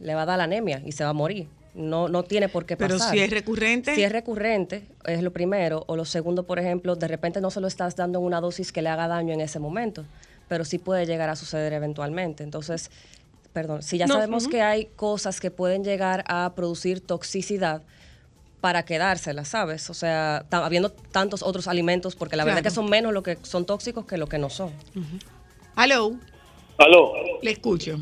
[0.00, 1.48] le va a dar la anemia y se va a morir.
[1.74, 3.94] No, no tiene por qué Pero si es recurrente.
[3.96, 5.82] Si es recurrente, es lo primero.
[5.88, 8.70] O lo segundo, por ejemplo, de repente no se lo estás dando en una dosis
[8.70, 10.04] que le haga daño en ese momento,
[10.46, 12.44] pero sí puede llegar a suceder eventualmente.
[12.44, 12.92] Entonces,
[13.52, 17.82] perdón, si ya No, sabemos que hay cosas que pueden llegar a producir toxicidad
[18.60, 19.90] para quedárselas, ¿sabes?
[19.90, 22.70] O sea, habiendo tantos otros alimentos, porque la verdad Claro.
[22.70, 24.70] que son menos lo que son tóxicos que lo que no son.
[25.74, 26.14] Aló,
[26.78, 27.12] Aló.
[27.42, 27.98] le escucho.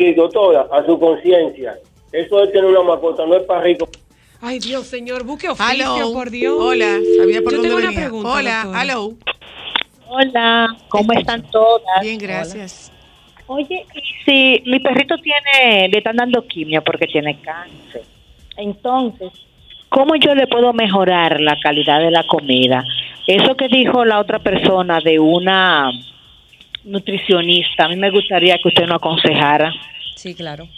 [0.00, 1.74] Sí, doctora, a su conciencia.
[2.10, 3.86] Eso de tener una mascota no es para rico.
[4.40, 6.12] Ay, Dios, señor, busque oficio, Aló.
[6.14, 6.56] por Dios.
[6.58, 8.00] Hola, sabía por Yo dónde tengo una venía.
[8.00, 8.80] pregunta, Hola, doctora.
[8.80, 9.12] aló.
[10.08, 12.00] Hola, ¿cómo están todas?
[12.00, 12.90] Bien, gracias.
[13.46, 18.00] Oye, y si mi perrito tiene, le están dando quimio porque tiene cáncer,
[18.56, 19.30] entonces,
[19.90, 22.82] ¿cómo yo le puedo mejorar la calidad de la comida?
[23.26, 25.90] Eso que dijo la otra persona de una
[26.90, 29.72] nutricionista, a mí me gustaría que usted nos aconsejara.
[30.16, 30.68] Sí, claro.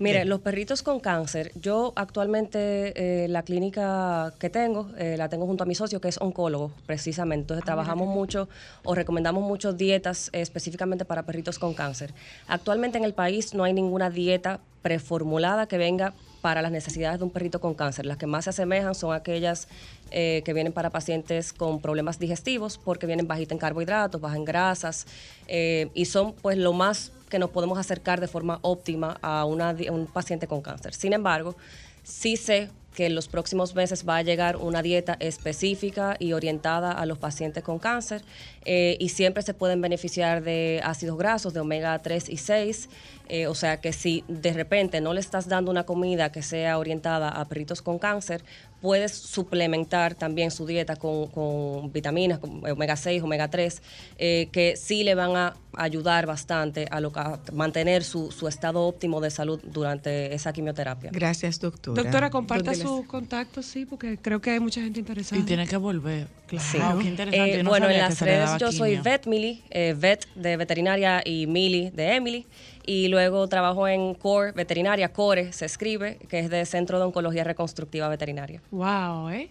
[0.00, 5.44] Mire, los perritos con cáncer, yo actualmente eh, la clínica que tengo, eh, la tengo
[5.44, 7.42] junto a mi socio que es oncólogo, precisamente.
[7.42, 8.48] Entonces trabajamos mucho
[8.82, 12.14] o recomendamos mucho dietas eh, específicamente para perritos con cáncer.
[12.48, 17.24] Actualmente en el país no hay ninguna dieta preformulada que venga para las necesidades de
[17.26, 18.06] un perrito con cáncer.
[18.06, 19.68] Las que más se asemejan son aquellas
[20.10, 24.44] eh, que vienen para pacientes con problemas digestivos porque vienen bajitas en carbohidratos, bajas en
[24.44, 25.06] grasas
[25.48, 29.74] eh, y son pues lo más que nos podemos acercar de forma óptima a, una
[29.90, 30.94] un paciente con cáncer.
[30.94, 31.56] Sin embargo,
[32.02, 36.90] sí sé que en los próximos meses va a llegar una dieta específica y orientada
[36.90, 38.22] a los pacientes con cáncer
[38.64, 42.88] eh, y siempre se pueden beneficiar de ácidos grasos de omega 3 y 6.
[43.28, 46.78] eh, o sea que si de repente no le estás dando una comida que sea
[46.78, 48.42] orientada a perritos con cáncer,
[48.80, 53.82] puedes suplementar también su dieta con, con vitaminas, con omega 6, omega 3,
[54.18, 58.86] eh, que sí le van a ayudar bastante a, lo, a mantener su, su estado
[58.86, 61.10] óptimo de salud durante esa quimioterapia.
[61.12, 62.02] Gracias, doctora.
[62.02, 65.40] Doctora, comparta ¿Dónde su contacto, sí, porque creo que hay mucha gente interesada.
[65.40, 66.28] Y tiene que volver.
[66.50, 66.64] Claro.
[66.70, 66.78] Sí.
[66.78, 67.52] Wow, qué interesante.
[67.52, 68.96] Eh, Yo no bueno, en las redes yo soy.
[68.98, 72.46] Vet Mili, eh, Vet de veterinaria y Mili de Emily.
[72.84, 77.44] Y luego trabajo en CORE, veterinaria, CORE se escribe, que es de Centro de Oncología
[77.44, 78.60] Reconstructiva Veterinaria.
[78.72, 79.48] Wow, ¿eh?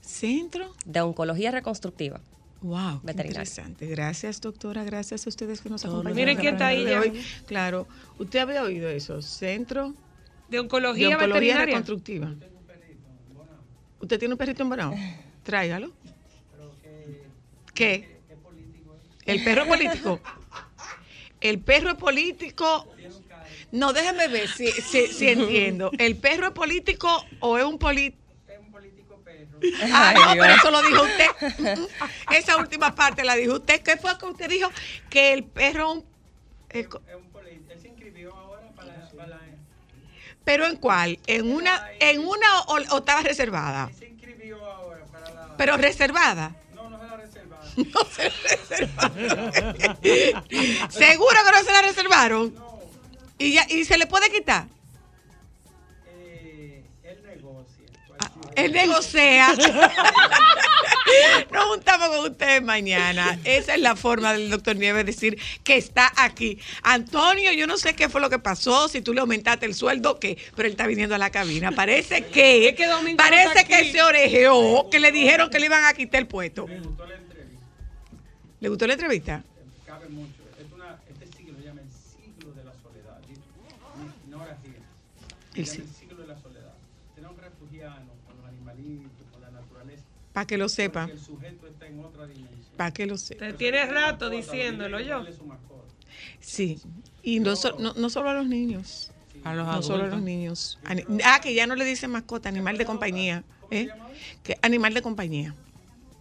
[0.00, 0.72] ¿Centro?
[0.84, 2.20] De Oncología Reconstructiva.
[2.62, 3.30] Wow, qué Veterinaria.
[3.40, 3.86] interesante.
[3.86, 4.84] Gracias, doctora.
[4.84, 6.16] Gracias a ustedes que nos Todo acompañan.
[6.16, 7.00] Miren en quién está ahí ya.
[7.00, 7.20] hoy.
[7.46, 7.86] Claro,
[8.18, 9.94] usted había oído eso, Centro
[10.48, 11.66] De oncología, de Oncología veterinaria.
[11.66, 12.34] Reconstructiva.
[14.00, 14.94] ¿Usted tiene un perrito en Bonao?
[15.50, 15.90] Tráigalo.
[17.74, 18.20] ¿Qué?
[19.26, 20.20] ¿El perro es político?
[21.40, 22.86] El perro es político.
[23.72, 25.90] No, déjeme ver si, si, si entiendo.
[25.98, 27.08] ¿El perro es político
[27.40, 28.20] o es un político?
[29.92, 31.26] Ah, no, pero eso lo dijo usted.
[32.28, 33.82] Esa última parte la dijo usted.
[33.82, 34.70] ¿Qué fue que usted dijo?
[35.08, 36.06] Que el perro es un-
[36.70, 37.02] el co-
[40.44, 41.18] ¿Pero en cuál?
[41.26, 43.90] ¿En una, en una o, o estaba reservada?
[45.60, 46.56] ¿Pero reservada?
[46.74, 47.60] No, no se la reservaron.
[47.92, 49.30] No se la reservaron.
[50.90, 52.54] ¿Seguro que no se la reservaron?
[53.36, 54.68] ¿Y, ya, ¿Y se le puede quitar?
[58.64, 59.54] Él negocia.
[61.50, 63.38] Nos juntamos con ustedes mañana.
[63.44, 66.58] Esa es la forma del doctor Nieves decir que está aquí.
[66.82, 70.12] Antonio, yo no sé qué fue lo que pasó, si tú le aumentaste el sueldo
[70.12, 71.72] o qué, pero él está viniendo a la cabina.
[71.72, 76.20] Parece que, Es parece que se orejeó, que le dijeron que le iban a quitar
[76.20, 76.66] el puesto.
[78.60, 79.42] ¿Le gustó la entrevista?
[79.86, 80.34] Cabe mucho.
[80.58, 83.18] Es una, este siglo se llama el siglo de la soledad.
[84.28, 84.74] No era así.
[85.54, 85.66] El
[90.32, 91.08] Para que lo sepa.
[91.10, 92.76] El sujeto está en otra dimensión.
[92.76, 93.46] Para que lo sepa.
[93.46, 95.24] Te tiene rato diciéndolo yo.
[96.40, 96.80] Sí,
[97.22, 99.12] y no, so, no, no, solo a los niños.
[99.32, 99.40] Sí.
[99.44, 100.78] A los no solo a los niños.
[101.24, 103.44] Ah, que ya no le dicen mascota, animal de compañía.
[103.70, 103.88] ¿eh?
[104.42, 105.54] Que animal de compañía.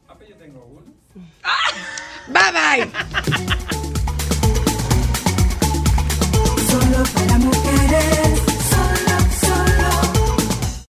[0.08, 0.94] Ah, pues yo tengo uno.
[2.28, 2.92] Bye bye.
[6.68, 8.49] Solo para mujeres.